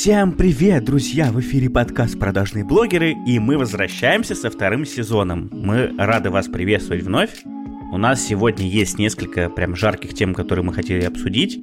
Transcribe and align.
Всем 0.00 0.30
привет, 0.30 0.84
друзья! 0.84 1.32
В 1.32 1.40
эфире 1.40 1.68
подкаст 1.68 2.16
«Продажные 2.20 2.64
блогеры» 2.64 3.16
и 3.26 3.40
мы 3.40 3.58
возвращаемся 3.58 4.36
со 4.36 4.48
вторым 4.48 4.86
сезоном. 4.86 5.50
Мы 5.50 5.92
рады 5.98 6.30
вас 6.30 6.46
приветствовать 6.46 7.02
вновь. 7.02 7.42
У 7.90 7.98
нас 7.98 8.24
сегодня 8.24 8.64
есть 8.64 8.96
несколько 9.00 9.50
прям 9.50 9.74
жарких 9.74 10.14
тем, 10.14 10.34
которые 10.34 10.64
мы 10.64 10.72
хотели 10.72 11.04
обсудить. 11.04 11.60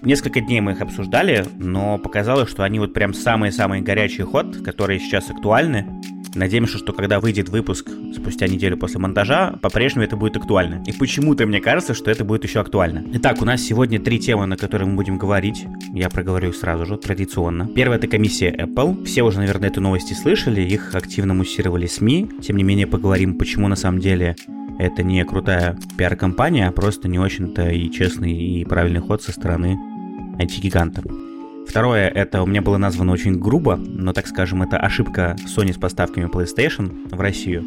Несколько 0.00 0.40
дней 0.40 0.60
мы 0.60 0.72
их 0.72 0.80
обсуждали, 0.80 1.44
но 1.58 1.98
показалось, 1.98 2.48
что 2.48 2.62
они 2.62 2.78
вот 2.78 2.94
прям 2.94 3.12
самые-самые 3.12 3.82
горячий 3.82 4.22
ход, 4.22 4.58
которые 4.58 5.00
сейчас 5.00 5.28
актуальны. 5.28 6.00
Надеемся, 6.36 6.76
что 6.76 6.92
когда 6.92 7.18
выйдет 7.18 7.48
выпуск 7.48 7.88
спустя 8.14 8.46
неделю 8.46 8.76
после 8.76 9.00
монтажа, 9.00 9.58
по-прежнему 9.62 10.04
это 10.04 10.16
будет 10.16 10.36
актуально. 10.36 10.82
И 10.86 10.92
почему-то 10.92 11.46
мне 11.46 11.60
кажется, 11.60 11.94
что 11.94 12.10
это 12.10 12.24
будет 12.24 12.44
еще 12.44 12.60
актуально. 12.60 13.02
Итак, 13.14 13.40
у 13.40 13.46
нас 13.46 13.62
сегодня 13.62 13.98
три 13.98 14.18
темы, 14.18 14.44
на 14.46 14.58
которые 14.58 14.86
мы 14.86 14.96
будем 14.96 15.16
говорить. 15.16 15.64
Я 15.94 16.10
проговорю 16.10 16.50
их 16.50 16.56
сразу 16.56 16.84
же, 16.84 16.98
традиционно. 16.98 17.66
Первая 17.68 17.98
это 17.98 18.06
комиссия 18.06 18.50
Apple. 18.50 19.04
Все 19.04 19.22
уже, 19.22 19.38
наверное, 19.38 19.70
эту 19.70 19.80
новости 19.80 20.12
слышали, 20.12 20.60
их 20.60 20.94
активно 20.94 21.32
муссировали 21.32 21.86
СМИ. 21.86 22.28
Тем 22.42 22.58
не 22.58 22.64
менее, 22.64 22.86
поговорим, 22.86 23.38
почему 23.38 23.68
на 23.68 23.76
самом 23.76 24.00
деле 24.00 24.36
это 24.78 25.02
не 25.02 25.24
крутая 25.24 25.78
пиар-компания, 25.96 26.68
а 26.68 26.72
просто 26.72 27.08
не 27.08 27.18
очень-то 27.18 27.70
и 27.70 27.90
честный 27.90 28.36
и 28.36 28.64
правильный 28.66 29.00
ход 29.00 29.22
со 29.22 29.32
стороны 29.32 29.78
IT-гиганта. 30.38 31.02
Второе, 31.68 32.08
это 32.08 32.42
у 32.42 32.46
меня 32.46 32.62
было 32.62 32.78
названо 32.78 33.12
очень 33.12 33.38
грубо, 33.38 33.76
но, 33.76 34.12
так 34.12 34.26
скажем, 34.26 34.62
это 34.62 34.78
ошибка 34.78 35.36
Sony 35.46 35.72
с 35.74 35.76
поставками 35.76 36.26
PlayStation 36.26 37.08
в 37.14 37.20
Россию. 37.20 37.64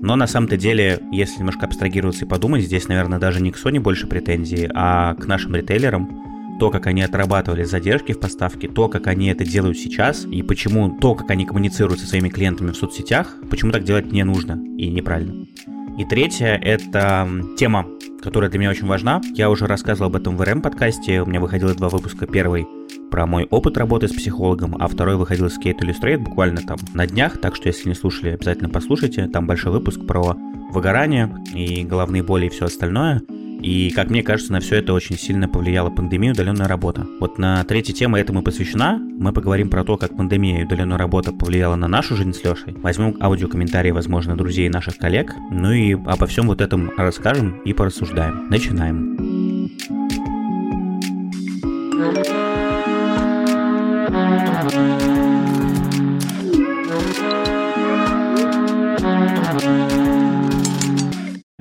Но 0.00 0.16
на 0.16 0.26
самом-то 0.26 0.56
деле, 0.56 1.00
если 1.12 1.38
немножко 1.38 1.66
абстрагироваться 1.66 2.24
и 2.24 2.28
подумать, 2.28 2.64
здесь, 2.64 2.88
наверное, 2.88 3.20
даже 3.20 3.40
не 3.40 3.52
к 3.52 3.56
Sony 3.56 3.78
больше 3.78 4.08
претензии, 4.08 4.68
а 4.74 5.14
к 5.14 5.26
нашим 5.26 5.54
ритейлерам. 5.54 6.58
То, 6.58 6.70
как 6.70 6.86
они 6.86 7.02
отрабатывали 7.02 7.64
задержки 7.64 8.12
в 8.12 8.20
поставке, 8.20 8.68
то, 8.68 8.88
как 8.88 9.06
они 9.06 9.28
это 9.28 9.44
делают 9.44 9.78
сейчас, 9.78 10.24
и 10.24 10.42
почему 10.42 10.98
то, 10.98 11.14
как 11.14 11.30
они 11.30 11.46
коммуницируют 11.46 12.00
со 12.00 12.06
своими 12.06 12.30
клиентами 12.30 12.72
в 12.72 12.76
соцсетях, 12.76 13.36
почему 13.48 13.70
так 13.70 13.84
делать 13.84 14.10
не 14.12 14.24
нужно 14.24 14.60
и 14.76 14.88
неправильно. 14.88 15.46
И 15.98 16.04
третье— 16.04 16.58
это 16.62 17.28
тема, 17.58 17.86
которая 18.22 18.50
для 18.50 18.58
меня 18.58 18.70
очень 18.70 18.86
важна. 18.86 19.20
Я 19.34 19.50
уже 19.50 19.66
рассказывал 19.66 20.08
об 20.08 20.16
этом 20.16 20.36
в 20.36 20.42
РМ-подкасте, 20.42 21.20
у 21.20 21.26
меня 21.26 21.40
выходило 21.40 21.74
два 21.74 21.88
выпуска. 21.88 22.26
Первый 22.26 22.66
про 23.10 23.26
мой 23.26 23.46
опыт 23.50 23.76
работы 23.76 24.08
с 24.08 24.12
психологом, 24.12 24.74
а 24.80 24.88
второй 24.88 25.16
выходил 25.16 25.50
с 25.50 25.58
Kate 25.58 25.80
Illustrate 25.80 26.16
буквально 26.16 26.62
там 26.62 26.78
на 26.94 27.06
днях, 27.06 27.38
так 27.38 27.54
что 27.54 27.68
если 27.68 27.90
не 27.90 27.94
слушали, 27.94 28.30
обязательно 28.30 28.70
послушайте. 28.70 29.28
Там 29.28 29.46
большой 29.46 29.70
выпуск 29.72 30.06
про 30.06 30.34
выгорание 30.72 31.30
и 31.52 31.84
головные 31.84 32.22
боли 32.22 32.46
и 32.46 32.48
все 32.48 32.64
остальное. 32.64 33.20
И, 33.62 33.90
как 33.90 34.10
мне 34.10 34.22
кажется, 34.22 34.52
на 34.52 34.60
все 34.60 34.76
это 34.76 34.92
очень 34.92 35.16
сильно 35.16 35.48
повлияла 35.48 35.90
пандемия 35.90 36.30
и 36.30 36.34
удаленная 36.34 36.68
работа. 36.68 37.06
Вот 37.20 37.38
на 37.38 37.62
третьей 37.64 37.94
теме 37.94 38.20
этому 38.20 38.42
посвящена. 38.42 38.98
Мы 38.98 39.32
поговорим 39.32 39.70
про 39.70 39.84
то, 39.84 39.96
как 39.96 40.16
пандемия 40.16 40.60
и 40.60 40.64
удаленная 40.64 40.98
работа 40.98 41.32
повлияла 41.32 41.76
на 41.76 41.88
нашу 41.88 42.16
жизнь 42.16 42.32
с 42.32 42.42
Лешей. 42.42 42.74
Возьмем 42.74 43.16
аудиокомментарии, 43.20 43.92
возможно, 43.92 44.36
друзей 44.36 44.68
наших 44.68 44.98
коллег. 44.98 45.34
Ну 45.50 45.72
и 45.72 45.94
обо 45.94 46.26
всем 46.26 46.48
вот 46.48 46.60
этом 46.60 46.90
расскажем 46.96 47.60
и 47.64 47.72
порассуждаем. 47.72 48.48
Начинаем. 48.50 49.72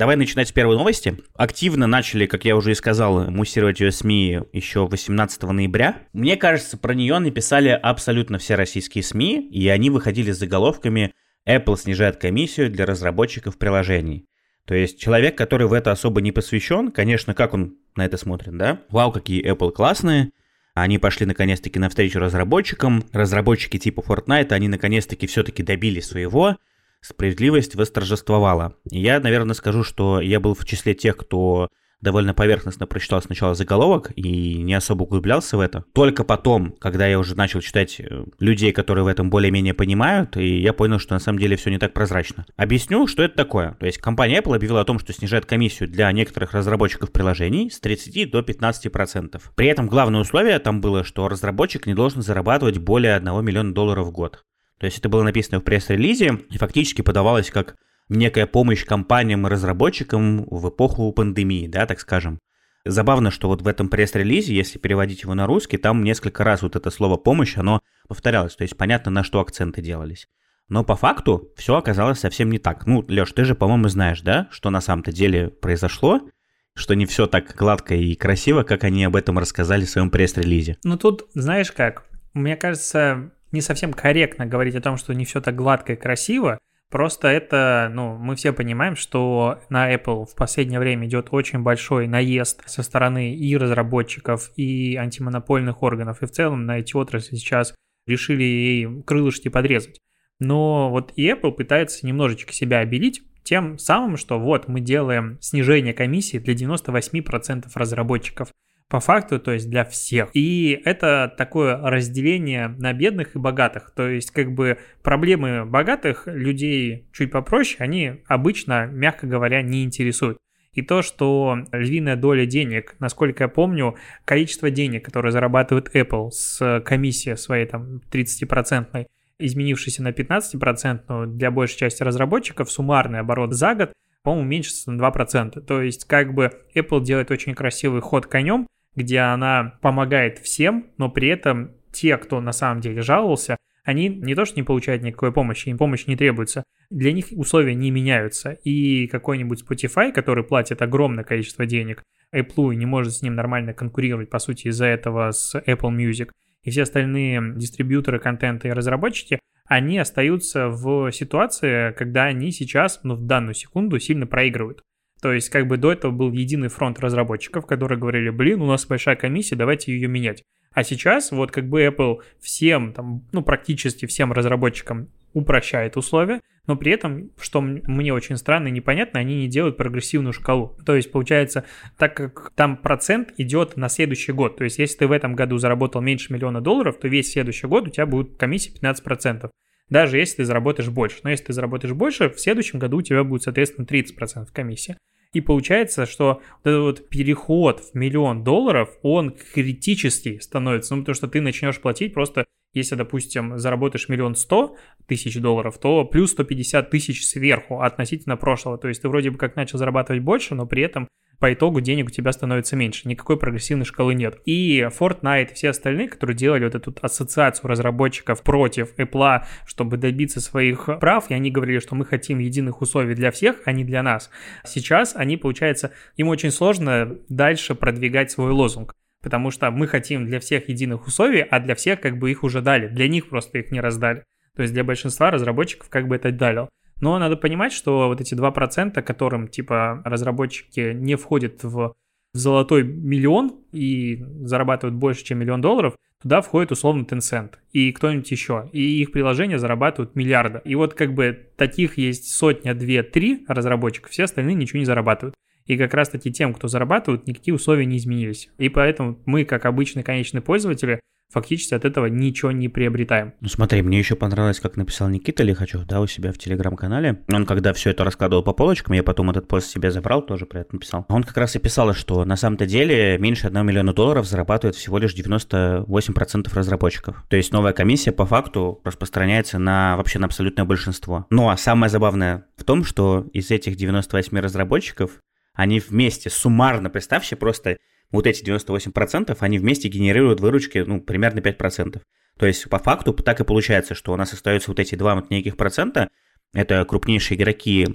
Давай 0.01 0.15
начинать 0.15 0.47
с 0.47 0.51
первой 0.51 0.77
новости. 0.77 1.15
Активно 1.35 1.85
начали, 1.85 2.25
как 2.25 2.43
я 2.43 2.55
уже 2.55 2.71
и 2.71 2.73
сказал, 2.73 3.29
муссировать 3.29 3.81
ее 3.81 3.91
СМИ 3.91 4.39
еще 4.51 4.87
18 4.87 5.43
ноября. 5.43 5.99
Мне 6.11 6.37
кажется, 6.37 6.75
про 6.79 6.95
нее 6.95 7.19
написали 7.19 7.69
абсолютно 7.69 8.39
все 8.39 8.55
российские 8.55 9.03
СМИ, 9.03 9.47
и 9.51 9.67
они 9.67 9.91
выходили 9.91 10.31
с 10.31 10.39
заголовками 10.39 11.13
«Apple 11.47 11.77
снижает 11.77 12.17
комиссию 12.17 12.71
для 12.71 12.87
разработчиков 12.87 13.59
приложений». 13.59 14.25
То 14.65 14.73
есть 14.73 14.99
человек, 14.99 15.37
который 15.37 15.67
в 15.67 15.73
это 15.73 15.91
особо 15.91 16.19
не 16.19 16.31
посвящен, 16.31 16.89
конечно, 16.89 17.35
как 17.35 17.53
он 17.53 17.75
на 17.95 18.03
это 18.03 18.17
смотрит, 18.17 18.57
да? 18.57 18.79
Вау, 18.89 19.11
какие 19.11 19.47
Apple 19.47 19.71
классные, 19.71 20.31
они 20.73 20.97
пошли 20.97 21.27
наконец-таки 21.27 21.77
навстречу 21.77 22.17
разработчикам. 22.17 23.03
Разработчики 23.13 23.77
типа 23.77 23.99
Fortnite, 23.99 24.51
они 24.51 24.67
наконец-таки 24.67 25.27
все-таки 25.27 25.61
добились 25.61 26.07
своего 26.07 26.57
справедливость 27.01 27.75
восторжествовала. 27.75 28.75
Я, 28.89 29.19
наверное, 29.19 29.55
скажу, 29.55 29.83
что 29.83 30.21
я 30.21 30.39
был 30.39 30.55
в 30.55 30.65
числе 30.65 30.93
тех, 30.93 31.17
кто 31.17 31.69
довольно 32.01 32.33
поверхностно 32.33 32.87
прочитал 32.87 33.21
сначала 33.21 33.55
заголовок 33.55 34.11
и 34.15 34.61
не 34.61 34.73
особо 34.73 35.03
углублялся 35.03 35.57
в 35.57 35.59
это. 35.59 35.85
Только 35.93 36.23
потом, 36.23 36.73
когда 36.79 37.07
я 37.07 37.19
уже 37.19 37.35
начал 37.35 37.61
читать 37.61 37.99
э, 37.99 38.25
людей, 38.39 38.71
которые 38.71 39.03
в 39.03 39.07
этом 39.07 39.29
более-менее 39.29 39.73
понимают, 39.73 40.35
и 40.35 40.59
я 40.59 40.73
понял, 40.73 40.99
что 40.99 41.13
на 41.13 41.19
самом 41.19 41.39
деле 41.39 41.55
все 41.55 41.69
не 41.69 41.77
так 41.77 41.93
прозрачно. 41.93 42.45
Объясню, 42.57 43.07
что 43.07 43.23
это 43.23 43.35
такое. 43.35 43.75
То 43.79 43.85
есть 43.85 43.99
компания 43.99 44.39
Apple 44.39 44.55
объявила 44.55 44.81
о 44.81 44.85
том, 44.85 44.99
что 44.99 45.13
снижает 45.13 45.45
комиссию 45.45 45.89
для 45.89 46.11
некоторых 46.11 46.53
разработчиков 46.53 47.11
приложений 47.11 47.69
с 47.71 47.79
30 47.79 48.31
до 48.31 48.39
15%. 48.39 49.41
При 49.55 49.67
этом 49.67 49.87
главное 49.87 50.21
условие 50.21 50.57
там 50.59 50.81
было, 50.81 51.03
что 51.03 51.27
разработчик 51.27 51.85
не 51.85 51.93
должен 51.93 52.21
зарабатывать 52.21 52.79
более 52.79 53.15
1 53.15 53.45
миллиона 53.45 53.73
долларов 53.73 54.07
в 54.07 54.11
год. 54.11 54.43
То 54.81 54.85
есть 54.85 54.97
это 54.97 55.09
было 55.09 55.21
написано 55.21 55.59
в 55.59 55.63
пресс-релизе 55.63 56.39
и 56.49 56.57
фактически 56.57 57.03
подавалось 57.03 57.51
как 57.51 57.75
некая 58.09 58.47
помощь 58.47 58.83
компаниям 58.83 59.45
и 59.45 59.49
разработчикам 59.49 60.43
в 60.49 60.69
эпоху 60.69 61.11
пандемии, 61.13 61.67
да, 61.67 61.85
так 61.85 61.99
скажем. 61.99 62.39
Забавно, 62.83 63.29
что 63.29 63.47
вот 63.47 63.61
в 63.61 63.67
этом 63.67 63.89
пресс-релизе, 63.89 64.55
если 64.55 64.79
переводить 64.79 65.21
его 65.21 65.35
на 65.35 65.45
русский, 65.45 65.77
там 65.77 66.03
несколько 66.03 66.43
раз 66.43 66.63
вот 66.63 66.75
это 66.75 66.89
слово 66.89 67.17
«помощь», 67.17 67.57
оно 67.57 67.81
повторялось, 68.07 68.55
то 68.55 68.63
есть 68.63 68.75
понятно, 68.75 69.11
на 69.11 69.23
что 69.23 69.39
акценты 69.39 69.83
делались. 69.83 70.27
Но 70.67 70.83
по 70.83 70.95
факту 70.95 71.51
все 71.55 71.75
оказалось 71.75 72.17
совсем 72.17 72.49
не 72.49 72.57
так. 72.57 72.87
Ну, 72.87 73.05
Леш, 73.07 73.33
ты 73.33 73.45
же, 73.45 73.53
по-моему, 73.53 73.87
знаешь, 73.87 74.21
да, 74.21 74.47
что 74.49 74.71
на 74.71 74.81
самом-то 74.81 75.11
деле 75.11 75.49
произошло, 75.49 76.27
что 76.73 76.95
не 76.95 77.05
все 77.05 77.27
так 77.27 77.55
гладко 77.55 77.93
и 77.93 78.15
красиво, 78.15 78.63
как 78.63 78.83
они 78.83 79.03
об 79.03 79.15
этом 79.15 79.37
рассказали 79.37 79.85
в 79.85 79.89
своем 79.91 80.09
пресс-релизе. 80.09 80.77
Ну 80.83 80.97
тут, 80.97 81.27
знаешь 81.35 81.71
как, 81.71 82.07
мне 82.33 82.55
кажется, 82.55 83.31
не 83.51 83.61
совсем 83.61 83.93
корректно 83.93 84.45
говорить 84.45 84.75
о 84.75 84.81
том, 84.81 84.97
что 84.97 85.13
не 85.13 85.25
все 85.25 85.41
так 85.41 85.55
гладко 85.55 85.93
и 85.93 85.97
красиво. 85.97 86.59
Просто 86.89 87.29
это, 87.29 87.89
ну, 87.93 88.17
мы 88.17 88.35
все 88.35 88.51
понимаем, 88.51 88.97
что 88.97 89.61
на 89.69 89.93
Apple 89.93 90.25
в 90.25 90.35
последнее 90.35 90.79
время 90.79 91.07
идет 91.07 91.29
очень 91.31 91.59
большой 91.59 92.07
наезд 92.07 92.61
со 92.65 92.83
стороны 92.83 93.33
и 93.33 93.55
разработчиков, 93.55 94.51
и 94.57 94.97
антимонопольных 94.97 95.83
органов, 95.83 96.21
и 96.21 96.25
в 96.25 96.31
целом 96.31 96.65
на 96.65 96.79
эти 96.79 96.95
отрасли 96.95 97.37
сейчас 97.37 97.73
решили 98.07 98.43
ей 98.43 99.03
крылышки 99.03 99.47
подрезать. 99.47 99.99
Но 100.39 100.89
вот 100.89 101.13
и 101.15 101.29
Apple 101.29 101.51
пытается 101.51 102.05
немножечко 102.05 102.51
себя 102.51 102.79
обелить 102.79 103.21
тем 103.43 103.77
самым, 103.77 104.17
что 104.17 104.39
вот 104.39 104.67
мы 104.67 104.81
делаем 104.81 105.37
снижение 105.39 105.93
комиссии 105.93 106.39
для 106.39 106.53
98% 106.53 107.67
разработчиков 107.73 108.49
по 108.91 108.99
факту, 108.99 109.39
то 109.39 109.53
есть 109.53 109.69
для 109.69 109.85
всех. 109.85 110.29
И 110.33 110.79
это 110.83 111.33
такое 111.37 111.77
разделение 111.77 112.67
на 112.67 112.91
бедных 112.91 113.35
и 113.35 113.39
богатых. 113.39 113.93
То 113.95 114.09
есть 114.09 114.31
как 114.31 114.51
бы 114.51 114.79
проблемы 115.01 115.65
богатых 115.65 116.23
людей 116.27 117.07
чуть 117.13 117.31
попроще, 117.31 117.77
они 117.79 118.21
обычно, 118.27 118.87
мягко 118.87 119.27
говоря, 119.27 119.61
не 119.61 119.85
интересуют. 119.85 120.37
И 120.73 120.81
то, 120.81 121.01
что 121.01 121.57
львиная 121.71 122.17
доля 122.17 122.45
денег, 122.45 122.95
насколько 122.99 123.45
я 123.45 123.47
помню, 123.47 123.95
количество 124.25 124.69
денег, 124.69 125.05
которые 125.05 125.31
зарабатывает 125.31 125.95
Apple 125.95 126.29
с 126.31 126.81
комиссией 126.85 127.37
своей 127.37 127.65
там 127.67 128.01
30%, 128.11 129.05
изменившейся 129.39 130.03
на 130.03 130.09
15%, 130.09 131.27
для 131.27 131.49
большей 131.49 131.77
части 131.77 132.03
разработчиков 132.03 132.69
суммарный 132.69 133.19
оборот 133.19 133.53
за 133.53 133.73
год, 133.73 133.93
по-моему, 134.23 134.45
уменьшится 134.47 134.91
на 134.91 135.01
2%. 135.01 135.61
То 135.61 135.81
есть 135.81 136.05
как 136.05 136.33
бы 136.33 136.51
Apple 136.75 137.01
делает 137.01 137.31
очень 137.31 137.55
красивый 137.55 138.01
ход 138.01 138.27
конем, 138.27 138.67
где 138.95 139.19
она 139.19 139.77
помогает 139.81 140.39
всем, 140.39 140.87
но 140.97 141.09
при 141.09 141.29
этом 141.29 141.71
те, 141.91 142.17
кто 142.17 142.41
на 142.41 142.51
самом 142.51 142.81
деле 142.81 143.01
жаловался, 143.01 143.57
они 143.83 144.09
не 144.09 144.35
то 144.35 144.45
что 144.45 144.57
не 144.57 144.63
получают 144.63 145.01
никакой 145.01 145.31
помощи, 145.31 145.69
им 145.69 145.77
помощь 145.77 146.05
не 146.05 146.15
требуется, 146.15 146.63
для 146.89 147.11
них 147.13 147.27
условия 147.31 147.73
не 147.73 147.89
меняются. 147.89 148.51
И 148.63 149.07
какой-нибудь 149.07 149.63
Spotify, 149.63 150.11
который 150.11 150.43
платит 150.43 150.81
огромное 150.81 151.23
количество 151.23 151.65
денег 151.65 152.03
Apple 152.33 152.75
не 152.75 152.85
может 152.85 153.13
с 153.13 153.21
ним 153.21 153.35
нормально 153.35 153.73
конкурировать, 153.73 154.29
по 154.29 154.39
сути, 154.39 154.67
из-за 154.67 154.85
этого 154.85 155.31
с 155.31 155.55
Apple 155.55 155.95
Music, 155.95 156.29
и 156.63 156.69
все 156.69 156.83
остальные 156.83 157.55
дистрибьюторы 157.55 158.19
контента 158.19 158.67
и 158.67 158.71
разработчики, 158.71 159.39
они 159.65 159.97
остаются 159.97 160.67
в 160.67 161.11
ситуации, 161.11 161.91
когда 161.93 162.25
они 162.25 162.51
сейчас, 162.51 162.99
ну, 163.03 163.15
в 163.15 163.25
данную 163.25 163.53
секунду 163.53 163.99
сильно 163.99 164.27
проигрывают. 164.27 164.81
То 165.21 165.31
есть 165.31 165.49
как 165.49 165.67
бы 165.67 165.77
до 165.77 165.91
этого 165.91 166.11
был 166.11 166.31
единый 166.31 166.69
фронт 166.69 166.99
разработчиков, 166.99 167.65
которые 167.65 167.99
говорили, 167.99 168.29
блин, 168.29 168.61
у 168.61 168.65
нас 168.65 168.85
большая 168.85 169.15
комиссия, 169.15 169.55
давайте 169.55 169.93
ее 169.93 170.07
менять. 170.07 170.43
А 170.73 170.83
сейчас 170.83 171.31
вот 171.31 171.51
как 171.51 171.67
бы 171.67 171.83
Apple 171.85 172.21
всем, 172.39 172.93
там, 172.93 173.25
ну 173.31 173.43
практически 173.43 174.05
всем 174.05 174.31
разработчикам 174.31 175.09
упрощает 175.33 175.95
условия, 175.97 176.41
но 176.67 176.75
при 176.75 176.91
этом, 176.91 177.31
что 177.39 177.61
мне 177.61 178.13
очень 178.13 178.37
странно 178.37 178.67
и 178.67 178.71
непонятно, 178.71 179.19
они 179.19 179.35
не 179.35 179.47
делают 179.47 179.77
прогрессивную 179.77 180.33
шкалу. 180.33 180.77
То 180.85 180.95
есть, 180.95 181.11
получается, 181.11 181.65
так 181.97 182.15
как 182.15 182.51
там 182.55 182.77
процент 182.77 183.33
идет 183.37 183.77
на 183.77 183.89
следующий 183.89 184.31
год, 184.31 184.57
то 184.57 184.63
есть, 184.63 184.77
если 184.77 184.99
ты 184.99 185.07
в 185.07 185.11
этом 185.11 185.35
году 185.35 185.57
заработал 185.57 186.01
меньше 186.01 186.33
миллиона 186.33 186.61
долларов, 186.61 186.97
то 186.99 187.07
весь 187.07 187.31
следующий 187.31 187.67
год 187.67 187.87
у 187.87 187.89
тебя 187.89 188.05
будет 188.05 188.37
комиссия 188.37 188.71
15%. 188.71 189.49
Даже 189.89 190.17
если 190.17 190.37
ты 190.37 190.45
заработаешь 190.45 190.89
больше. 190.89 191.17
Но 191.23 191.29
если 191.31 191.45
ты 191.45 191.53
заработаешь 191.53 191.93
больше, 191.93 192.29
в 192.29 192.39
следующем 192.39 192.79
году 192.79 192.97
у 192.97 193.01
тебя 193.01 193.23
будет, 193.25 193.43
соответственно, 193.43 193.85
30% 193.85 194.47
комиссия. 194.53 194.97
И 195.33 195.39
получается, 195.39 196.05
что 196.05 196.41
вот 196.63 196.69
этот 196.69 196.81
вот 196.81 197.09
переход 197.09 197.79
в 197.79 197.95
миллион 197.95 198.43
долларов, 198.43 198.89
он 199.01 199.31
критический 199.31 200.39
становится, 200.39 200.95
ну, 200.95 201.03
потому 201.03 201.15
что 201.15 201.27
ты 201.27 201.39
начнешь 201.39 201.79
платить 201.79 202.13
просто, 202.13 202.45
если, 202.73 202.95
допустим, 202.95 203.57
заработаешь 203.57 204.09
миллион 204.09 204.35
сто 204.35 204.75
тысяч 205.07 205.39
долларов, 205.39 205.77
то 205.77 206.05
плюс 206.05 206.31
150 206.31 206.89
тысяч 206.89 207.25
сверху 207.25 207.81
относительно 207.81 208.37
прошлого. 208.37 208.77
То 208.77 208.87
есть 208.87 209.01
ты 209.01 209.09
вроде 209.09 209.31
бы 209.31 209.37
как 209.37 209.55
начал 209.55 209.77
зарабатывать 209.77 210.23
больше, 210.23 210.55
но 210.55 210.65
при 210.65 210.83
этом 210.83 211.07
по 211.41 211.51
итогу 211.51 211.81
денег 211.81 212.05
у 212.05 212.11
тебя 212.11 212.31
становится 212.31 212.75
меньше, 212.75 213.09
никакой 213.09 213.35
прогрессивной 213.35 213.83
шкалы 213.83 214.13
нет. 214.13 214.39
И 214.45 214.87
Fortnite 214.99 215.51
и 215.51 215.53
все 215.55 215.69
остальные, 215.69 216.07
которые 216.07 216.37
делали 216.37 216.65
вот 216.65 216.75
эту 216.75 216.95
ассоциацию 217.01 217.67
разработчиков 217.67 218.43
против 218.43 218.93
Apple, 218.99 219.43
чтобы 219.65 219.97
добиться 219.97 220.39
своих 220.39 220.85
прав, 220.99 221.31
и 221.31 221.33
они 221.33 221.49
говорили, 221.49 221.79
что 221.79 221.95
мы 221.95 222.05
хотим 222.05 222.37
единых 222.37 222.81
условий 222.81 223.15
для 223.15 223.31
всех, 223.31 223.55
а 223.65 223.71
не 223.71 223.83
для 223.83 224.03
нас. 224.03 224.29
Сейчас 224.63 225.15
они, 225.15 225.35
получается, 225.35 225.91
им 226.15 226.27
очень 226.27 226.51
сложно 226.51 227.17
дальше 227.27 227.73
продвигать 227.73 228.29
свой 228.29 228.51
лозунг 228.51 228.93
потому 229.21 229.51
что 229.51 229.69
мы 229.71 229.87
хотим 229.87 230.25
для 230.25 230.39
всех 230.39 230.69
единых 230.69 231.07
условий, 231.07 231.41
а 231.41 231.59
для 231.59 231.75
всех 231.75 232.01
как 232.01 232.17
бы 232.17 232.31
их 232.31 232.43
уже 232.43 232.61
дали, 232.61 232.87
для 232.87 233.07
них 233.07 233.29
просто 233.29 233.59
их 233.59 233.71
не 233.71 233.79
раздали. 233.79 234.23
То 234.55 234.63
есть 234.63 234.73
для 234.73 234.83
большинства 234.83 235.31
разработчиков 235.31 235.89
как 235.89 236.07
бы 236.07 236.15
это 236.15 236.31
дали. 236.31 236.67
Но 236.99 237.17
надо 237.17 237.35
понимать, 237.35 237.73
что 237.73 238.07
вот 238.07 238.21
эти 238.21 238.35
2%, 238.35 239.01
которым 239.01 239.47
типа 239.47 240.01
разработчики 240.05 240.93
не 240.93 241.15
входят 241.15 241.63
в 241.63 241.95
золотой 242.33 242.83
миллион 242.83 243.59
и 243.71 244.23
зарабатывают 244.41 244.95
больше, 244.95 245.23
чем 245.23 245.39
миллион 245.39 245.61
долларов, 245.61 245.95
туда 246.21 246.41
входит 246.41 246.71
условно 246.71 247.03
Tencent 247.03 247.53
и 247.71 247.91
кто-нибудь 247.91 248.29
еще. 248.31 248.69
И 248.71 249.01
их 249.01 249.11
приложения 249.11 249.57
зарабатывают 249.57 250.15
миллиарды. 250.15 250.61
И 250.63 250.75
вот 250.75 250.93
как 250.93 251.13
бы 251.13 251.49
таких 251.57 251.97
есть 251.97 252.33
сотня, 252.33 252.73
две, 252.73 253.03
три 253.03 253.43
разработчиков, 253.47 254.11
все 254.11 254.25
остальные 254.25 254.55
ничего 254.55 254.79
не 254.79 254.85
зарабатывают. 254.85 255.35
И 255.71 255.77
как 255.77 255.93
раз-таки 255.93 256.33
тем, 256.33 256.53
кто 256.53 256.67
зарабатывает, 256.67 257.27
никакие 257.27 257.55
условия 257.55 257.85
не 257.85 257.95
изменились. 257.95 258.49
И 258.57 258.67
поэтому 258.67 259.17
мы, 259.23 259.45
как 259.45 259.65
обычные 259.65 260.03
конечные 260.03 260.41
пользователи, 260.41 260.99
фактически 261.31 261.73
от 261.73 261.85
этого 261.85 262.07
ничего 262.07 262.51
не 262.51 262.67
приобретаем. 262.67 263.35
Ну 263.39 263.47
смотри, 263.47 263.81
мне 263.81 263.97
еще 263.97 264.17
понравилось, 264.17 264.59
как 264.59 264.75
написал 264.75 265.07
Никита 265.07 265.43
Лихачев, 265.43 265.85
да, 265.85 266.01
у 266.01 266.07
себя 266.07 266.33
в 266.33 266.37
телеграм-канале. 266.37 267.21
Он 267.31 267.45
когда 267.45 267.71
все 267.71 267.91
это 267.91 268.03
раскладывал 268.03 268.43
по 268.43 268.51
полочкам, 268.51 268.95
я 268.95 269.01
потом 269.01 269.29
этот 269.29 269.47
пост 269.47 269.69
себе 269.69 269.91
забрал, 269.91 270.25
тоже 270.25 270.45
про 270.45 270.59
это 270.59 270.75
написал. 270.75 271.05
Он 271.07 271.23
как 271.23 271.37
раз 271.37 271.55
и 271.55 271.59
писал, 271.59 271.93
что 271.93 272.25
на 272.25 272.35
самом-то 272.35 272.65
деле 272.65 273.17
меньше 273.17 273.47
1 273.47 273.65
миллиона 273.65 273.93
долларов 273.93 274.27
зарабатывает 274.27 274.75
всего 274.75 274.97
лишь 274.97 275.15
98% 275.15 276.53
разработчиков. 276.53 277.23
То 277.29 277.37
есть 277.37 277.53
новая 277.53 277.71
комиссия 277.71 278.11
по 278.11 278.25
факту 278.25 278.81
распространяется 278.83 279.57
на 279.57 279.95
вообще 279.95 280.19
на 280.19 280.25
абсолютное 280.25 280.65
большинство. 280.65 281.27
Ну 281.29 281.47
а 281.47 281.55
самое 281.55 281.89
забавное 281.89 282.43
в 282.57 282.65
том, 282.65 282.83
что 282.83 283.25
из 283.31 283.51
этих 283.51 283.77
98 283.77 284.37
разработчиков 284.37 285.11
они 285.53 285.79
вместе, 285.79 286.29
суммарно, 286.29 286.89
представьте, 286.89 287.35
просто 287.35 287.77
вот 288.11 288.27
эти 288.27 288.43
98%, 288.43 289.35
они 289.39 289.59
вместе 289.59 289.87
генерируют 289.87 290.39
выручки, 290.39 290.79
ну, 290.79 291.01
примерно 291.01 291.39
5%. 291.39 292.01
То 292.37 292.45
есть, 292.45 292.69
по 292.69 292.79
факту, 292.79 293.13
так 293.13 293.39
и 293.39 293.43
получается, 293.43 293.95
что 293.95 294.13
у 294.13 294.15
нас 294.15 294.33
остаются 294.33 294.71
вот 294.71 294.79
эти 294.79 294.95
два 294.95 295.15
вот 295.15 295.29
неких 295.29 295.57
процента, 295.57 296.09
это 296.53 296.83
крупнейшие 296.85 297.37
игроки 297.37 297.87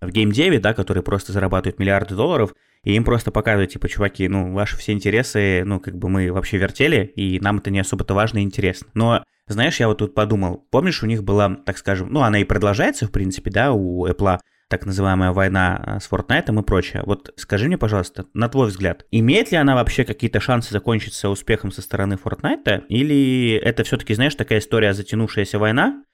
в 0.00 0.10
геймдеве, 0.10 0.58
да, 0.58 0.74
которые 0.74 1.02
просто 1.02 1.32
зарабатывают 1.32 1.78
миллиарды 1.78 2.14
долларов, 2.14 2.54
и 2.84 2.94
им 2.94 3.04
просто 3.04 3.30
показывают, 3.30 3.70
типа, 3.70 3.88
чуваки, 3.88 4.28
ну, 4.28 4.52
ваши 4.52 4.76
все 4.76 4.92
интересы, 4.92 5.62
ну, 5.64 5.78
как 5.78 5.96
бы 5.96 6.08
мы 6.08 6.32
вообще 6.32 6.58
вертели, 6.58 7.12
и 7.14 7.38
нам 7.40 7.58
это 7.58 7.70
не 7.70 7.78
особо-то 7.78 8.14
важно 8.14 8.38
и 8.38 8.42
интересно. 8.42 8.88
Но, 8.94 9.24
знаешь, 9.46 9.78
я 9.78 9.86
вот 9.88 9.98
тут 9.98 10.14
подумал, 10.14 10.66
помнишь, 10.70 11.02
у 11.02 11.06
них 11.06 11.22
была, 11.22 11.56
так 11.64 11.78
скажем, 11.78 12.12
ну, 12.12 12.22
она 12.22 12.40
и 12.40 12.44
продолжается, 12.44 13.06
в 13.06 13.12
принципе, 13.12 13.50
да, 13.50 13.72
у 13.72 14.06
Apple, 14.08 14.40
так 14.72 14.86
называемая 14.86 15.32
война 15.32 15.76
а, 15.76 16.00
с 16.00 16.10
Fortnite 16.10 16.58
и 16.58 16.62
прочее. 16.62 17.02
Вот 17.04 17.30
скажи 17.36 17.66
мне, 17.66 17.76
пожалуйста, 17.76 18.24
на 18.32 18.48
твой 18.48 18.68
взгляд, 18.68 19.04
имеет 19.10 19.52
ли 19.52 19.58
она 19.58 19.74
вообще 19.74 20.02
какие-то 20.02 20.40
шансы 20.40 20.72
закончиться 20.72 21.28
успехом 21.28 21.70
со 21.70 21.82
стороны 21.82 22.14
Fortnite, 22.14 22.86
или 22.88 23.60
это 23.62 23.84
все-таки, 23.84 24.14
знаешь, 24.14 24.34
такая 24.34 24.60
история 24.60 24.94
затянувшаяся 24.94 25.58
война, 25.58 26.04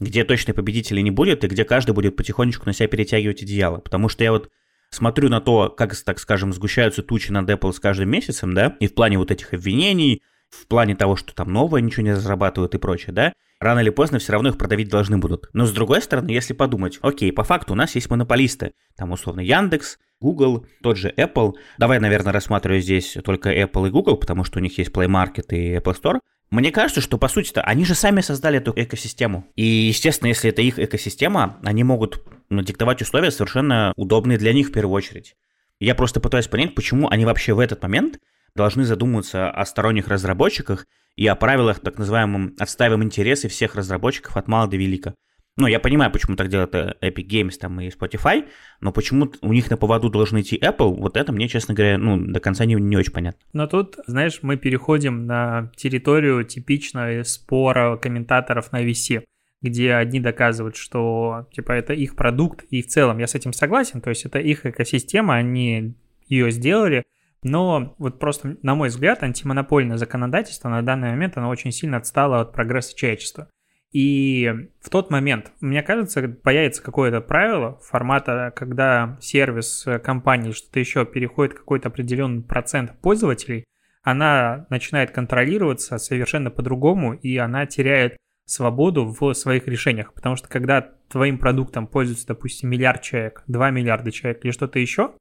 где 0.00 0.24
точной 0.24 0.52
победителя 0.52 1.00
не 1.00 1.12
будет, 1.12 1.44
и 1.44 1.46
где 1.46 1.64
каждый 1.64 1.92
будет 1.92 2.16
потихонечку 2.16 2.66
на 2.66 2.72
себя 2.72 2.88
перетягивать 2.88 3.40
одеяло. 3.42 3.78
Потому 3.78 4.08
что 4.08 4.24
я 4.24 4.32
вот 4.32 4.50
смотрю 4.90 5.28
на 5.28 5.40
то, 5.40 5.70
как, 5.70 5.94
так 5.94 6.18
скажем, 6.18 6.52
сгущаются 6.52 7.04
тучи 7.04 7.30
над 7.30 7.48
Apple 7.48 7.72
с 7.72 7.78
каждым 7.78 8.10
месяцем, 8.10 8.52
да, 8.52 8.76
и 8.80 8.88
в 8.88 8.94
плане 8.94 9.16
вот 9.18 9.30
этих 9.30 9.54
обвинений, 9.54 10.22
в 10.50 10.66
плане 10.66 10.96
того, 10.96 11.14
что 11.14 11.32
там 11.36 11.52
новое 11.52 11.80
ничего 11.82 12.02
не 12.02 12.14
разрабатывают 12.14 12.74
и 12.74 12.78
прочее, 12.78 13.12
да, 13.12 13.32
рано 13.62 13.80
или 13.80 13.90
поздно 13.90 14.18
все 14.18 14.32
равно 14.32 14.50
их 14.50 14.58
продавить 14.58 14.88
должны 14.88 15.18
будут. 15.18 15.48
Но 15.52 15.66
с 15.66 15.72
другой 15.72 16.02
стороны, 16.02 16.30
если 16.30 16.52
подумать, 16.52 16.98
окей, 17.02 17.32
по 17.32 17.44
факту 17.44 17.72
у 17.72 17.76
нас 17.76 17.94
есть 17.94 18.10
монополисты, 18.10 18.72
там 18.96 19.12
условно 19.12 19.40
Яндекс, 19.40 19.98
Google, 20.20 20.66
тот 20.82 20.96
же 20.96 21.12
Apple. 21.16 21.54
Давай, 21.78 21.98
наверное, 21.98 22.32
рассматриваю 22.32 22.80
здесь 22.80 23.16
только 23.24 23.52
Apple 23.52 23.88
и 23.88 23.90
Google, 23.90 24.16
потому 24.16 24.44
что 24.44 24.58
у 24.58 24.62
них 24.62 24.78
есть 24.78 24.90
Play 24.90 25.08
Market 25.08 25.46
и 25.54 25.76
Apple 25.76 25.96
Store. 26.00 26.20
Мне 26.50 26.70
кажется, 26.70 27.00
что 27.00 27.16
по 27.16 27.28
сути-то 27.28 27.62
они 27.62 27.84
же 27.84 27.94
сами 27.94 28.20
создали 28.20 28.58
эту 28.58 28.72
экосистему. 28.76 29.46
И, 29.56 29.64
естественно, 29.64 30.28
если 30.28 30.50
это 30.50 30.60
их 30.60 30.78
экосистема, 30.78 31.58
они 31.64 31.82
могут 31.82 32.22
ну, 32.50 32.62
диктовать 32.62 33.00
условия 33.00 33.30
совершенно 33.30 33.94
удобные 33.96 34.36
для 34.36 34.52
них 34.52 34.68
в 34.68 34.72
первую 34.72 34.94
очередь. 34.94 35.34
Я 35.80 35.94
просто 35.94 36.20
пытаюсь 36.20 36.48
понять, 36.48 36.74
почему 36.74 37.08
они 37.08 37.24
вообще 37.24 37.54
в 37.54 37.58
этот 37.58 37.82
момент 37.82 38.18
должны 38.54 38.84
задумываться 38.84 39.50
о 39.50 39.64
сторонних 39.64 40.08
разработчиках 40.08 40.86
и 41.16 41.26
о 41.26 41.34
правилах, 41.34 41.80
так 41.80 41.98
называемом, 41.98 42.54
отстаиваем 42.58 43.02
интересы 43.02 43.48
всех 43.48 43.74
разработчиков 43.74 44.36
от 44.36 44.48
мала 44.48 44.68
до 44.68 44.76
велика. 44.76 45.14
Ну, 45.58 45.66
я 45.66 45.80
понимаю, 45.80 46.10
почему 46.10 46.34
так 46.34 46.48
делают 46.48 46.74
э, 46.74 46.94
Epic 47.02 47.28
Games 47.28 47.58
там 47.60 47.78
и 47.78 47.88
Spotify, 47.88 48.48
но 48.80 48.90
почему 48.90 49.30
у 49.42 49.52
них 49.52 49.70
на 49.70 49.76
поводу 49.76 50.08
должен 50.08 50.40
идти 50.40 50.56
Apple, 50.56 50.94
вот 50.94 51.18
это 51.18 51.30
мне, 51.30 51.46
честно 51.46 51.74
говоря, 51.74 51.98
ну, 51.98 52.16
до 52.16 52.40
конца 52.40 52.64
не, 52.64 52.74
не 52.74 52.96
очень 52.96 53.12
понятно. 53.12 53.38
Но 53.52 53.66
тут, 53.66 53.96
знаешь, 54.06 54.38
мы 54.40 54.56
переходим 54.56 55.26
на 55.26 55.70
территорию 55.76 56.44
типичного 56.44 57.22
спора 57.24 57.98
комментаторов 57.98 58.72
на 58.72 58.82
VC, 58.82 59.24
где 59.60 59.92
одни 59.92 60.20
доказывают, 60.20 60.76
что, 60.76 61.46
типа, 61.52 61.72
это 61.72 61.92
их 61.92 62.16
продукт, 62.16 62.64
и 62.70 62.80
в 62.80 62.86
целом 62.86 63.18
я 63.18 63.26
с 63.26 63.34
этим 63.34 63.52
согласен, 63.52 64.00
то 64.00 64.08
есть 64.08 64.24
это 64.24 64.38
их 64.38 64.64
экосистема, 64.64 65.34
они 65.34 65.94
ее 66.28 66.50
сделали, 66.50 67.04
но 67.42 67.94
вот 67.98 68.18
просто, 68.18 68.56
на 68.62 68.74
мой 68.74 68.88
взгляд, 68.88 69.22
антимонопольное 69.22 69.96
законодательство 69.96 70.68
на 70.68 70.82
данный 70.82 71.10
момент, 71.10 71.36
оно 71.36 71.48
очень 71.48 71.72
сильно 71.72 71.96
отстало 71.96 72.40
от 72.40 72.52
прогресса 72.52 72.96
человечества. 72.96 73.48
И 73.90 74.50
в 74.80 74.88
тот 74.88 75.10
момент, 75.10 75.52
мне 75.60 75.82
кажется, 75.82 76.26
появится 76.28 76.82
какое-то 76.82 77.20
правило 77.20 77.78
формата, 77.82 78.52
когда 78.56 79.18
сервис 79.20 79.86
компании, 80.02 80.52
что-то 80.52 80.80
еще 80.80 81.04
переходит 81.04 81.54
какой-то 81.54 81.88
определенный 81.88 82.42
процент 82.42 82.98
пользователей, 83.00 83.64
она 84.02 84.66
начинает 84.70 85.10
контролироваться 85.10 85.98
совершенно 85.98 86.50
по-другому, 86.50 87.12
и 87.12 87.36
она 87.36 87.66
теряет 87.66 88.16
свободу 88.46 89.04
в 89.04 89.34
своих 89.34 89.68
решениях. 89.68 90.14
Потому 90.14 90.36
что 90.36 90.48
когда 90.48 90.90
твоим 91.08 91.38
продуктом 91.38 91.86
пользуется, 91.86 92.26
допустим, 92.28 92.70
миллиард 92.70 93.02
человек, 93.02 93.44
2 93.46 93.70
миллиарда 93.70 94.10
человек 94.10 94.44
или 94.44 94.52
что-то 94.52 94.78
еще, 94.78 95.12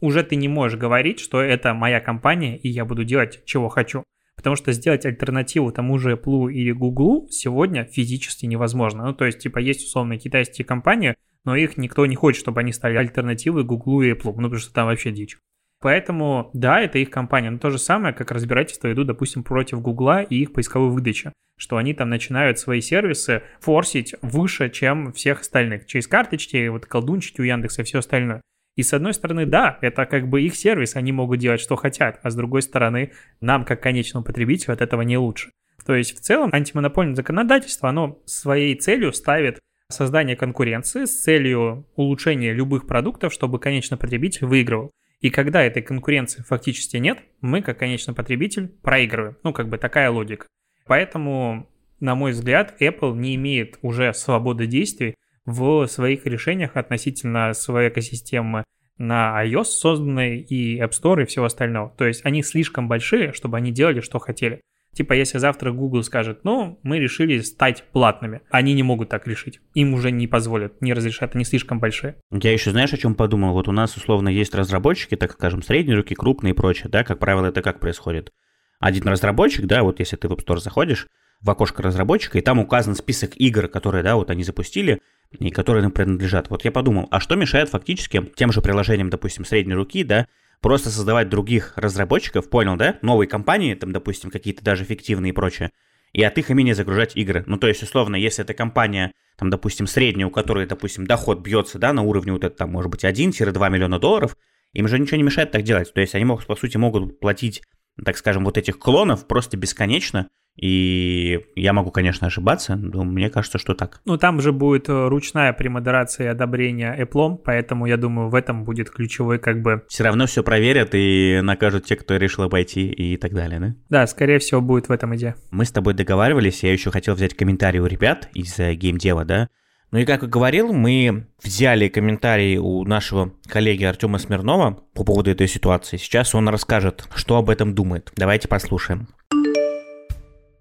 уже 0.00 0.22
ты 0.22 0.36
не 0.36 0.48
можешь 0.48 0.78
говорить, 0.78 1.20
что 1.20 1.40
это 1.40 1.74
моя 1.74 2.00
компания, 2.00 2.56
и 2.56 2.68
я 2.68 2.84
буду 2.84 3.04
делать, 3.04 3.44
чего 3.44 3.68
хочу. 3.68 4.04
Потому 4.36 4.56
что 4.56 4.72
сделать 4.72 5.04
альтернативу 5.04 5.70
тому 5.70 5.98
же 5.98 6.12
Apple 6.12 6.50
или 6.52 6.72
Google 6.72 7.28
сегодня 7.30 7.84
физически 7.84 8.46
невозможно. 8.46 9.04
Ну, 9.04 9.12
то 9.12 9.26
есть, 9.26 9.38
типа, 9.38 9.58
есть 9.58 9.84
условно 9.84 10.18
китайские 10.18 10.64
компании, 10.64 11.14
но 11.44 11.56
их 11.56 11.76
никто 11.76 12.06
не 12.06 12.16
хочет, 12.16 12.40
чтобы 12.40 12.60
они 12.60 12.72
стали 12.72 12.96
альтернативой 12.96 13.64
Google 13.64 14.02
и 14.02 14.12
Apple, 14.12 14.34
ну, 14.36 14.44
потому 14.44 14.56
что 14.56 14.72
там 14.72 14.86
вообще 14.86 15.10
дичь. 15.10 15.36
Поэтому, 15.80 16.50
да, 16.52 16.80
это 16.80 16.98
их 16.98 17.10
компания, 17.10 17.50
но 17.50 17.58
то 17.58 17.70
же 17.70 17.78
самое, 17.78 18.14
как 18.14 18.30
разбирательство 18.30 18.92
идут, 18.92 19.06
допустим, 19.06 19.42
против 19.42 19.80
Гугла 19.80 20.22
и 20.22 20.36
их 20.36 20.52
поисковой 20.52 20.90
выдачи, 20.90 21.32
что 21.56 21.78
они 21.78 21.94
там 21.94 22.10
начинают 22.10 22.58
свои 22.58 22.82
сервисы 22.82 23.42
форсить 23.60 24.14
выше, 24.20 24.68
чем 24.68 25.12
всех 25.14 25.40
остальных, 25.40 25.86
через 25.86 26.06
карточки, 26.06 26.68
вот 26.68 26.84
колдунчики 26.84 27.40
у 27.40 27.44
Яндекса 27.44 27.80
и 27.80 27.84
все 27.84 28.00
остальное. 28.00 28.42
И 28.76 28.82
с 28.82 28.92
одной 28.92 29.14
стороны, 29.14 29.46
да, 29.46 29.78
это 29.82 30.06
как 30.06 30.28
бы 30.28 30.42
их 30.42 30.54
сервис, 30.54 30.96
они 30.96 31.12
могут 31.12 31.38
делать, 31.38 31.60
что 31.60 31.76
хотят, 31.76 32.20
а 32.22 32.30
с 32.30 32.34
другой 32.34 32.62
стороны, 32.62 33.12
нам, 33.40 33.64
как 33.64 33.82
конечному 33.82 34.24
потребителю, 34.24 34.74
от 34.74 34.80
этого 34.80 35.02
не 35.02 35.18
лучше. 35.18 35.50
То 35.84 35.94
есть 35.94 36.16
в 36.16 36.20
целом 36.20 36.50
антимонопольное 36.52 37.14
законодательство, 37.14 37.88
оно 37.88 38.20
своей 38.26 38.76
целью 38.76 39.12
ставит 39.12 39.58
создание 39.88 40.36
конкуренции 40.36 41.04
с 41.04 41.22
целью 41.22 41.86
улучшения 41.96 42.52
любых 42.52 42.86
продуктов, 42.86 43.32
чтобы 43.32 43.58
конечный 43.58 43.98
потребитель 43.98 44.46
выигрывал. 44.46 44.90
И 45.20 45.30
когда 45.30 45.62
этой 45.62 45.82
конкуренции 45.82 46.42
фактически 46.42 46.96
нет, 46.96 47.18
мы, 47.40 47.60
как 47.60 47.78
конечный 47.78 48.14
потребитель, 48.14 48.68
проигрываем. 48.68 49.36
Ну, 49.42 49.52
как 49.52 49.68
бы 49.68 49.76
такая 49.76 50.10
логика. 50.10 50.46
Поэтому, 50.86 51.68
на 52.00 52.14
мой 52.14 52.32
взгляд, 52.32 52.80
Apple 52.80 53.14
не 53.16 53.34
имеет 53.34 53.78
уже 53.82 54.14
свободы 54.14 54.66
действий 54.66 55.14
в 55.50 55.86
своих 55.86 56.26
решениях 56.26 56.76
относительно 56.76 57.52
своей 57.52 57.88
экосистемы 57.88 58.64
на 58.98 59.42
iOS 59.44 59.64
созданной 59.64 60.40
и 60.40 60.78
App 60.80 60.90
Store 60.90 61.22
и 61.22 61.26
всего 61.26 61.46
остального. 61.46 61.94
То 61.96 62.06
есть 62.06 62.24
они 62.24 62.42
слишком 62.42 62.86
большие, 62.86 63.32
чтобы 63.32 63.56
они 63.56 63.72
делали, 63.72 64.00
что 64.00 64.18
хотели. 64.18 64.60
Типа, 64.92 65.12
если 65.12 65.38
завтра 65.38 65.72
Google 65.72 66.02
скажет, 66.02 66.40
ну, 66.42 66.80
мы 66.82 66.98
решили 66.98 67.38
стать 67.38 67.84
платными, 67.92 68.40
они 68.50 68.74
не 68.74 68.82
могут 68.82 69.08
так 69.08 69.26
решить. 69.26 69.60
Им 69.74 69.94
уже 69.94 70.10
не 70.10 70.26
позволят, 70.26 70.82
не 70.82 70.92
разрешат, 70.92 71.34
они 71.36 71.44
слишком 71.44 71.78
большие. 71.78 72.16
Я 72.32 72.52
еще, 72.52 72.72
знаешь, 72.72 72.92
о 72.92 72.96
чем 72.96 73.14
подумал? 73.14 73.52
Вот 73.52 73.68
у 73.68 73.72
нас, 73.72 73.96
условно, 73.96 74.28
есть 74.28 74.54
разработчики, 74.54 75.14
так 75.14 75.32
скажем, 75.32 75.62
средние 75.62 75.96
руки, 75.96 76.14
крупные 76.14 76.52
и 76.52 76.56
прочее, 76.56 76.88
да, 76.88 77.04
как 77.04 77.20
правило, 77.20 77.46
это 77.46 77.62
как 77.62 77.78
происходит? 77.78 78.32
Один 78.80 79.06
разработчик, 79.06 79.66
да, 79.66 79.84
вот 79.84 80.00
если 80.00 80.16
ты 80.16 80.28
в 80.28 80.32
App 80.32 80.44
Store 80.44 80.58
заходишь, 80.58 81.06
в 81.40 81.48
окошко 81.50 81.82
разработчика, 81.82 82.38
и 82.38 82.42
там 82.42 82.58
указан 82.58 82.94
список 82.94 83.32
игр, 83.36 83.68
которые, 83.68 84.02
да, 84.02 84.16
вот 84.16 84.30
они 84.30 84.42
запустили, 84.42 85.00
и 85.38 85.50
которые 85.50 85.84
им 85.84 85.90
принадлежат. 85.90 86.50
Вот 86.50 86.64
я 86.64 86.72
подумал, 86.72 87.08
а 87.10 87.20
что 87.20 87.36
мешает 87.36 87.68
фактически 87.68 88.22
тем 88.34 88.52
же 88.52 88.60
приложениям, 88.60 89.10
допустим, 89.10 89.44
средней 89.44 89.74
руки, 89.74 90.02
да, 90.02 90.26
просто 90.60 90.90
создавать 90.90 91.28
других 91.28 91.72
разработчиков, 91.76 92.50
понял, 92.50 92.76
да? 92.76 92.98
Новые 93.02 93.28
компании, 93.28 93.74
там, 93.74 93.92
допустим, 93.92 94.30
какие-то 94.30 94.62
даже 94.64 94.84
фиктивные 94.84 95.30
и 95.30 95.32
прочее, 95.32 95.70
и 96.12 96.22
от 96.22 96.36
их 96.38 96.50
имени 96.50 96.72
загружать 96.72 97.16
игры. 97.16 97.44
Ну, 97.46 97.56
то 97.56 97.68
есть, 97.68 97.82
условно, 97.82 98.16
если 98.16 98.44
эта 98.44 98.54
компания, 98.54 99.12
там, 99.36 99.50
допустим, 99.50 99.86
средняя, 99.86 100.26
у 100.26 100.30
которой, 100.30 100.66
допустим, 100.66 101.06
доход 101.06 101.40
бьется, 101.40 101.78
да, 101.78 101.92
на 101.92 102.02
уровне 102.02 102.32
вот 102.32 102.44
это, 102.44 102.56
там, 102.56 102.70
может 102.70 102.90
быть, 102.90 103.04
1-2 103.04 103.70
миллиона 103.70 103.98
долларов, 103.98 104.36
им 104.72 104.88
же 104.88 104.98
ничего 104.98 105.16
не 105.16 105.22
мешает 105.22 105.52
так 105.52 105.62
делать. 105.62 105.92
То 105.92 106.00
есть, 106.00 106.14
они 106.14 106.24
могут, 106.24 106.46
по 106.46 106.56
сути, 106.56 106.76
могут 106.76 107.20
платить, 107.20 107.62
так 108.04 108.16
скажем, 108.18 108.44
вот 108.44 108.58
этих 108.58 108.78
клонов 108.78 109.26
просто 109.26 109.56
бесконечно, 109.56 110.28
и 110.60 111.40
я 111.56 111.72
могу, 111.72 111.90
конечно, 111.90 112.26
ошибаться, 112.26 112.76
но 112.76 113.02
мне 113.02 113.30
кажется, 113.30 113.56
что 113.56 113.74
так. 113.74 114.02
Ну, 114.04 114.18
там 114.18 114.42
же 114.42 114.52
будет 114.52 114.90
э, 114.90 115.08
ручная 115.08 115.54
премодерация 115.54 116.26
и 116.26 116.28
одобрение 116.28 116.94
Apple, 117.00 117.38
поэтому, 117.42 117.86
я 117.86 117.96
думаю, 117.96 118.28
в 118.28 118.34
этом 118.34 118.64
будет 118.64 118.90
ключевой 118.90 119.38
как 119.38 119.62
бы... 119.62 119.84
Все 119.88 120.04
равно 120.04 120.26
все 120.26 120.42
проверят 120.42 120.90
и 120.92 121.40
накажут 121.42 121.86
те, 121.86 121.96
кто 121.96 122.16
решил 122.16 122.44
обойти 122.44 122.90
и 122.90 123.16
так 123.16 123.32
далее, 123.32 123.58
да? 123.58 123.74
Да, 123.88 124.06
скорее 124.06 124.38
всего, 124.38 124.60
будет 124.60 124.90
в 124.90 124.92
этом 124.92 125.16
идея. 125.16 125.34
Мы 125.50 125.64
с 125.64 125.72
тобой 125.72 125.94
договаривались, 125.94 126.62
я 126.62 126.72
еще 126.72 126.90
хотел 126.90 127.14
взять 127.14 127.34
комментарий 127.34 127.80
у 127.80 127.86
ребят 127.86 128.28
из 128.34 128.58
э, 128.58 128.74
геймдева, 128.74 129.24
да? 129.24 129.48
Ну 129.92 129.98
и 129.98 130.04
как 130.04 130.22
и 130.22 130.26
говорил, 130.26 130.74
мы 130.74 131.26
взяли 131.42 131.88
комментарий 131.88 132.58
у 132.58 132.84
нашего 132.84 133.32
коллеги 133.48 133.84
Артема 133.84 134.18
Смирнова 134.18 134.78
по 134.94 135.04
поводу 135.04 135.30
этой 135.30 135.48
ситуации. 135.48 135.96
Сейчас 135.96 136.34
он 136.34 136.50
расскажет, 136.50 137.08
что 137.14 137.36
об 137.36 137.48
этом 137.48 137.74
думает. 137.74 138.12
Давайте 138.14 138.46
послушаем. 138.46 139.08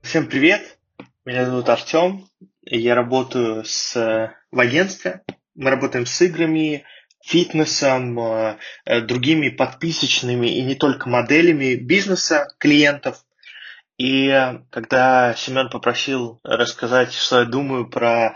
Всем 0.10 0.26
привет, 0.26 0.80
меня 1.24 1.46
зовут 1.46 1.70
Артем, 1.70 2.28
я 2.64 2.96
работаю 2.96 3.64
с, 3.64 3.94
в 4.50 4.60
агентстве, 4.60 5.22
мы 5.54 5.70
работаем 5.70 6.08
с 6.08 6.20
играми, 6.24 6.84
фитнесом, 7.22 8.20
э, 8.20 8.58
э, 8.86 9.02
другими 9.02 9.50
подписочными 9.50 10.48
и 10.48 10.64
не 10.64 10.74
только 10.74 11.08
моделями 11.08 11.76
бизнеса 11.76 12.48
клиентов. 12.58 13.24
И 14.00 14.34
когда 14.72 15.36
Семен 15.36 15.70
попросил 15.70 16.40
рассказать, 16.44 17.14
что 17.14 17.42
я 17.42 17.46
думаю 17.46 17.88
про 17.88 18.36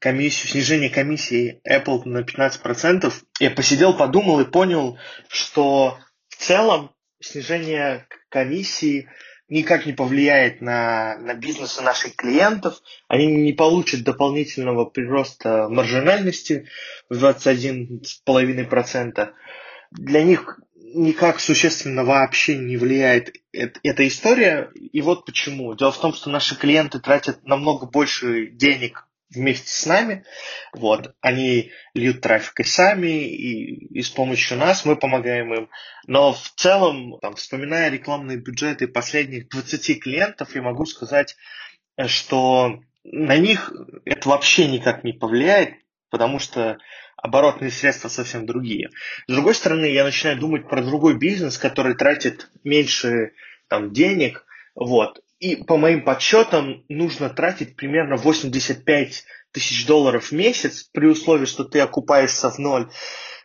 комиссию, 0.00 0.50
снижение 0.50 0.90
комиссии 0.90 1.60
Apple 1.70 2.02
на 2.04 2.22
15%, 2.22 3.12
я 3.38 3.50
посидел, 3.52 3.96
подумал 3.96 4.40
и 4.40 4.44
понял, 4.44 4.98
что 5.28 6.00
в 6.30 6.34
целом 6.34 6.90
снижение 7.20 8.08
комиссии– 8.28 9.08
никак 9.48 9.86
не 9.86 9.92
повлияет 9.92 10.60
на, 10.60 11.16
на 11.18 11.34
бизнесы 11.34 11.80
наших 11.82 12.16
клиентов, 12.16 12.82
они 13.08 13.26
не 13.26 13.52
получат 13.52 14.02
дополнительного 14.02 14.84
прироста 14.84 15.68
маржинальности 15.68 16.66
в 17.08 17.22
21,5%. 17.22 19.30
Для 19.92 20.24
них 20.24 20.58
никак 20.74 21.38
существенно 21.40 22.04
вообще 22.04 22.58
не 22.58 22.76
влияет 22.76 23.34
эта 23.52 24.06
история. 24.06 24.70
И 24.74 25.00
вот 25.02 25.24
почему. 25.24 25.74
Дело 25.74 25.90
в 25.92 26.00
том, 26.00 26.12
что 26.12 26.30
наши 26.30 26.56
клиенты 26.56 27.00
тратят 27.00 27.44
намного 27.44 27.86
больше 27.86 28.48
денег 28.48 29.05
вместе 29.30 29.68
с 29.68 29.86
нами. 29.86 30.24
Вот. 30.72 31.14
Они 31.20 31.72
льют 31.94 32.20
трафик 32.20 32.60
и 32.60 32.64
сами, 32.64 33.28
и, 33.28 33.98
и 33.98 34.02
с 34.02 34.10
помощью 34.10 34.58
нас 34.58 34.84
мы 34.84 34.96
помогаем 34.96 35.52
им. 35.54 35.70
Но 36.06 36.32
в 36.32 36.52
целом, 36.56 37.18
там, 37.20 37.34
вспоминая 37.34 37.90
рекламные 37.90 38.38
бюджеты 38.38 38.88
последних 38.88 39.48
20 39.48 40.02
клиентов, 40.02 40.54
я 40.54 40.62
могу 40.62 40.86
сказать, 40.86 41.36
что 42.06 42.80
на 43.04 43.36
них 43.36 43.72
это 44.04 44.28
вообще 44.28 44.68
никак 44.68 45.04
не 45.04 45.12
повлияет, 45.12 45.74
потому 46.10 46.38
что 46.38 46.78
оборотные 47.16 47.70
средства 47.70 48.08
совсем 48.08 48.46
другие. 48.46 48.90
С 49.26 49.32
другой 49.32 49.54
стороны, 49.54 49.86
я 49.86 50.04
начинаю 50.04 50.38
думать 50.38 50.68
про 50.68 50.82
другой 50.82 51.16
бизнес, 51.16 51.58
который 51.58 51.94
тратит 51.94 52.50
меньше 52.62 53.32
там, 53.68 53.92
денег, 53.92 54.44
вот, 54.74 55.20
и 55.38 55.56
по 55.56 55.76
моим 55.76 56.04
подсчетам 56.04 56.84
нужно 56.88 57.30
тратить 57.30 57.76
примерно 57.76 58.16
85 58.16 59.24
тысяч 59.52 59.86
долларов 59.86 60.26
в 60.26 60.32
месяц 60.32 60.88
при 60.92 61.06
условии, 61.06 61.46
что 61.46 61.64
ты 61.64 61.80
окупаешься 61.80 62.50
в 62.50 62.58
ноль, 62.58 62.90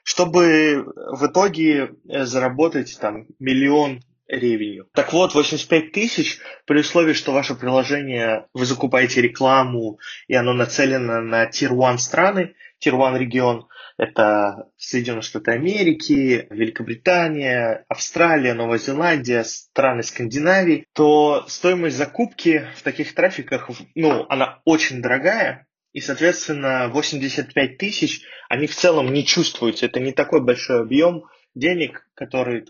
чтобы 0.04 0.86
в 0.96 1.26
итоге 1.26 1.92
э, 2.10 2.26
заработать 2.26 2.98
там 3.00 3.28
миллион 3.40 4.02
ревеню. 4.28 4.88
Так 4.94 5.14
вот, 5.14 5.34
85 5.34 5.92
тысяч 5.92 6.40
при 6.66 6.80
условии, 6.80 7.14
что 7.14 7.34
ваше 7.34 7.56
приложение, 7.56 8.48
вы 8.54 8.66
закупаете 8.66 9.22
рекламу, 9.22 10.00
и 10.28 10.36
оно 10.36 10.54
нацелено 10.54 11.22
на 11.22 11.50
Tier 11.50 11.72
1 11.72 11.98
страны, 11.98 12.56
Tier 12.84 12.96
1 12.96 13.20
регион, 13.20 13.68
это 14.02 14.68
Соединенные 14.78 15.22
Штаты 15.22 15.52
Америки, 15.52 16.48
Великобритания, 16.50 17.86
Австралия, 17.88 18.56
Новая 18.56 18.80
Зеландия, 18.80 19.44
страны 19.44 20.02
Скандинавии, 20.02 20.88
то 20.94 21.46
стоимость 21.48 21.98
закупки 21.98 22.68
в 22.76 22.82
таких 22.82 23.14
трафиках, 23.14 23.70
ну, 23.94 24.26
она 24.28 24.60
очень 24.66 25.04
дорогая, 25.04 25.68
и, 25.94 26.00
соответственно, 26.00 26.88
85 26.88 27.78
тысяч, 27.78 28.24
они 28.50 28.66
в 28.66 28.76
целом 28.76 29.14
не 29.14 29.24
чувствуются. 29.24 29.86
Это 29.86 30.00
не 30.00 30.14
такой 30.14 30.42
большой 30.42 30.82
объем, 30.82 31.26
денег, 31.54 32.08
которые 32.14 32.66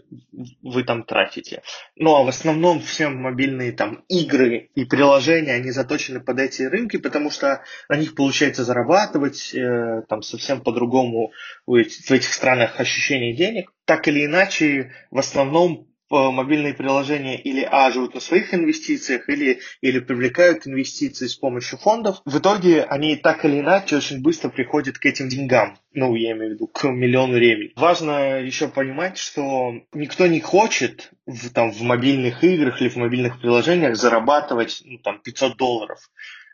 вы 0.62 0.84
там 0.84 1.04
тратите. 1.04 1.62
Ну 1.96 2.16
а 2.16 2.24
в 2.24 2.28
основном 2.28 2.80
все 2.80 3.10
мобильные 3.10 3.72
там 3.72 4.04
игры 4.08 4.70
и 4.74 4.86
приложения, 4.86 5.54
они 5.54 5.72
заточены 5.72 6.20
под 6.20 6.40
эти 6.40 6.64
рынки, 6.64 6.98
потому 6.98 7.30
что 7.30 7.64
на 7.90 7.98
них 7.98 8.16
получается 8.16 8.64
зарабатывать 8.64 9.54
э, 9.54 10.04
там 10.10 10.22
совсем 10.22 10.62
по-другому 10.62 11.32
в 11.66 11.76
этих 11.76 12.34
странах 12.34 12.80
ощущение 12.80 13.36
денег. 13.36 13.72
Так 13.86 14.08
или 14.08 14.26
иначе, 14.26 14.94
в 15.12 15.20
основном 15.20 15.91
мобильные 16.12 16.74
приложения 16.74 17.40
или 17.42 17.68
А 17.70 17.92
живут 17.92 18.14
на 18.14 18.20
своих 18.20 18.54
инвестициях, 18.54 19.30
или, 19.30 19.60
или 19.82 20.00
привлекают 20.00 20.68
инвестиции 20.68 21.28
с 21.28 21.36
помощью 21.36 21.80
фондов. 21.80 22.22
В 22.26 22.38
итоге 22.38 22.84
они 22.84 23.16
так 23.16 23.46
или 23.46 23.60
иначе 23.60 23.98
очень 23.98 24.22
быстро 24.22 24.50
приходят 24.50 24.98
к 24.98 25.06
этим 25.06 25.30
деньгам. 25.30 25.78
Ну, 25.94 26.16
я 26.16 26.32
имею 26.32 26.52
в 26.52 26.54
виду, 26.56 26.68
к 26.68 26.88
миллиону 26.90 27.38
ревень. 27.38 27.74
Важно 27.76 28.40
еще 28.40 28.68
понимать, 28.68 29.18
что 29.18 29.74
никто 29.94 30.28
не 30.28 30.40
хочет 30.40 31.12
в, 31.26 31.50
там, 31.50 31.72
в 31.72 31.82
мобильных 31.82 32.44
играх 32.44 32.82
или 32.82 32.90
в 32.90 32.96
мобильных 32.96 33.42
приложениях 33.42 33.96
зарабатывать 33.96 34.82
ну, 34.86 34.98
там, 35.00 35.20
500 35.20 35.58
долларов. 35.58 36.00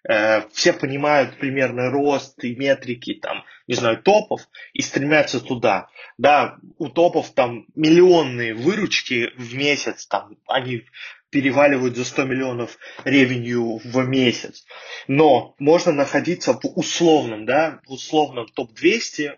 Э, 0.07 0.43
все 0.53 0.71
понимают 0.71 1.37
примерный 1.37 1.89
рост 1.89 2.41
и 2.43 2.55
метрики, 2.55 3.15
там, 3.15 3.43
не 3.67 3.75
знаю, 3.75 4.01
топов 4.01 4.47
и 4.71 4.81
стремятся 4.81 5.41
туда. 5.41 5.89
Да, 6.17 6.57
у 6.77 6.87
топов 6.87 7.31
там 7.31 7.65
миллионные 7.75 8.53
выручки 8.53 9.31
в 9.37 9.53
месяц, 9.55 10.07
там, 10.07 10.37
они 10.47 10.85
переваливают 11.29 11.97
за 11.97 12.05
100 12.05 12.23
миллионов 12.23 12.77
ревенью 13.03 13.81
в 13.83 14.07
месяц. 14.07 14.65
Но 15.07 15.55
можно 15.59 15.91
находиться 15.91 16.53
в 16.53 16.61
условном, 16.63 17.45
да, 17.45 17.81
в 17.85 17.91
условном 17.91 18.47
топ-200 18.47 19.37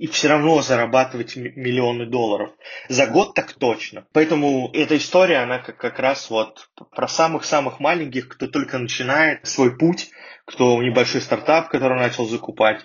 и 0.00 0.06
все 0.06 0.28
равно 0.28 0.62
зарабатывать 0.62 1.36
миллионы 1.36 2.06
долларов. 2.06 2.52
За 2.88 3.06
год 3.06 3.34
так 3.34 3.52
точно. 3.52 4.06
Поэтому 4.14 4.70
эта 4.72 4.96
история, 4.96 5.40
она 5.40 5.58
как, 5.58 5.76
как 5.76 5.98
раз 5.98 6.30
вот 6.30 6.70
про 6.96 7.06
самых-самых 7.06 7.80
маленьких, 7.80 8.28
кто 8.28 8.46
только 8.46 8.78
начинает 8.78 9.46
свой 9.46 9.76
путь, 9.76 10.10
кто 10.46 10.82
небольшой 10.82 11.20
стартап, 11.20 11.68
который 11.68 11.98
начал 11.98 12.26
закупать. 12.26 12.82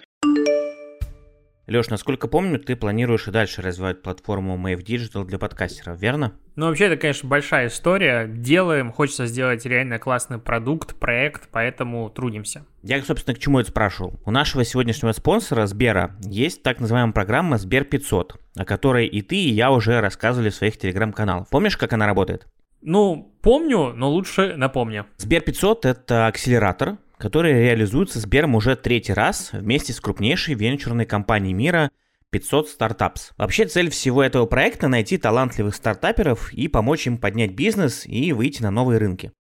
Леш, 1.68 1.90
насколько 1.90 2.28
помню, 2.28 2.60
ты 2.60 2.76
планируешь 2.76 3.28
и 3.28 3.32
дальше 3.32 3.64
развивать 3.64 4.04
платформу 4.04 4.56
Mave 4.56 4.84
Digital 4.84 5.26
для 5.26 5.40
подкастеров, 5.40 6.00
верно? 6.00 6.34
Ну, 6.56 6.68
вообще, 6.68 6.86
это, 6.86 6.98
конечно, 6.98 7.28
большая 7.28 7.68
история. 7.68 8.28
Делаем, 8.28 8.92
хочется 8.92 9.26
сделать 9.26 9.66
реально 9.66 9.98
классный 9.98 10.38
продукт, 10.38 10.96
проект, 10.96 11.50
поэтому 11.52 12.08
трудимся. 12.12 12.66
Я, 12.84 13.02
собственно, 13.02 13.36
к 13.36 13.40
чему 13.40 13.60
это 13.60 13.72
спрашивал. 13.72 14.20
У 14.26 14.32
нашего 14.32 14.64
сегодняшнего 14.64 15.12
спонсора 15.12 15.66
Сбера 15.66 16.16
есть 16.22 16.62
так 16.62 16.80
называемая 16.80 17.14
программа 17.14 17.58
Сбер 17.58 17.84
500, 17.84 18.40
о 18.58 18.66
которой 18.66 19.08
и 19.08 19.24
ты, 19.24 19.36
и 19.36 19.50
я 19.50 19.72
уже 19.72 20.00
рассказывали 20.02 20.52
в 20.52 20.56
своих 20.56 20.78
телеграм-каналах. 20.78 21.50
Помнишь, 21.50 21.78
как 21.78 21.94
она 21.94 22.06
работает? 22.06 22.46
Ну, 22.82 23.36
помню, 23.42 23.94
но 23.96 24.12
лучше 24.12 24.56
напомню. 24.56 25.08
Сбер 25.18 25.42
500— 25.42 25.86
это 25.88 26.28
акселератор, 26.28 26.98
который 27.18 27.54
реализуется 27.54 28.20
Сбером 28.20 28.56
уже 28.56 28.76
третий 28.76 29.14
раз 29.14 29.50
вместе 29.54 29.94
с 29.94 30.00
крупнейшей 30.00 30.56
венчурной 30.56 31.06
компанией 31.06 31.54
мира 31.54 31.92
500 32.32 32.70
стартапс. 32.70 33.32
Вообще 33.38 33.66
цель 33.66 33.90
всего 33.90 34.22
этого 34.22 34.46
проекта 34.46 34.88
найти 34.88 35.18
талантливых 35.18 35.76
стартаперов 35.76 36.52
и 36.54 36.68
помочь 36.68 37.08
им 37.08 37.18
поднять 37.18 37.52
бизнес 37.52 38.06
и 38.06 38.34
выйти 38.34 38.62
на 38.62 38.72
новые 38.72 39.00
рынки. 39.00 39.32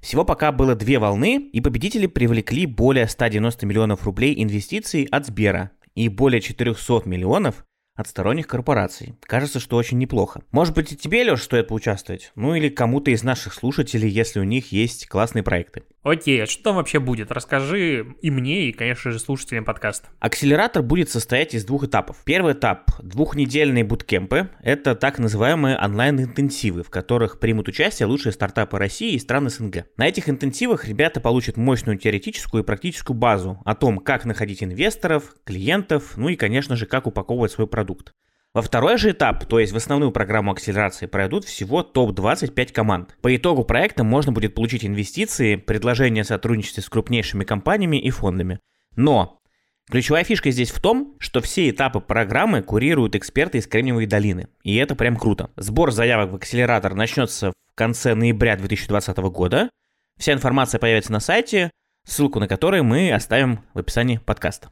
Всего 0.00 0.24
пока 0.24 0.52
было 0.52 0.74
две 0.74 0.98
волны, 0.98 1.48
и 1.52 1.60
победители 1.62 2.06
привлекли 2.06 2.66
более 2.66 3.08
190 3.08 3.64
миллионов 3.64 4.04
рублей 4.04 4.34
инвестиций 4.42 5.04
от 5.04 5.26
Сбера 5.26 5.70
и 5.94 6.08
более 6.08 6.42
400 6.42 7.02
миллионов 7.06 7.64
от 7.94 8.08
сторонних 8.08 8.46
корпораций. 8.46 9.14
Кажется, 9.22 9.60
что 9.60 9.76
очень 9.76 9.98
неплохо. 9.98 10.42
Может 10.52 10.74
быть 10.74 10.92
и 10.92 10.96
тебе, 10.96 11.24
Леш, 11.24 11.42
стоит 11.42 11.68
поучаствовать? 11.68 12.32
Ну 12.34 12.54
или 12.54 12.68
кому-то 12.68 13.10
из 13.10 13.22
наших 13.22 13.54
слушателей, 13.54 14.10
если 14.10 14.40
у 14.40 14.44
них 14.44 14.72
есть 14.72 15.08
классные 15.08 15.42
проекты. 15.42 15.84
Окей, 16.04 16.42
а 16.42 16.46
что 16.46 16.64
там 16.64 16.76
вообще 16.76 17.00
будет? 17.00 17.32
Расскажи 17.32 18.14
и 18.20 18.30
мне, 18.30 18.68
и, 18.68 18.72
конечно 18.72 19.10
же, 19.10 19.18
слушателям 19.18 19.64
подкаста. 19.64 20.08
Акселератор 20.20 20.82
будет 20.82 21.08
состоять 21.08 21.54
из 21.54 21.64
двух 21.64 21.84
этапов. 21.84 22.18
Первый 22.26 22.52
этап– 22.52 22.90
двухнедельные 23.02 23.84
буткемпы. 23.84 24.50
Это 24.60 24.96
так 24.96 25.18
называемые 25.18 25.78
онлайн-интенсивы, 25.78 26.82
в 26.82 26.90
которых 26.90 27.40
примут 27.40 27.68
участие 27.68 28.06
лучшие 28.06 28.34
стартапы 28.34 28.76
России 28.76 29.14
и 29.14 29.18
стран 29.18 29.48
СНГ. 29.48 29.86
На 29.96 30.06
этих 30.06 30.28
интенсивах 30.28 30.86
ребята 30.86 31.22
получат 31.22 31.56
мощную 31.56 31.96
теоретическую 31.96 32.62
и 32.62 32.66
практическую 32.66 33.16
базу 33.16 33.62
о 33.64 33.74
том, 33.74 33.98
как 33.98 34.26
находить 34.26 34.62
инвесторов, 34.62 35.34
клиентов, 35.44 36.18
ну 36.18 36.28
и, 36.28 36.36
конечно 36.36 36.76
же, 36.76 36.84
как 36.84 37.06
упаковывать 37.06 37.52
свой 37.52 37.66
продукт. 37.66 38.12
Во 38.54 38.62
второй 38.62 38.98
же 38.98 39.10
этап, 39.10 39.46
то 39.46 39.58
есть 39.58 39.72
в 39.72 39.76
основную 39.76 40.12
программу 40.12 40.52
акселерации, 40.52 41.06
пройдут 41.06 41.44
всего 41.44 41.82
топ-25 41.82 42.72
команд. 42.72 43.16
По 43.20 43.34
итогу 43.34 43.64
проекта 43.64 44.04
можно 44.04 44.30
будет 44.30 44.54
получить 44.54 44.84
инвестиции, 44.84 45.56
предложения 45.56 46.20
о 46.20 46.24
сотрудничестве 46.24 46.84
с 46.84 46.88
крупнейшими 46.88 47.42
компаниями 47.42 47.96
и 47.96 48.10
фондами. 48.10 48.60
Но 48.94 49.40
ключевая 49.90 50.22
фишка 50.22 50.52
здесь 50.52 50.70
в 50.70 50.80
том, 50.80 51.16
что 51.18 51.40
все 51.40 51.68
этапы 51.68 51.98
программы 51.98 52.62
курируют 52.62 53.16
эксперты 53.16 53.58
из 53.58 53.66
Кремниевой 53.66 54.06
долины. 54.06 54.46
И 54.62 54.76
это 54.76 54.94
прям 54.94 55.16
круто. 55.16 55.50
Сбор 55.56 55.90
заявок 55.90 56.30
в 56.30 56.36
акселератор 56.36 56.94
начнется 56.94 57.50
в 57.50 57.74
конце 57.74 58.14
ноября 58.14 58.54
2020 58.54 59.16
года. 59.16 59.68
Вся 60.16 60.32
информация 60.32 60.78
появится 60.78 61.10
на 61.10 61.18
сайте, 61.18 61.72
ссылку 62.06 62.38
на 62.38 62.46
который 62.46 62.82
мы 62.82 63.12
оставим 63.12 63.64
в 63.74 63.80
описании 63.80 64.18
подкаста. 64.18 64.68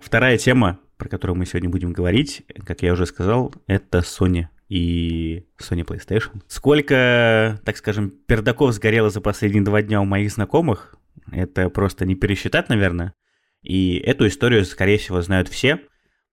Вторая 0.00 0.36
тема 0.36 0.80
про 0.96 1.08
которую 1.08 1.36
мы 1.36 1.46
сегодня 1.46 1.68
будем 1.68 1.92
говорить, 1.92 2.44
как 2.64 2.82
я 2.82 2.92
уже 2.92 3.06
сказал, 3.06 3.54
это 3.66 3.98
Sony 3.98 4.46
и 4.68 5.46
Sony 5.60 5.84
PlayStation. 5.84 6.42
Сколько, 6.48 7.60
так 7.64 7.76
скажем, 7.76 8.10
пердаков 8.10 8.72
сгорело 8.72 9.10
за 9.10 9.20
последние 9.20 9.62
два 9.62 9.82
дня 9.82 10.00
у 10.00 10.04
моих 10.04 10.30
знакомых, 10.30 10.96
это 11.32 11.68
просто 11.70 12.04
не 12.04 12.14
пересчитать, 12.14 12.68
наверное. 12.68 13.14
И 13.62 13.96
эту 13.98 14.26
историю, 14.26 14.64
скорее 14.64 14.98
всего, 14.98 15.20
знают 15.22 15.48
все. 15.48 15.80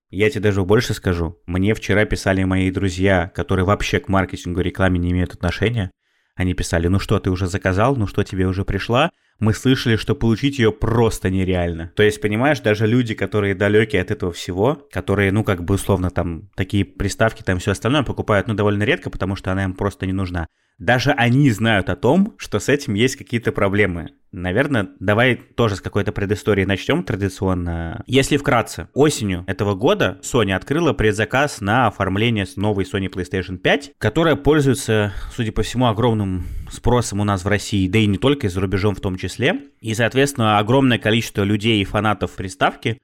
Я 0.10 0.30
тебе 0.30 0.42
даже 0.42 0.64
больше 0.64 0.94
скажу. 0.94 1.40
Мне 1.48 1.74
вчера 1.74 2.06
писали 2.06 2.44
мои 2.44 2.70
друзья, 2.70 3.32
которые 3.34 3.66
вообще 3.66 4.00
к 4.00 4.08
маркетингу 4.08 4.60
и 4.60 4.64
рекламе 4.64 5.00
не 5.00 5.12
имеют 5.12 5.34
отношения. 5.34 5.92
Они 6.36 6.54
писали, 6.54 6.88
ну 6.88 7.00
что, 7.00 7.20
ты 7.20 7.32
уже 7.32 7.48
заказал, 7.48 7.96
ну 7.96 8.06
что, 8.06 8.24
тебе 8.24 8.46
уже 8.46 8.66
пришла? 8.66 9.12
Мы 9.40 9.54
слышали, 9.54 9.96
что 9.96 10.16
получить 10.16 10.60
ее 10.60 10.72
просто 10.72 11.30
нереально. 11.30 11.92
То 11.96 12.04
есть, 12.04 12.22
понимаешь, 12.22 12.60
даже 12.60 12.88
люди, 12.88 13.14
которые 13.14 13.56
далеки 13.56 13.98
от 13.98 14.12
этого 14.12 14.32
всего, 14.32 14.88
которые, 14.92 15.32
ну, 15.32 15.44
как 15.44 15.64
бы 15.64 15.76
условно 15.76 16.10
там 16.10 16.50
такие 16.56 16.86
приставки, 16.86 17.44
там 17.44 17.60
все 17.60 17.72
остальное 17.72 18.04
покупают, 18.04 18.48
ну, 18.48 18.54
довольно 18.54 18.84
редко, 18.84 19.10
потому 19.10 19.36
что 19.36 19.52
она 19.52 19.64
им 19.64 19.74
просто 19.74 20.06
не 20.06 20.14
нужна. 20.14 20.48
Даже 20.80 21.12
они 21.12 21.50
знают 21.52 21.90
о 21.90 21.96
том, 21.96 22.34
что 22.38 22.60
с 22.60 22.68
этим 22.68 22.96
есть 22.96 23.16
какие-то 23.16 23.52
проблемы. 23.52 24.10
Наверное, 24.32 24.90
давай 25.00 25.36
тоже 25.36 25.76
с 25.76 25.82
какой-то 25.82 26.12
предыстории 26.12 26.66
начнем 26.66 27.04
традиционно. 27.04 28.04
Если 28.08 28.38
вкратце, 28.38 28.88
осенью 28.94 29.44
этого 29.46 29.76
года 29.76 30.20
Sony 30.24 30.54
открыла 30.54 30.94
предзаказ 30.94 31.62
на 31.62 31.88
оформление 31.88 32.48
новой 32.56 32.86
Sony 32.86 33.10
PlayStation 33.10 33.58
5, 33.58 33.94
которая 34.00 34.36
пользуется, 34.36 35.14
судя 35.32 35.52
по 35.52 35.62
всему, 35.62 35.86
огромным 35.86 36.46
спросом 36.74 37.20
у 37.20 37.24
нас 37.24 37.44
в 37.44 37.48
России, 37.48 37.88
да 37.88 38.00
и 38.00 38.06
не 38.06 38.18
только, 38.18 38.48
и 38.48 38.50
за 38.50 38.60
рубежом 38.62 38.96
в 38.96 39.00
том 39.00 39.16
числе. 39.16 39.62
И, 39.80 39.94
соответственно, 39.94 40.58
огромное 40.58 40.98
количество 40.98 41.44
людей 41.44 41.82
и 41.82 41.86
фанатов 41.86 42.32
приставки, 42.32 43.02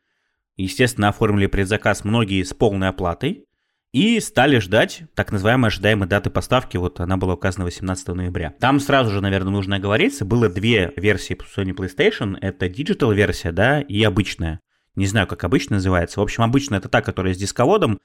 естественно, 0.57 1.09
оформили 1.09 1.47
предзаказ 1.47 2.03
многие 2.03 2.43
с 2.43 2.53
полной 2.53 2.89
оплатой. 2.89 3.45
И 3.91 4.19
стали 4.19 4.59
ждать 4.59 5.03
так 5.15 5.31
называемой 5.31 5.69
ожидаемой 5.69 6.07
даты 6.07 6.29
поставки, 6.29 6.77
вот 6.77 6.99
она 6.99 7.17
была 7.17 7.33
указана 7.33 7.65
18 7.65 8.09
ноября. 8.09 8.53
Там 8.59 8.79
сразу 8.79 9.09
же, 9.09 9.19
наверное, 9.19 9.51
нужно 9.51 9.77
оговориться, 9.77 10.25
было 10.25 10.47
две 10.47 10.93
версии 10.95 11.35
Sony 11.35 11.73
PlayStation, 11.73 12.37
это 12.39 12.67
Digital 12.67 13.15
версия, 13.15 13.51
да, 13.51 13.81
и 13.81 14.03
обычная. 14.03 14.59
Не 14.93 15.07
знаю, 15.07 15.25
как 15.25 15.43
обычно 15.43 15.77
называется. 15.77 16.19
В 16.19 16.23
общем, 16.23 16.43
обычно 16.43 16.75
это 16.75 16.87
та, 16.87 17.01
которая 17.01 17.33
с 17.33 17.37
дисководом, 17.37 17.99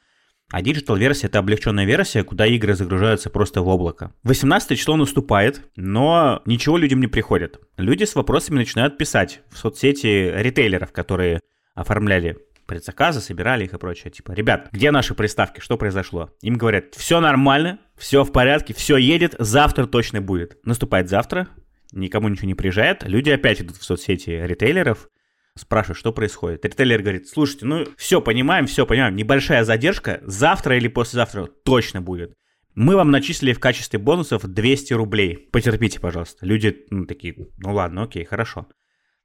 а 0.51 0.63
Digital 0.63 0.99
версия 0.99 1.27
это 1.27 1.39
облегченная 1.39 1.85
версия, 1.85 2.23
куда 2.23 2.47
игры 2.47 2.75
загружаются 2.75 3.31
просто 3.31 3.63
в 3.63 3.69
облако. 3.69 4.13
18 4.23 4.79
число 4.79 4.97
наступает, 4.97 5.63
но 5.77 6.43
ничего 6.45 6.77
людям 6.77 7.01
не 7.01 7.07
приходит. 7.07 7.61
Люди 7.77 8.05
с 8.05 8.15
вопросами 8.15 8.57
начинают 8.57 8.99
писать 8.99 9.41
в 9.51 9.59
соцсети 9.59 10.33
ритейлеров, 10.37 10.93
которые 10.93 11.41
оформляли 11.75 12.39
предзаказы, 12.67 13.21
собирали 13.21 13.65
их 13.65 13.75
и 13.75 13.79
прочее. 13.79 14.11
Типа, 14.11 14.33
ребят, 14.33 14.69
где 14.73 14.91
наши 14.91 15.15
приставки, 15.15 15.61
что 15.61 15.77
произошло? 15.77 16.31
Им 16.43 16.57
говорят, 16.57 16.95
все 16.95 17.21
нормально, 17.21 17.79
все 17.97 18.25
в 18.25 18.33
порядке, 18.33 18.75
все 18.75 18.97
едет, 18.97 19.35
завтра 19.39 19.87
точно 19.87 20.21
будет. 20.21 20.59
Наступает 20.65 21.09
завтра, 21.09 21.49
никому 21.93 22.29
ничего 22.29 22.47
не 22.47 22.55
приезжает, 22.55 23.03
люди 23.05 23.31
опять 23.31 23.61
идут 23.61 23.77
в 23.77 23.85
соцсети 23.85 24.31
ритейлеров, 24.31 25.09
спрашивают, 25.57 25.99
что 25.99 26.13
происходит. 26.13 26.65
Ритейлер 26.65 27.01
говорит, 27.01 27.29
слушайте, 27.29 27.67
ну 27.67 27.87
все 27.97 28.21
понимаем, 28.21 28.67
все 28.67 28.87
понимаем, 28.87 29.17
небольшая 29.17 29.65
задержка, 29.65 30.21
завтра 30.23 30.77
или 30.77 30.89
послезавтра 30.89 31.47
точно 31.47 32.03
будет. 32.03 32.35
Мы 32.75 32.97
вам 32.97 33.13
начислили 33.13 33.53
в 33.53 33.61
качестве 33.61 34.01
бонусов 34.01 34.45
200 34.45 34.95
рублей. 34.95 35.49
Потерпите, 35.53 36.01
пожалуйста. 36.01 36.45
Люди 36.45 36.85
ну, 36.91 37.07
такие, 37.07 37.37
ну 37.59 37.73
ладно, 37.73 38.03
окей, 38.03 38.25
хорошо. 38.25 38.67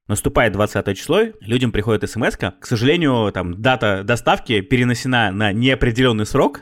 Наступает 0.08 0.54
20 0.54 0.98
число, 0.98 1.22
людям 1.40 1.72
приходит 1.72 2.10
смс 2.10 2.36
-ка. 2.36 2.54
К 2.60 2.66
сожалению, 2.66 3.32
там 3.32 3.62
дата 3.62 4.04
доставки 4.04 4.62
перенесена 4.62 5.32
на 5.32 5.52
неопределенный 5.52 6.26
срок. 6.26 6.62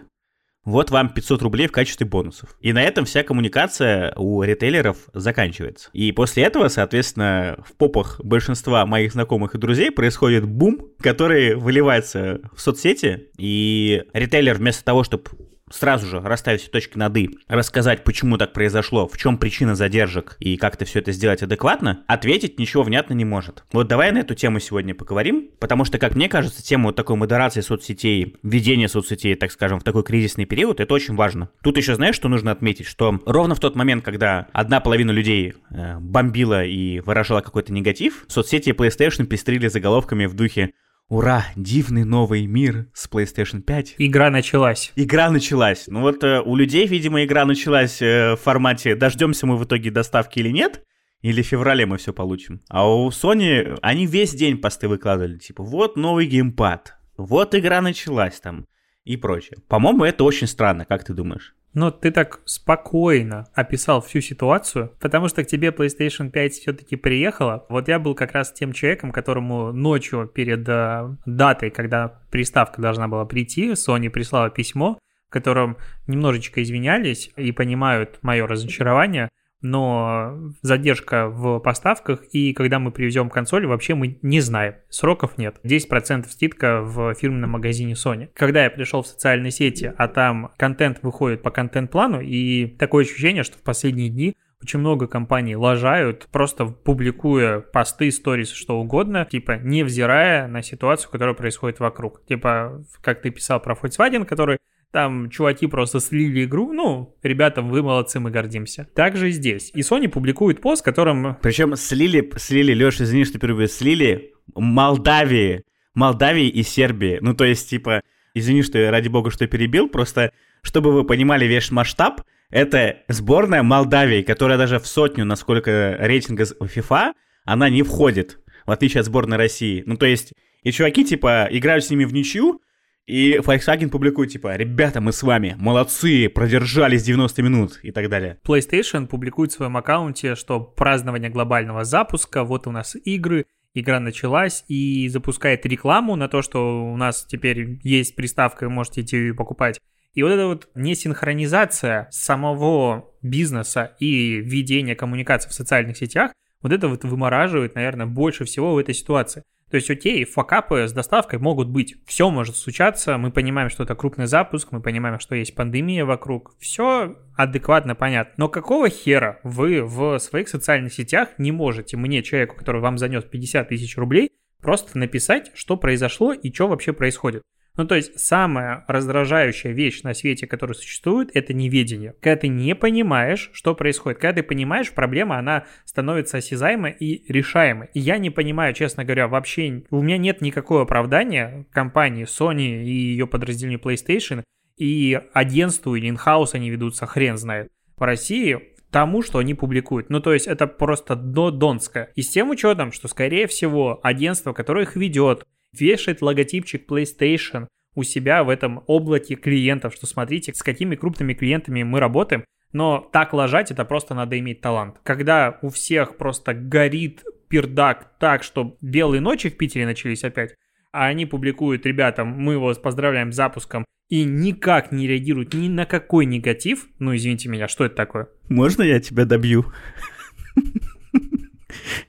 Вот 0.68 0.92
вам 0.92 1.08
500 1.08 1.42
рублей 1.44 1.68
в 1.68 1.72
качестве 1.72 2.06
бонусов. 2.06 2.58
И 2.60 2.74
на 2.74 2.84
этом 2.84 3.06
вся 3.06 3.24
коммуникация 3.24 4.14
у 4.18 4.44
ритейлеров 4.44 4.98
заканчивается. 5.14 5.90
И 5.94 6.12
после 6.12 6.44
этого, 6.44 6.68
соответственно, 6.68 7.58
в 7.66 7.72
попах 7.72 8.20
большинства 8.22 8.86
моих 8.86 9.14
знакомых 9.14 9.56
и 9.56 9.58
друзей 9.58 9.92
происходит 9.92 10.44
бум, 10.44 10.82
который 11.00 11.56
выливается 11.56 12.42
в 12.54 12.60
соцсети. 12.60 13.30
И 13.38 14.04
ритейлер 14.12 14.56
вместо 14.56 14.84
того, 14.84 15.06
чтобы 15.06 15.24
сразу 15.70 16.08
же 16.08 16.20
расставить 16.20 16.62
все 16.62 16.70
точки 16.70 16.98
над 16.98 17.16
«и», 17.18 17.40
рассказать, 17.48 18.04
почему 18.04 18.38
так 18.38 18.54
произошло, 18.54 19.08
в 19.08 19.18
чем 19.18 19.38
причина 19.38 19.76
задержек 19.76 20.36
и 20.40 20.58
как-то 20.58 20.86
все 20.86 21.00
это 21.00 21.12
сделать 21.12 21.44
адекватно, 21.44 22.04
ответить 22.08 22.60
ничего 22.60 22.84
внятно 22.84 23.14
не 23.14 23.26
может. 23.26 23.64
Вот 23.72 23.88
давай 23.88 24.12
на 24.12 24.20
эту 24.20 24.36
тему 24.36 24.60
сегодня 24.60 24.96
поговорим, 24.96 25.50
потому 25.60 25.86
что, 25.86 25.98
как 25.98 26.16
мне 26.16 26.30
кажется, 26.30 26.64
тема 26.64 26.88
вот 26.88 26.96
такой 26.96 27.16
модерации 27.16 27.62
соцсетей, 27.62 28.36
ведения 28.44 28.88
соцсетей, 28.88 29.36
так 29.36 29.52
скажем, 29.52 29.80
в 29.80 29.84
такой 29.84 30.04
кризисный 30.04 30.46
период, 30.46 30.80
это 30.80 30.94
очень 30.94 31.16
важно. 31.16 31.50
Тут 31.62 31.78
еще 31.78 31.96
знаешь, 31.96 32.16
что 32.16 32.30
нужно 32.30 32.52
отметить, 32.52 32.88
что 32.88 33.20
ровно 33.26 33.56
в 33.56 33.60
тот 33.60 33.76
момент, 33.76 34.04
когда 34.04 34.48
одна 34.54 34.80
половина 34.80 35.12
людей 35.12 35.54
э, 35.70 35.98
бомбила 36.00 36.64
и 36.64 37.00
выражала 37.00 37.42
какой-то 37.42 37.74
негатив, 37.74 38.26
соцсети 38.28 38.72
PlayStation 38.72 39.26
пестрили 39.26 39.68
заголовками 39.68 40.26
в 40.26 40.34
духе 40.34 40.72
Ура, 41.10 41.46
дивный 41.56 42.04
новый 42.04 42.46
мир 42.48 42.90
с 42.94 43.10
PlayStation 43.10 43.62
5. 43.62 43.96
Игра 43.98 44.30
началась. 44.30 44.92
Игра 44.98 45.30
началась. 45.30 45.86
Ну 45.88 46.02
вот 46.02 46.22
э, 46.26 46.42
у 46.42 46.58
людей, 46.58 46.86
видимо, 46.86 47.24
игра 47.24 47.46
началась 47.46 48.02
э, 48.02 48.34
в 48.34 48.42
формате 48.42 48.94
дождемся 48.94 49.48
мы 49.48 49.56
в 49.56 49.64
итоге 49.64 49.90
доставки 49.90 50.40
или 50.40 50.50
нет, 50.50 50.84
или 51.22 51.42
в 51.42 51.48
феврале 51.48 51.86
мы 51.86 51.98
все 51.98 52.12
получим. 52.12 52.60
А 52.68 52.94
у 52.94 53.08
Sony 53.08 53.80
они 53.82 54.06
весь 54.06 54.36
день 54.36 54.58
посты 54.58 54.90
выкладывали, 54.90 55.38
типа 55.38 55.64
вот 55.64 55.96
новый 55.96 56.26
геймпад, 56.26 56.98
вот 57.16 57.56
игра 57.56 57.80
началась 57.80 58.42
там 58.42 58.66
и 59.06 59.16
прочее. 59.16 59.60
По-моему, 59.70 60.04
это 60.04 60.26
очень 60.26 60.48
странно, 60.48 60.84
как 60.84 61.06
ты 61.06 61.14
думаешь? 61.14 61.56
Но 61.78 61.92
ты 61.92 62.10
так 62.10 62.40
спокойно 62.46 63.46
описал 63.54 64.02
всю 64.02 64.20
ситуацию, 64.20 64.92
потому 65.00 65.28
что 65.28 65.44
к 65.44 65.48
тебе 65.48 65.68
PlayStation 65.68 66.32
5 66.32 66.54
все-таки 66.54 66.96
приехала. 66.96 67.68
Вот 67.70 67.88
я 67.88 68.00
был 68.00 68.16
как 68.16 68.32
раз 68.32 68.52
тем 68.52 68.74
человеком, 68.74 69.12
которому 69.12 69.72
ночью 69.72 70.26
перед 70.26 70.68
э, 70.68 71.16
датой, 71.28 71.70
когда 71.70 72.20
приставка 72.32 72.82
должна 72.82 73.08
была 73.08 73.26
прийти, 73.26 73.74
Sony 73.74 74.10
прислала 74.10 74.50
письмо, 74.50 74.98
в 75.30 75.32
котором 75.32 75.78
немножечко 76.08 76.64
извинялись 76.64 77.30
и 77.36 77.52
понимают 77.52 78.18
мое 78.24 78.48
разочарование, 78.48 79.30
но 79.62 80.34
задержка 80.62 81.28
в 81.28 81.60
поставках, 81.60 82.24
и 82.32 82.54
когда 82.54 82.80
мы 82.80 82.92
привезем 82.92 83.30
консоль, 83.30 83.66
вообще 83.66 83.96
мы 83.96 84.20
не 84.22 84.40
знаем. 84.40 84.76
Сроков 84.90 85.38
нет. 85.38 85.60
10% 85.64 86.28
скидка 86.30 86.82
в 86.82 87.14
фирменном 87.16 87.52
магазине 87.52 87.94
Sony. 87.94 88.30
Когда 88.34 88.64
я 88.64 88.70
пришел 88.70 89.02
в 89.02 89.08
социальные 89.08 89.52
сети, 89.52 89.94
а 89.98 90.08
там 90.08 90.52
контент 90.58 91.00
выходит 91.02 91.42
по 91.42 91.52
контент-плану, 91.52 92.22
и 92.22 92.68
такое 92.68 93.06
ощущение, 93.06 93.44
что 93.44 93.58
в 93.58 93.64
последние 93.64 94.10
дни 94.10 94.36
очень 94.62 94.80
много 94.80 95.08
компаний 95.08 95.56
лажают, 95.56 96.28
просто 96.32 96.66
публикуя 96.66 97.60
посты, 97.60 98.12
сторис, 98.12 98.52
что 98.52 98.80
угодно, 98.80 99.28
типа, 99.30 99.60
невзирая 99.62 100.48
на 100.48 100.64
ситуацию, 100.64 101.12
которая 101.12 101.36
происходит 101.36 101.80
вокруг. 101.80 102.26
Типа, 102.26 102.84
как 103.02 103.22
ты 103.22 103.30
писал 103.30 103.60
про 103.60 103.76
Volkswagen, 103.76 104.26
который 104.26 104.58
там 104.92 105.30
чуваки 105.30 105.68
просто 105.68 106.00
слили 106.00 106.46
игру, 106.46 106.74
ну, 106.74 107.16
ребята, 107.24 107.62
вы 107.62 107.84
молодцы, 107.84 108.20
мы 108.20 108.32
гордимся. 108.32 108.88
Также 108.96 109.30
и 109.30 109.32
здесь. 109.32 109.72
И 109.74 109.82
Sony 109.82 110.08
публикует 110.08 110.62
пост, 110.62 110.84
которым... 110.84 111.38
Причем 111.42 111.76
слили, 111.76 112.28
слили, 112.38 112.74
Леша, 112.74 113.04
извини, 113.04 113.26
что 113.26 113.40
перебью, 113.40 113.68
слили 113.68 114.34
Молдавии, 114.56 115.64
Молдавии 115.94 116.48
и 116.48 116.64
Сербии. 116.64 117.20
Ну, 117.22 117.34
то 117.34 117.44
есть, 117.46 117.70
типа, 117.70 118.02
извини, 118.34 118.64
что 118.64 118.78
я, 118.78 118.92
ради 118.92 119.08
бога, 119.10 119.30
что 119.30 119.46
перебил, 119.48 119.90
просто, 119.90 120.32
чтобы 120.62 120.92
вы 120.92 121.04
понимали 121.04 121.46
весь 121.46 121.70
масштаб, 121.72 122.22
это 122.50 123.00
сборная 123.10 123.64
Молдавии, 123.64 124.22
которая 124.22 124.58
даже 124.58 124.80
в 124.80 124.88
сотню, 124.88 125.26
насколько 125.26 125.98
рейтинга 126.00 126.44
FIFA, 126.44 127.14
она 127.44 127.70
не 127.70 127.84
входит, 127.84 128.40
в 128.66 128.72
отличие 128.72 129.02
от 129.02 129.06
сборной 129.06 129.38
России. 129.38 129.84
Ну, 129.86 129.98
то 129.98 130.06
есть, 130.06 130.34
и 130.64 130.72
чуваки, 130.72 131.04
типа, 131.04 131.48
играют 131.52 131.84
с 131.84 131.90
ними 131.90 132.06
в 132.06 132.14
ничью, 132.14 132.62
и 133.08 133.38
Volkswagen 133.38 133.90
публикует, 133.90 134.32
типа, 134.32 134.56
ребята, 134.58 135.00
мы 135.00 135.14
с 135.14 135.24
вами, 135.24 135.56
молодцы, 135.58 136.28
продержались 136.28 137.04
90 137.04 137.42
минут 137.42 137.80
и 137.82 137.92
так 137.92 138.10
далее. 138.10 138.38
PlayStation 138.46 139.08
публикует 139.08 139.52
в 139.52 139.56
своем 139.56 139.78
аккаунте, 139.78 140.36
что 140.36 140.60
празднование 140.60 141.30
глобального 141.30 141.86
запуска, 141.86 142.44
вот 142.44 142.68
у 142.68 142.72
нас 142.72 142.98
игры, 143.06 143.46
игра 143.74 144.02
началась 144.02 144.66
и 144.68 145.08
запускает 145.08 145.66
рекламу 145.66 146.18
на 146.18 146.28
то, 146.28 146.42
что 146.42 146.92
у 146.92 146.98
нас 146.98 147.26
теперь 147.26 147.80
есть 147.84 148.16
приставка, 148.16 148.66
вы 148.66 148.72
можете 148.72 149.02
идти 149.02 149.16
ее 149.16 149.34
покупать. 149.34 149.80
И 150.14 150.22
вот 150.22 150.32
эта 150.32 150.48
вот 150.48 150.68
несинхронизация 150.76 152.10
самого 152.12 153.14
бизнеса 153.22 153.96
и 154.00 154.42
ведения 154.42 154.96
коммуникации 154.96 155.50
в 155.50 155.54
социальных 155.54 155.96
сетях, 155.96 156.34
вот 156.62 156.74
это 156.74 156.90
вот 156.90 157.06
вымораживает, 157.06 157.76
наверное, 157.76 158.06
больше 158.06 158.44
всего 158.44 158.74
в 158.74 158.78
этой 158.80 158.96
ситуации. 158.96 159.44
То 159.70 159.76
есть, 159.76 159.90
окей, 159.90 160.24
факапы 160.24 160.88
с 160.88 160.94
доставкой 160.94 161.40
могут 161.40 161.68
быть. 161.68 161.96
Все 162.06 162.30
может 162.30 162.56
случаться. 162.56 163.18
Мы 163.18 163.32
понимаем, 163.32 163.70
что 163.70 163.84
это 163.84 163.96
крупный 163.96 164.26
запуск, 164.26 164.72
мы 164.72 164.82
понимаем, 164.82 165.20
что 165.20 165.36
есть 165.36 165.56
пандемия 165.56 166.06
вокруг. 166.06 166.56
Все 166.60 167.18
адекватно 167.36 167.94
понятно. 167.94 168.34
Но 168.38 168.50
какого 168.50 168.90
хера 168.90 169.40
вы 169.44 169.84
в 169.84 170.20
своих 170.20 170.48
социальных 170.48 170.94
сетях 170.94 171.30
не 171.38 171.52
можете 171.52 171.98
мне, 171.98 172.24
человеку, 172.24 172.56
который 172.56 172.80
вам 172.82 172.98
занес 172.98 173.26
50 173.26 173.68
тысяч 173.68 173.98
рублей, 173.98 174.32
просто 174.62 174.98
написать, 174.98 175.52
что 175.54 175.76
произошло 175.76 176.32
и 176.32 176.54
что 176.54 176.68
вообще 176.68 176.94
происходит? 176.94 177.44
Ну, 177.78 177.86
то 177.86 177.96
есть, 177.96 178.20
самая 178.20 178.84
раздражающая 178.88 179.72
вещь 179.72 180.02
на 180.02 180.14
свете, 180.14 180.48
которая 180.48 180.76
существует, 180.76 181.30
это 181.34 181.54
неведение. 181.54 182.16
Когда 182.20 182.42
ты 182.42 182.48
не 182.48 182.76
понимаешь, 182.76 183.52
что 183.54 183.76
происходит, 183.76 184.20
когда 184.20 184.42
ты 184.42 184.48
понимаешь, 184.48 184.92
проблема, 184.92 185.38
она 185.38 185.66
становится 185.86 186.38
осязаемой 186.38 186.92
и 186.92 187.32
решаемой. 187.32 187.90
И 187.94 188.00
я 188.00 188.18
не 188.18 188.32
понимаю, 188.32 188.74
честно 188.74 189.06
говоря, 189.06 189.28
вообще, 189.28 189.84
у 189.92 190.02
меня 190.02 190.18
нет 190.18 190.42
никакого 190.42 190.82
оправдания 190.82 191.66
компании 191.72 192.26
Sony 192.26 192.84
и 192.84 192.90
ее 192.90 193.28
подразделению 193.28 193.80
PlayStation, 193.80 194.44
и 194.78 195.20
агентству 195.34 195.96
или 195.96 196.10
инхаус 196.10 196.56
они 196.56 196.70
ведутся, 196.70 197.06
хрен 197.06 197.38
знает. 197.38 197.72
По 197.96 198.06
России 198.06 198.60
тому, 198.92 199.22
что 199.22 199.40
они 199.40 199.54
публикуют. 199.54 200.10
Ну, 200.10 200.20
то 200.20 200.34
есть 200.34 200.48
это 200.48 200.66
просто 200.66 201.16
до 201.16 201.52
донское. 201.52 202.12
И 202.16 202.22
с 202.22 202.30
тем 202.30 202.50
учетом, 202.50 202.92
что, 202.92 203.08
скорее 203.08 203.48
всего, 203.48 204.00
агентство, 204.04 204.54
которое 204.54 204.86
их 204.86 204.96
ведет, 204.96 205.46
вешает 205.80 206.22
логотипчик 206.22 206.90
PlayStation 206.90 207.68
у 207.96 208.04
себя 208.04 208.44
в 208.44 208.50
этом 208.50 208.84
облаке 208.88 209.36
клиентов, 209.36 209.94
что 209.96 210.06
смотрите, 210.06 210.54
с 210.54 210.62
какими 210.62 210.96
крупными 210.96 211.34
клиентами 211.34 211.84
мы 211.84 212.00
работаем, 212.00 212.44
но 212.72 213.10
так 213.12 213.34
ложать 213.34 213.72
это 213.72 213.86
просто 213.86 214.14
надо 214.14 214.38
иметь 214.38 214.62
талант. 214.62 214.98
Когда 215.04 215.58
у 215.62 215.70
всех 215.70 216.18
просто 216.18 216.54
горит 216.54 217.24
пердак 217.50 218.18
так, 218.20 218.44
что 218.44 218.78
белые 218.82 219.22
ночи 219.22 219.50
в 219.50 219.58
Питере 219.58 219.86
начались 219.86 220.24
опять, 220.24 220.54
а 220.92 221.08
они 221.08 221.26
публикуют, 221.26 221.86
ребята, 221.86 222.26
мы 222.26 222.60
вас 222.60 222.78
поздравляем 222.78 223.32
с 223.32 223.36
запуском, 223.36 223.86
и 224.10 224.24
никак 224.24 224.92
не 224.92 225.08
реагируют 225.08 225.54
ни 225.54 225.68
на 225.68 225.86
какой 225.86 226.26
негатив, 226.26 226.88
ну 227.00 227.16
извините 227.16 227.50
меня, 227.50 227.68
что 227.68 227.86
это 227.86 227.96
такое? 227.96 228.30
Можно 228.48 228.84
я 228.84 229.00
тебя 229.00 229.26
добью? 229.26 229.66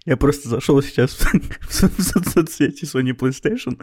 Я 0.04 0.16
просто 0.16 0.48
зашел 0.48 0.80
сейчас 0.82 1.18
в, 1.68 1.72
соцсети 1.72 2.84
Sony 2.84 3.16
PlayStation. 3.16 3.80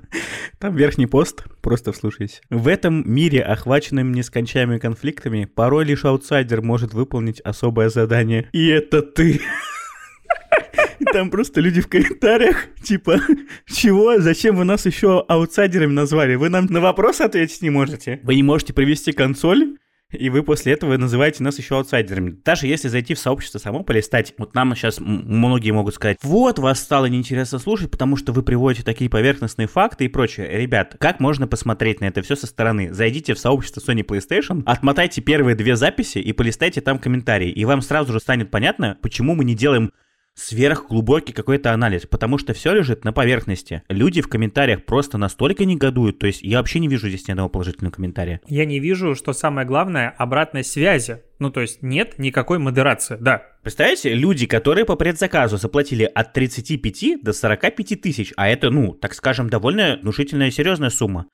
Там 0.60 0.76
верхний 0.76 1.08
пост, 1.08 1.44
просто 1.62 1.92
вслушайся. 1.92 2.42
В 2.50 2.68
этом 2.68 3.04
мире, 3.12 3.42
охваченном 3.42 4.12
нескончаемыми 4.12 4.80
конфликтами, 4.80 5.46
порой 5.46 5.86
лишь 5.86 6.06
аутсайдер 6.06 6.62
может 6.62 6.94
выполнить 6.94 7.40
особое 7.42 7.90
задание. 7.90 8.50
И 8.52 8.68
это 8.68 9.02
ты. 9.02 9.42
И 11.00 11.06
там 11.06 11.30
просто 11.30 11.62
люди 11.62 11.82
в 11.82 11.88
комментариях, 11.88 12.68
типа, 12.82 13.20
чего, 13.68 14.20
зачем 14.20 14.56
вы 14.56 14.64
нас 14.64 14.86
еще 14.86 15.24
аутсайдерами 15.28 15.92
назвали? 15.92 16.36
Вы 16.36 16.50
нам 16.50 16.68
на 16.68 16.80
вопрос 16.80 17.22
ответить 17.22 17.62
не 17.62 17.70
можете? 17.70 18.20
Вы 18.24 18.36
не 18.36 18.44
можете 18.44 18.74
провести 18.74 19.12
консоль? 19.12 19.78
И 20.12 20.30
вы 20.30 20.44
после 20.44 20.74
этого 20.74 20.98
называете 20.98 21.44
нас 21.44 21.58
еще 21.58 21.78
аутсайдерами. 21.78 22.38
Даже 22.44 22.68
если 22.68 22.88
зайти 22.88 23.14
в 23.14 23.20
сообщество 23.20 23.60
само, 23.60 23.84
полистать, 23.84 24.34
вот 24.38 24.54
нам 24.54 24.76
сейчас 24.76 25.00
многие 25.00 25.72
могут 25.72 25.96
сказать, 25.96 26.18
вот, 26.22 26.60
вас 26.60 26.80
стало 26.80 27.06
неинтересно 27.08 27.60
слушать, 27.60 27.92
потому 27.92 28.16
что 28.16 28.32
вы 28.32 28.44
приводите 28.44 28.84
такие 28.84 29.10
поверхностные 29.10 29.68
факты 29.68 30.06
и 30.06 30.08
прочее. 30.08 30.48
Ребят, 30.50 30.96
как 31.00 31.20
можно 31.20 31.48
посмотреть 31.48 32.02
на 32.02 32.06
это 32.06 32.22
все 32.22 32.36
со 32.36 32.48
стороны? 32.48 32.94
Зайдите 32.94 33.34
в 33.34 33.40
сообщество 33.40 33.82
Sony 33.82 34.06
PlayStation, 34.06 34.64
отмотайте 34.66 35.22
первые 35.22 35.56
две 35.56 35.76
записи 35.76 36.20
и 36.20 36.34
полистайте 36.34 36.82
там 36.82 37.00
комментарии, 37.00 37.50
и 37.50 37.66
вам 37.66 37.82
сразу 37.82 38.14
же 38.14 38.20
станет 38.20 38.52
понятно, 38.52 38.98
почему 39.02 39.36
мы 39.36 39.44
не 39.44 39.56
делаем 39.56 39.92
сверхглубокий 40.36 41.34
какой-то 41.34 41.72
анализ, 41.72 42.06
потому 42.06 42.38
что 42.38 42.54
все 42.54 42.74
лежит 42.74 43.04
на 43.04 43.14
поверхности. 43.14 43.84
Люди 43.90 44.22
в 44.22 44.28
комментариях 44.28 44.86
просто 44.86 45.18
настолько 45.18 45.66
негодуют, 45.66 46.20
то 46.20 46.28
есть 46.28 46.42
я 46.44 46.58
вообще 46.58 46.80
не 46.80 46.88
вижу 46.88 47.10
здесь 47.10 47.28
ни 47.28 47.32
одного 47.32 47.50
положительного 47.50 47.94
комментария. 47.94 48.42
Я 48.48 48.66
не 48.66 48.80
вижу, 48.80 49.16
что 49.16 49.34
самое 49.34 49.66
главное, 49.66 50.10
обратной 50.18 50.64
связи. 50.64 51.22
Ну, 51.40 51.50
то 51.50 51.62
есть 51.62 51.82
нет 51.82 52.18
никакой 52.18 52.60
модерации, 52.60 53.18
да. 53.20 53.44
Представляете, 53.62 54.14
люди, 54.14 54.46
которые 54.46 54.86
по 54.86 54.96
предзаказу 54.96 55.58
заплатили 55.58 56.04
от 56.04 56.34
35 56.34 57.24
до 57.24 57.34
45 57.34 58.02
тысяч, 58.02 58.32
а 58.38 58.48
это, 58.48 58.70
ну, 58.70 58.94
так 58.94 59.14
скажем, 59.14 59.50
довольно 59.50 59.98
внушительная 60.02 60.48
и 60.48 60.52
серьезная 60.52 60.90
сумма. 60.90 61.26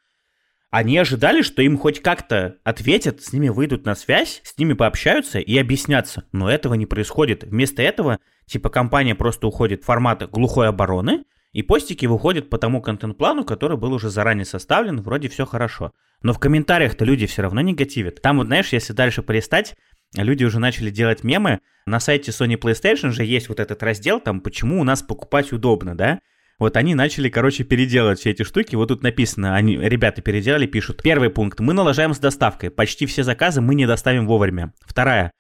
Они 0.72 0.98
ожидали, 0.98 1.42
что 1.42 1.62
им 1.62 1.78
хоть 1.78 2.02
как-то 2.02 2.56
ответят, 2.64 3.22
с 3.22 3.34
ними 3.34 3.50
выйдут 3.50 3.86
на 3.86 3.94
связь, 3.94 4.40
с 4.46 4.58
ними 4.58 4.72
пообщаются 4.72 5.40
и 5.40 5.58
объяснятся. 5.58 6.24
Но 6.32 6.50
этого 6.50 6.76
не 6.76 6.86
происходит. 6.86 7.44
Вместо 7.44 7.82
этого, 7.82 8.20
типа, 8.46 8.70
компания 8.70 9.14
просто 9.14 9.48
уходит 9.48 9.84
в 9.84 9.86
формат 9.86 10.30
глухой 10.32 10.70
обороны, 10.70 11.26
и 11.52 11.62
постики 11.62 12.06
выходят 12.06 12.50
по 12.50 12.58
тому 12.58 12.82
контент-плану, 12.82 13.44
который 13.44 13.76
был 13.76 13.92
уже 13.92 14.10
заранее 14.10 14.46
составлен, 14.46 15.02
вроде 15.02 15.28
все 15.28 15.46
хорошо. 15.46 15.92
Но 16.24 16.32
в 16.32 16.40
комментариях-то 16.40 17.04
люди 17.04 17.28
все 17.28 17.42
равно 17.42 17.60
негативят. 17.60 18.22
Там 18.22 18.38
вот, 18.38 18.48
знаешь, 18.48 18.72
если 18.72 18.94
дальше 18.94 19.24
полистать, 19.24 19.76
люди 20.16 20.46
уже 20.46 20.60
начали 20.60 20.90
делать 20.90 21.26
мемы. 21.26 21.60
На 21.86 22.00
сайте 22.00 22.32
Sony 22.32 22.58
PlayStation 22.58 23.10
же 23.10 23.26
есть 23.26 23.50
вот 23.50 23.60
этот 23.60 23.84
раздел, 23.84 24.22
там, 24.22 24.40
почему 24.40 24.80
у 24.80 24.86
нас 24.86 25.02
покупать 25.02 25.52
удобно, 25.52 25.98
да? 25.98 26.22
Вот 26.62 26.78
они 26.78 26.93
начали, 26.93 27.28
короче, 27.28 27.63
переделывать 27.63 28.19
все 28.19 28.30
эти 28.30 28.43
штуки. 28.43 28.76
Вот 28.76 28.89
тут 28.89 29.02
написано, 29.02 29.56
они, 29.56 29.78
ребята 29.78 30.21
переделали, 30.21 30.67
пишут. 30.67 31.02
Первый 31.02 31.32
пункт. 31.32 31.60
Мы 31.60 31.74
налажаем 31.74 32.13
с 32.13 32.19
доставкой. 32.19 32.69
Почти 32.69 33.08
все 33.08 33.24
заказы 33.24 33.62
мы 33.62 33.74
не 33.74 33.88
доставим 33.88 34.28
вовремя. 34.28 34.71
Вторая. 34.80 35.32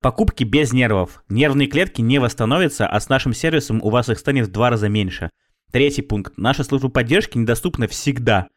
Покупки 0.00 0.44
без 0.44 0.72
нервов. 0.72 1.24
Нервные 1.28 1.68
клетки 1.68 2.00
не 2.00 2.18
восстановятся, 2.18 2.86
а 2.86 2.98
с 3.00 3.10
нашим 3.10 3.34
сервисом 3.34 3.82
у 3.82 3.90
вас 3.90 4.08
их 4.08 4.18
станет 4.18 4.46
в 4.46 4.50
два 4.50 4.70
раза 4.70 4.88
меньше. 4.88 5.28
Третий 5.70 6.00
пункт. 6.00 6.38
Наша 6.38 6.64
служба 6.64 6.88
поддержки 6.88 7.36
недоступна 7.36 7.86
всегда. 7.86 8.48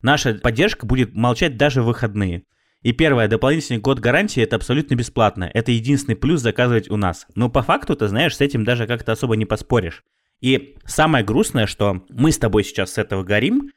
Наша 0.00 0.34
поддержка 0.34 0.86
будет 0.86 1.12
молчать 1.12 1.56
даже 1.56 1.82
в 1.82 1.86
выходные. 1.86 2.44
И 2.82 2.92
первое, 2.92 3.26
дополнительный 3.26 3.80
год 3.80 3.98
гарантии 3.98 4.44
это 4.44 4.54
абсолютно 4.54 4.94
бесплатно. 4.94 5.50
Это 5.52 5.72
единственный 5.72 6.14
плюс 6.14 6.40
заказывать 6.40 6.88
у 6.88 6.96
нас. 6.96 7.26
Но 7.34 7.50
по 7.50 7.62
факту, 7.62 7.96
ты 7.96 8.06
знаешь, 8.06 8.36
с 8.36 8.40
этим 8.40 8.62
даже 8.62 8.86
как-то 8.86 9.10
особо 9.10 9.34
не 9.34 9.44
поспоришь. 9.44 10.04
И 10.40 10.76
самое 10.84 11.24
грустное, 11.24 11.66
что 11.66 12.04
мы 12.08 12.32
с 12.32 12.38
тобой 12.38 12.64
сейчас 12.64 12.94
с 12.94 12.98
этого 12.98 13.22
горим, 13.22 13.70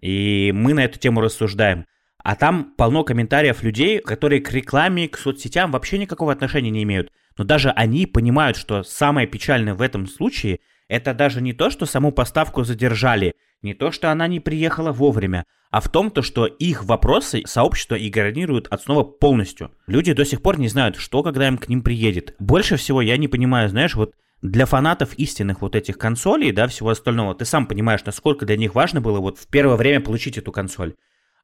и 0.00 0.52
мы 0.54 0.74
на 0.74 0.84
эту 0.84 0.98
тему 0.98 1.20
рассуждаем. 1.20 1.86
А 2.22 2.36
там 2.36 2.72
полно 2.76 3.04
комментариев 3.04 3.62
людей, 3.62 4.00
которые 4.00 4.40
к 4.40 4.50
рекламе, 4.50 5.08
к 5.08 5.18
соцсетям 5.18 5.70
вообще 5.70 5.98
никакого 5.98 6.32
отношения 6.32 6.70
не 6.70 6.82
имеют. 6.82 7.10
Но 7.36 7.44
даже 7.44 7.70
они 7.70 8.06
понимают, 8.06 8.56
что 8.56 8.82
самое 8.82 9.26
печальное 9.26 9.74
в 9.74 9.82
этом 9.82 10.06
случае 10.06 10.60
это 10.88 11.12
даже 11.14 11.40
не 11.42 11.52
то, 11.52 11.70
что 11.70 11.86
саму 11.86 12.12
поставку 12.12 12.64
задержали, 12.64 13.34
не 13.62 13.74
то, 13.74 13.90
что 13.90 14.10
она 14.10 14.26
не 14.26 14.40
приехала 14.40 14.92
вовремя, 14.92 15.44
а 15.70 15.80
в 15.80 15.88
том, 15.88 16.10
то, 16.10 16.22
что 16.22 16.46
их 16.46 16.84
вопросы 16.84 17.42
сообщество 17.46 17.96
игнорирует 17.96 18.68
от 18.68 18.82
снова 18.82 19.02
полностью. 19.02 19.72
Люди 19.86 20.12
до 20.12 20.24
сих 20.24 20.40
пор 20.40 20.58
не 20.58 20.68
знают, 20.68 20.96
что 20.96 21.22
когда 21.22 21.48
им 21.48 21.58
к 21.58 21.68
ним 21.68 21.82
приедет. 21.82 22.34
Больше 22.38 22.76
всего 22.76 23.02
я 23.02 23.16
не 23.16 23.28
понимаю, 23.28 23.68
знаешь, 23.68 23.94
вот 23.94 24.14
для 24.44 24.66
фанатов 24.66 25.14
истинных 25.14 25.62
вот 25.62 25.74
этих 25.74 25.96
консолей, 25.96 26.52
да, 26.52 26.68
всего 26.68 26.90
остального, 26.90 27.34
ты 27.34 27.46
сам 27.46 27.66
понимаешь, 27.66 28.04
насколько 28.04 28.44
для 28.44 28.58
них 28.58 28.74
важно 28.74 29.00
было 29.00 29.18
вот 29.18 29.38
в 29.38 29.46
первое 29.46 29.76
время 29.76 30.00
получить 30.00 30.36
эту 30.36 30.52
консоль. 30.52 30.94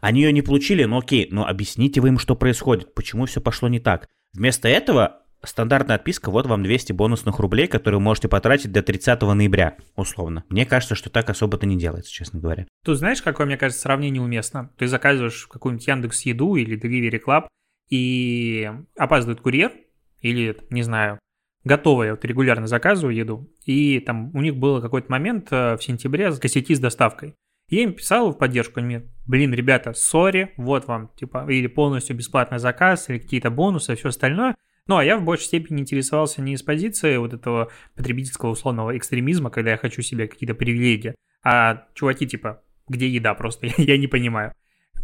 Они 0.01 0.21
ее 0.21 0.33
не 0.33 0.43
получили, 0.43 0.85
ну 0.85 0.99
окей, 0.99 1.27
но 1.31 1.47
объясните 1.47 2.03
вы 2.03 2.09
им, 2.09 2.19
что 2.19 2.37
происходит, 2.37 2.95
почему 2.95 3.25
все 3.25 3.41
пошло 3.41 3.69
не 3.69 3.81
так. 3.81 4.07
Вместо 4.35 4.69
этого 4.69 5.23
стандартная 5.43 5.97
отписка, 5.97 6.31
вот 6.31 6.47
вам 6.47 6.63
200 6.63 6.93
бонусных 6.93 7.39
рублей, 7.39 7.69
которые 7.69 7.99
вы 7.99 8.05
можете 8.05 8.29
потратить 8.29 8.71
до 8.71 8.83
30 8.83 9.23
ноября, 9.23 9.79
условно. 9.97 10.45
Мне 10.51 10.67
кажется, 10.67 10.95
что 10.95 11.09
так 11.09 11.31
особо-то 11.31 11.65
не 11.65 11.79
делается, 11.79 12.13
честно 12.13 12.39
говоря. 12.39 12.67
Тут 12.85 12.99
знаешь, 12.99 13.23
какое, 13.23 13.47
мне 13.47 13.57
кажется, 13.57 13.81
сравнение 13.81 14.21
уместно? 14.21 14.73
Ты 14.77 14.87
заказываешь 14.87 15.47
какую-нибудь 15.47 15.87
Яндекс 15.87 16.21
Еду 16.27 16.57
или 16.57 16.79
Delivery 16.79 17.21
Club, 17.27 17.47
и 17.89 18.71
опаздывает 18.99 19.41
курьер, 19.41 19.73
или, 20.21 20.59
не 20.69 20.83
знаю, 20.83 21.19
готовая, 21.65 22.09
я 22.09 22.13
вот 22.15 22.25
регулярно 22.25 22.67
заказываю 22.67 23.15
еду, 23.15 23.51
и 23.65 24.01
там 24.01 24.35
у 24.35 24.41
них 24.41 24.57
был 24.57 24.81
какой-то 24.81 25.11
момент 25.11 25.49
э, 25.51 25.77
в 25.77 25.83
сентябре 25.83 26.33
с 26.33 26.39
косяки 26.39 26.75
с 26.75 26.81
доставкой. 26.81 27.35
Я 27.69 27.85
им 27.85 27.93
писал 27.93 28.33
в 28.33 28.39
поддержку, 28.39 28.81
они 28.81 28.87
мне, 28.87 29.09
блин, 29.27 29.55
ребята, 29.55 29.93
сори, 29.93 30.53
вот 30.57 30.87
вам, 30.89 31.11
типа, 31.17 31.47
или 31.49 31.69
полностью 31.69 32.17
бесплатный 32.17 32.59
заказ, 32.59 33.09
или 33.09 33.19
какие-то 33.19 33.51
бонусы, 33.51 33.95
все 33.95 34.09
остальное. 34.09 34.57
Ну, 34.89 34.97
а 34.97 35.05
я 35.05 35.17
в 35.17 35.23
большей 35.23 35.45
степени 35.45 35.81
интересовался 35.81 36.43
не 36.43 36.55
из 36.55 36.63
позиции 36.63 37.17
вот 37.17 37.33
этого 37.33 37.71
потребительского 37.95 38.51
условного 38.51 38.97
экстремизма, 38.97 39.51
когда 39.51 39.71
я 39.71 39.77
хочу 39.77 40.03
себе 40.03 40.27
какие-то 40.27 40.55
привилегии, 40.55 41.15
а 41.45 41.87
чуваки, 41.95 42.27
типа, 42.27 42.61
где 42.89 43.09
еда 43.09 43.35
просто, 43.35 43.69
я 43.77 43.97
не 43.97 44.09
понимаю. 44.09 44.53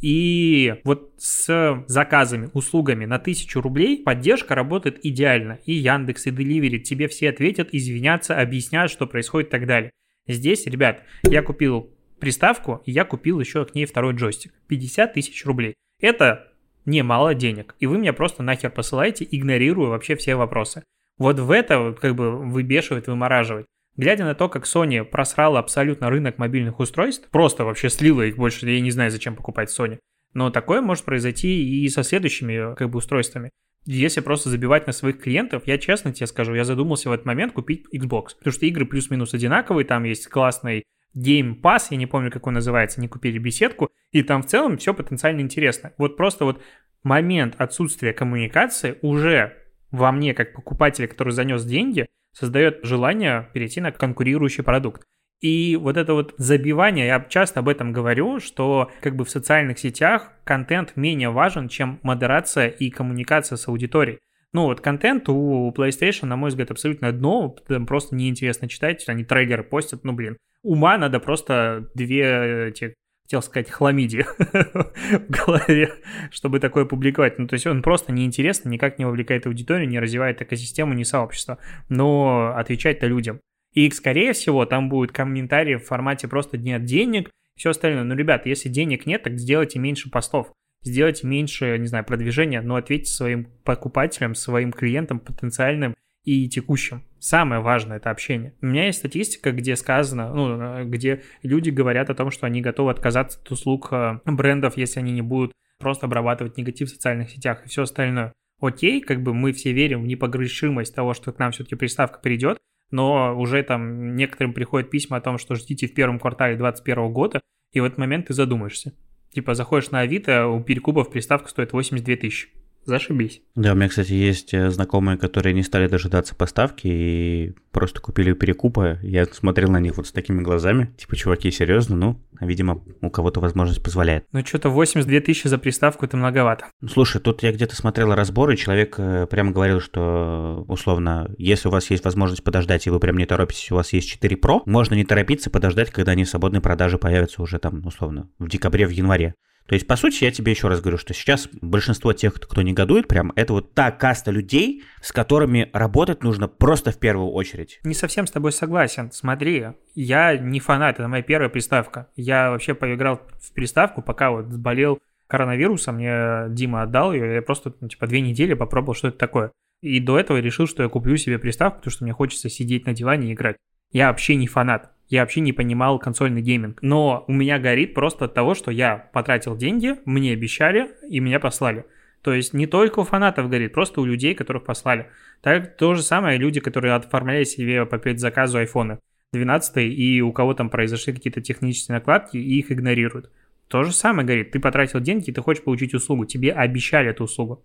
И 0.01 0.75
вот 0.85 1.15
с 1.19 1.85
заказами, 1.87 2.51
услугами 2.53 3.05
на 3.05 3.17
1000 3.17 3.61
рублей 3.61 4.03
поддержка 4.03 4.55
работает 4.55 5.05
идеально. 5.05 5.59
И 5.65 5.73
Яндекс, 5.73 6.27
и 6.27 6.31
Delivery 6.31 6.79
тебе 6.79 7.09
все 7.09 7.31
ответят, 7.31 7.69
извинятся, 7.73 8.39
объяснят, 8.39 8.91
что 8.91 9.07
происходит 9.07 9.49
и 9.49 9.51
так 9.51 9.67
далее. 9.67 9.91
Здесь, 10.29 10.67
ребят, 10.67 11.03
я 11.25 11.43
купил 11.43 11.91
приставку, 12.19 12.83
и 12.85 12.93
я 12.93 13.05
купил 13.05 13.41
еще 13.41 13.65
к 13.65 13.75
ней 13.75 13.87
второй 13.87 14.15
джойстик. 14.15 14.53
50 14.69 15.15
тысяч 15.15 15.45
рублей. 15.45 15.75
Это 16.01 16.53
немало 16.85 17.35
денег. 17.35 17.75
И 17.79 17.87
вы 17.87 17.99
меня 17.99 18.13
просто 18.13 18.43
нахер 18.43 18.71
посылаете, 18.71 19.27
игнорируя 19.31 19.89
вообще 19.89 20.17
все 20.17 20.37
вопросы. 20.37 20.85
Вот 21.19 21.39
в 21.39 21.51
это 21.51 21.97
как 22.01 22.15
бы 22.15 22.37
выбешивает, 22.37 23.07
вымораживает. 23.07 23.67
Глядя 23.97 24.25
на 24.25 24.35
то, 24.35 24.49
как 24.49 24.65
Sony 24.65 25.05
просрала 25.05 25.59
абсолютно 25.59 26.11
рынок 26.11 26.39
мобильных 26.39 26.79
устройств, 26.81 27.29
просто 27.31 27.65
вообще 27.65 27.89
слила 27.89 28.23
их 28.23 28.37
больше, 28.37 28.69
я 28.69 28.81
не 28.81 28.91
знаю, 28.91 29.11
зачем 29.11 29.35
покупать 29.35 29.75
Sony. 29.77 29.99
Но 30.35 30.51
такое 30.51 30.83
может 30.83 31.05
произойти 31.05 31.83
и 31.83 31.89
со 31.89 32.03
следующими 32.03 32.75
как 32.75 32.91
бы 32.91 32.99
устройствами. 32.99 33.51
Если 33.87 34.21
просто 34.21 34.51
забивать 34.51 34.87
на 34.87 34.93
своих 34.93 35.21
клиентов, 35.21 35.63
я 35.67 35.79
честно 35.79 36.13
тебе 36.13 36.27
скажу, 36.27 36.55
я 36.55 36.65
задумался 36.65 37.09
в 37.09 37.13
этот 37.13 37.25
момент 37.25 37.53
купить 37.53 37.85
Xbox, 37.95 38.37
потому 38.37 38.53
что 38.53 38.67
игры 38.67 38.85
плюс-минус 38.85 39.33
одинаковые, 39.33 39.87
там 39.87 40.05
есть 40.05 40.27
классный 40.27 40.85
Game 41.17 41.61
Pass, 41.61 41.87
я 41.91 41.97
не 41.97 42.07
помню, 42.07 42.31
как 42.31 42.47
он 42.47 42.55
называется, 42.55 43.01
не 43.01 43.09
купили 43.09 43.39
беседку, 43.39 43.91
и 44.11 44.23
там 44.23 44.43
в 44.43 44.47
целом 44.47 44.77
все 44.77 44.93
потенциально 44.93 45.41
интересно. 45.41 45.93
Вот 45.99 46.17
просто 46.17 46.45
вот 46.45 46.61
момент 47.03 47.55
отсутствия 47.59 48.13
коммуникации 48.13 48.99
уже 49.01 49.57
во 49.91 50.13
мне, 50.13 50.35
как 50.35 50.53
покупателя, 50.53 51.07
который 51.07 51.33
занес 51.33 51.65
деньги, 51.65 52.09
создает 52.37 52.85
желание 52.85 53.49
перейти 53.55 53.81
на 53.81 53.93
конкурирующий 53.93 54.63
продукт. 54.63 55.03
И 55.41 55.77
вот 55.77 55.97
это 55.97 56.15
вот 56.15 56.35
забивание, 56.39 57.07
я 57.07 57.21
часто 57.29 57.61
об 57.61 57.69
этом 57.69 57.93
говорю, 57.93 58.41
что 58.41 58.91
как 59.01 59.17
бы 59.17 59.25
в 59.25 59.31
социальных 59.31 59.79
сетях 59.79 60.33
контент 60.45 60.97
менее 60.97 61.31
важен, 61.31 61.69
чем 61.69 61.99
модерация 62.03 62.69
и 62.69 62.91
коммуникация 62.91 63.57
с 63.57 63.69
аудиторией. 63.69 64.19
Ну 64.53 64.65
вот 64.65 64.81
контент 64.81 65.29
у 65.29 65.73
PlayStation, 65.77 66.27
на 66.27 66.37
мой 66.37 66.49
взгляд, 66.49 66.71
абсолютно 66.71 67.13
дно, 67.13 67.57
там 67.69 67.87
просто 67.87 68.15
неинтересно 68.15 68.69
читать, 68.69 69.07
они 69.09 69.25
трейлеры 69.25 69.63
постят, 69.63 70.05
ну 70.05 70.13
блин, 70.13 70.39
ума 70.63 70.97
надо 70.97 71.21
просто 71.21 71.91
две 71.95 72.69
эти 72.69 72.95
хотел 73.27 73.43
сказать, 73.43 73.69
хламиди 73.71 74.25
в 74.39 75.31
голове, 75.31 75.93
чтобы 76.31 76.61
такое 76.61 76.85
публиковать. 76.85 77.41
Ну, 77.41 77.49
то 77.49 77.55
есть 77.55 77.67
он 77.67 77.83
просто 77.83 78.13
неинтересно, 78.13 78.69
никак 78.69 79.01
не 79.01 79.05
вовлекает 79.05 79.47
аудиторию, 79.47 79.89
не 79.89 79.99
развивает 79.99 80.41
экосистему, 80.43 80.95
не 80.95 81.05
сообщество. 81.05 81.59
Но 81.89 82.55
отвечать-то 82.57 83.09
людям. 83.09 83.41
И, 83.73 83.91
скорее 83.91 84.33
всего, 84.33 84.65
там 84.65 84.89
будет 84.89 85.11
комментарии 85.11 85.75
в 85.75 85.85
формате 85.85 86.29
просто 86.29 86.57
нет 86.57 86.85
денег, 86.85 87.31
все 87.57 87.71
остальное. 87.71 88.05
Ну, 88.05 88.15
ребят, 88.15 88.47
если 88.47 88.69
денег 88.69 89.07
нет, 89.07 89.25
так 89.25 89.39
сделайте 89.39 89.81
меньше 89.81 90.09
постов, 90.09 90.53
сделайте 90.85 91.27
меньше, 91.27 91.77
не 91.79 91.89
знаю, 91.89 92.05
продвижения, 92.05 92.61
но 92.61 92.77
ответьте 92.77 93.11
своим 93.11 93.49
покупателям, 93.65 94.37
своим 94.37 94.73
клиентам 94.73 95.19
потенциальным 95.19 95.97
и 96.23 96.49
текущим. 96.49 97.03
Самое 97.27 97.61
важное– 97.61 97.97
это 97.99 98.11
общение. 98.11 98.55
У 98.63 98.67
меня 98.67 98.87
есть 98.87 99.01
статистика, 99.01 99.51
где 99.51 99.75
сказано, 99.75 100.33
ну, 100.33 100.85
где 100.85 101.25
люди 101.43 101.71
говорят 101.71 102.09
о 102.09 102.15
том, 102.15 102.31
что 102.31 102.47
они 102.47 102.61
готовы 102.61 102.93
отказаться 102.93 103.41
от 103.41 103.51
услуг 103.51 103.89
э, 103.91 104.21
брендов, 104.27 104.77
если 104.77 105.01
они 105.01 105.11
не 105.11 105.23
будут 105.23 105.51
просто 105.81 106.07
обрабатывать 106.07 106.57
негатив 106.57 106.89
в 106.89 106.93
социальных 106.93 107.31
сетях 107.31 107.65
и 107.65 107.69
все 107.69 107.83
остальное. 107.83 108.33
Окей, 108.61 109.01
как 109.01 109.25
бы 109.25 109.35
мы 109.35 109.51
все 109.51 109.73
верим 109.73 110.05
в 110.05 110.07
непогрешимость 110.07 110.95
того, 110.95 111.15
что 111.15 111.33
к 111.33 111.41
нам 111.41 111.51
все-таки 111.51 111.75
приставка 111.75 112.21
придет, 112.21 112.59
но 112.93 113.37
уже 113.37 113.61
там 113.65 114.15
некоторым 114.15 114.53
приходят 114.53 114.89
письма 114.89 115.17
о 115.17 115.21
том, 115.21 115.39
что 115.39 115.57
ждите 115.57 115.89
в 115.89 115.95
первом 115.95 116.21
квартале 116.21 116.55
2021 116.55 117.13
года, 117.13 117.41
и 117.73 117.81
в 117.81 117.85
этот 117.85 117.99
момент 117.99 118.29
ты 118.29 118.35
задумаешься. 118.35 118.95
Типа 119.33 119.55
заходишь 119.55 119.91
на 119.91 119.99
Авито, 119.99 120.47
у 120.47 120.63
перекупов 120.63 121.11
приставка 121.11 121.49
стоит 121.49 121.73
82 121.73 122.15
тысячи 122.15 122.51
зашибись. 122.87 123.43
Да, 123.55 123.73
у 123.73 123.75
меня, 123.75 123.89
кстати, 123.89 124.13
есть 124.13 124.55
э, 124.55 124.71
знакомые, 124.71 125.19
которые 125.19 125.53
не 125.53 125.63
стали 125.63 125.89
дожидаться 125.89 126.35
поставки 126.35 126.87
и 126.87 127.55
просто 127.73 128.01
купили 128.01 128.33
перекупы. 128.33 128.99
Я 129.03 129.27
смотрел 129.27 129.71
на 129.71 129.81
них 129.81 129.97
вот 129.97 130.07
с 130.07 130.13
такими 130.13 130.43
глазами. 130.43 130.95
Типа, 130.97 131.17
чуваки, 131.17 131.51
серьезно? 131.51 131.97
Ну, 131.97 132.21
видимо, 132.41 132.83
у 133.01 133.11
кого-то 133.11 133.41
возможность 133.41 133.83
позволяет. 133.83 134.25
Ну, 134.33 134.45
что-то 134.45 134.71
82 134.71 135.21
тысячи 135.21 135.49
за 135.49 135.59
приставку 135.59 136.07
это 136.07 136.17
многовато. 136.17 136.67
Слушай, 136.89 137.21
тут 137.21 137.43
я 137.43 137.53
где-то 137.53 137.77
смотрел 137.77 138.15
разбор, 138.15 138.51
и 138.51 138.57
человек 138.57 138.95
э, 138.99 139.27
прямо 139.27 139.53
говорил, 139.53 139.81
что, 139.81 140.65
условно, 140.69 141.35
если 141.39 141.69
у 141.69 141.71
вас 141.71 141.91
есть 141.91 142.05
возможность 142.05 142.45
подождать, 142.45 142.87
и 142.87 142.91
вы 142.91 143.01
прям 143.01 143.17
не 143.17 143.27
торопитесь, 143.27 143.71
у 143.73 143.75
вас 143.75 143.93
есть 143.93 144.09
4 144.09 144.37
Pro, 144.37 144.63
можно 144.67 144.95
не 144.95 145.05
торопиться, 145.05 145.51
подождать, 145.51 145.91
когда 145.91 146.13
они 146.13 146.25
в 146.25 146.29
свободной 146.29 146.61
продаже 146.61 146.99
появятся 146.99 147.43
уже 147.43 147.59
там, 147.59 147.85
условно, 147.87 148.31
в 148.39 148.49
декабре, 148.49 148.87
в 148.87 148.91
январе. 148.91 149.35
То 149.67 149.75
есть, 149.75 149.87
по 149.87 149.97
сути, 149.97 150.25
я 150.25 150.31
тебе 150.31 150.53
еще 150.53 150.69
раз 150.69 150.81
говорю, 150.81 150.97
что 150.97 151.13
сейчас 151.13 151.49
большинство 151.61 152.13
тех, 152.13 152.35
кто 152.35 152.63
негодует, 152.63 153.09
прям 153.09 153.33
это 153.35 153.53
вот 153.53 153.75
та 153.75 153.91
каста 153.91 154.31
людей, 154.31 154.85
с 155.01 155.13
которыми 155.13 155.71
работать 155.73 156.23
нужно 156.23 156.47
просто 156.47 156.93
в 156.93 156.99
первую 156.99 157.31
очередь. 157.31 157.81
Не 157.83 157.95
совсем 157.95 158.27
с 158.27 158.31
тобой 158.31 158.53
согласен. 158.53 159.11
Смотри, 159.13 159.67
я 159.95 160.37
не 160.37 160.61
фанат, 160.61 161.01
это 161.01 161.09
моя 161.09 161.23
первая 161.23 161.49
приставка. 161.49 162.09
Я 162.15 162.51
вообще 162.51 162.75
поиграл 162.75 163.21
в 163.41 163.53
приставку, 163.53 164.03
пока 164.03 164.31
вот 164.31 164.47
болел 164.47 165.01
коронавирусом, 165.27 165.97
мне 165.97 166.45
Дима 166.51 166.83
отдал 166.83 167.13
ее, 167.13 167.35
я 167.35 167.43
просто, 167.43 167.75
ну, 167.81 167.89
типа, 167.89 168.07
две 168.07 168.21
недели 168.21 168.55
попробовал, 168.55 168.95
что 168.95 169.09
это 169.09 169.19
такое. 169.19 169.51
И 169.83 169.99
до 169.99 170.19
этого 170.19 170.39
решил, 170.39 170.69
что 170.69 170.85
я 170.85 170.89
куплю 170.89 171.17
себе 171.17 171.39
приставку, 171.41 171.79
потому 171.79 171.93
что 171.93 172.05
мне 172.05 172.13
хочется 172.13 172.49
сидеть 172.49 172.87
на 172.87 172.93
диване 172.93 173.31
и 173.31 173.35
играть. 173.35 173.57
Я 173.93 174.09
вообще 174.09 174.37
не 174.37 174.47
фанат 174.47 174.93
я 175.09 175.21
вообще 175.21 175.41
не 175.41 175.53
понимал 175.53 175.99
консольный 175.99 176.43
гейминг. 176.43 176.79
Но 176.83 177.25
у 177.29 177.33
меня 177.33 177.59
горит 177.59 177.95
просто 177.95 178.27
от 178.27 178.35
того, 178.35 178.55
что 178.55 178.71
я 178.71 179.09
потратил 179.13 179.57
деньги, 179.57 179.97
мне 180.05 180.33
обещали 180.33 180.91
и 181.09 181.21
меня 181.21 181.41
послали. 181.41 181.85
То 182.23 182.35
есть 182.35 182.53
не 182.55 182.67
только 182.67 183.01
у 183.01 183.05
фанатов 183.05 183.49
горит, 183.49 183.73
просто 183.73 184.01
у 184.01 184.05
людей, 184.05 184.35
которых 184.35 184.65
послали. 184.65 185.07
Так 185.43 185.77
то 185.77 185.95
же 185.95 186.03
самое 186.03 186.39
люди, 186.39 186.59
которые 186.61 186.95
оформляли 186.95 187.45
себе 187.45 187.87
по 187.87 187.99
предзаказу 187.99 188.59
айфоны 188.59 188.99
12 189.33 189.77
и 189.77 190.23
у 190.23 190.33
кого 190.33 190.55
там 190.55 190.71
произошли 190.71 191.13
какие-то 191.13 191.41
технические 191.41 191.95
накладки 191.95 192.37
и 192.37 192.59
их 192.59 192.73
игнорируют. 192.73 193.31
То 193.69 193.83
же 193.83 193.93
самое 193.93 194.27
говорит, 194.27 194.53
ты 194.53 194.61
потратил 194.61 195.01
деньги, 195.01 195.31
ты 195.31 195.41
хочешь 195.41 195.63
получить 195.63 195.95
услугу, 195.95 196.25
тебе 196.25 196.53
обещали 196.53 197.11
эту 197.11 197.25
услугу. 197.25 197.65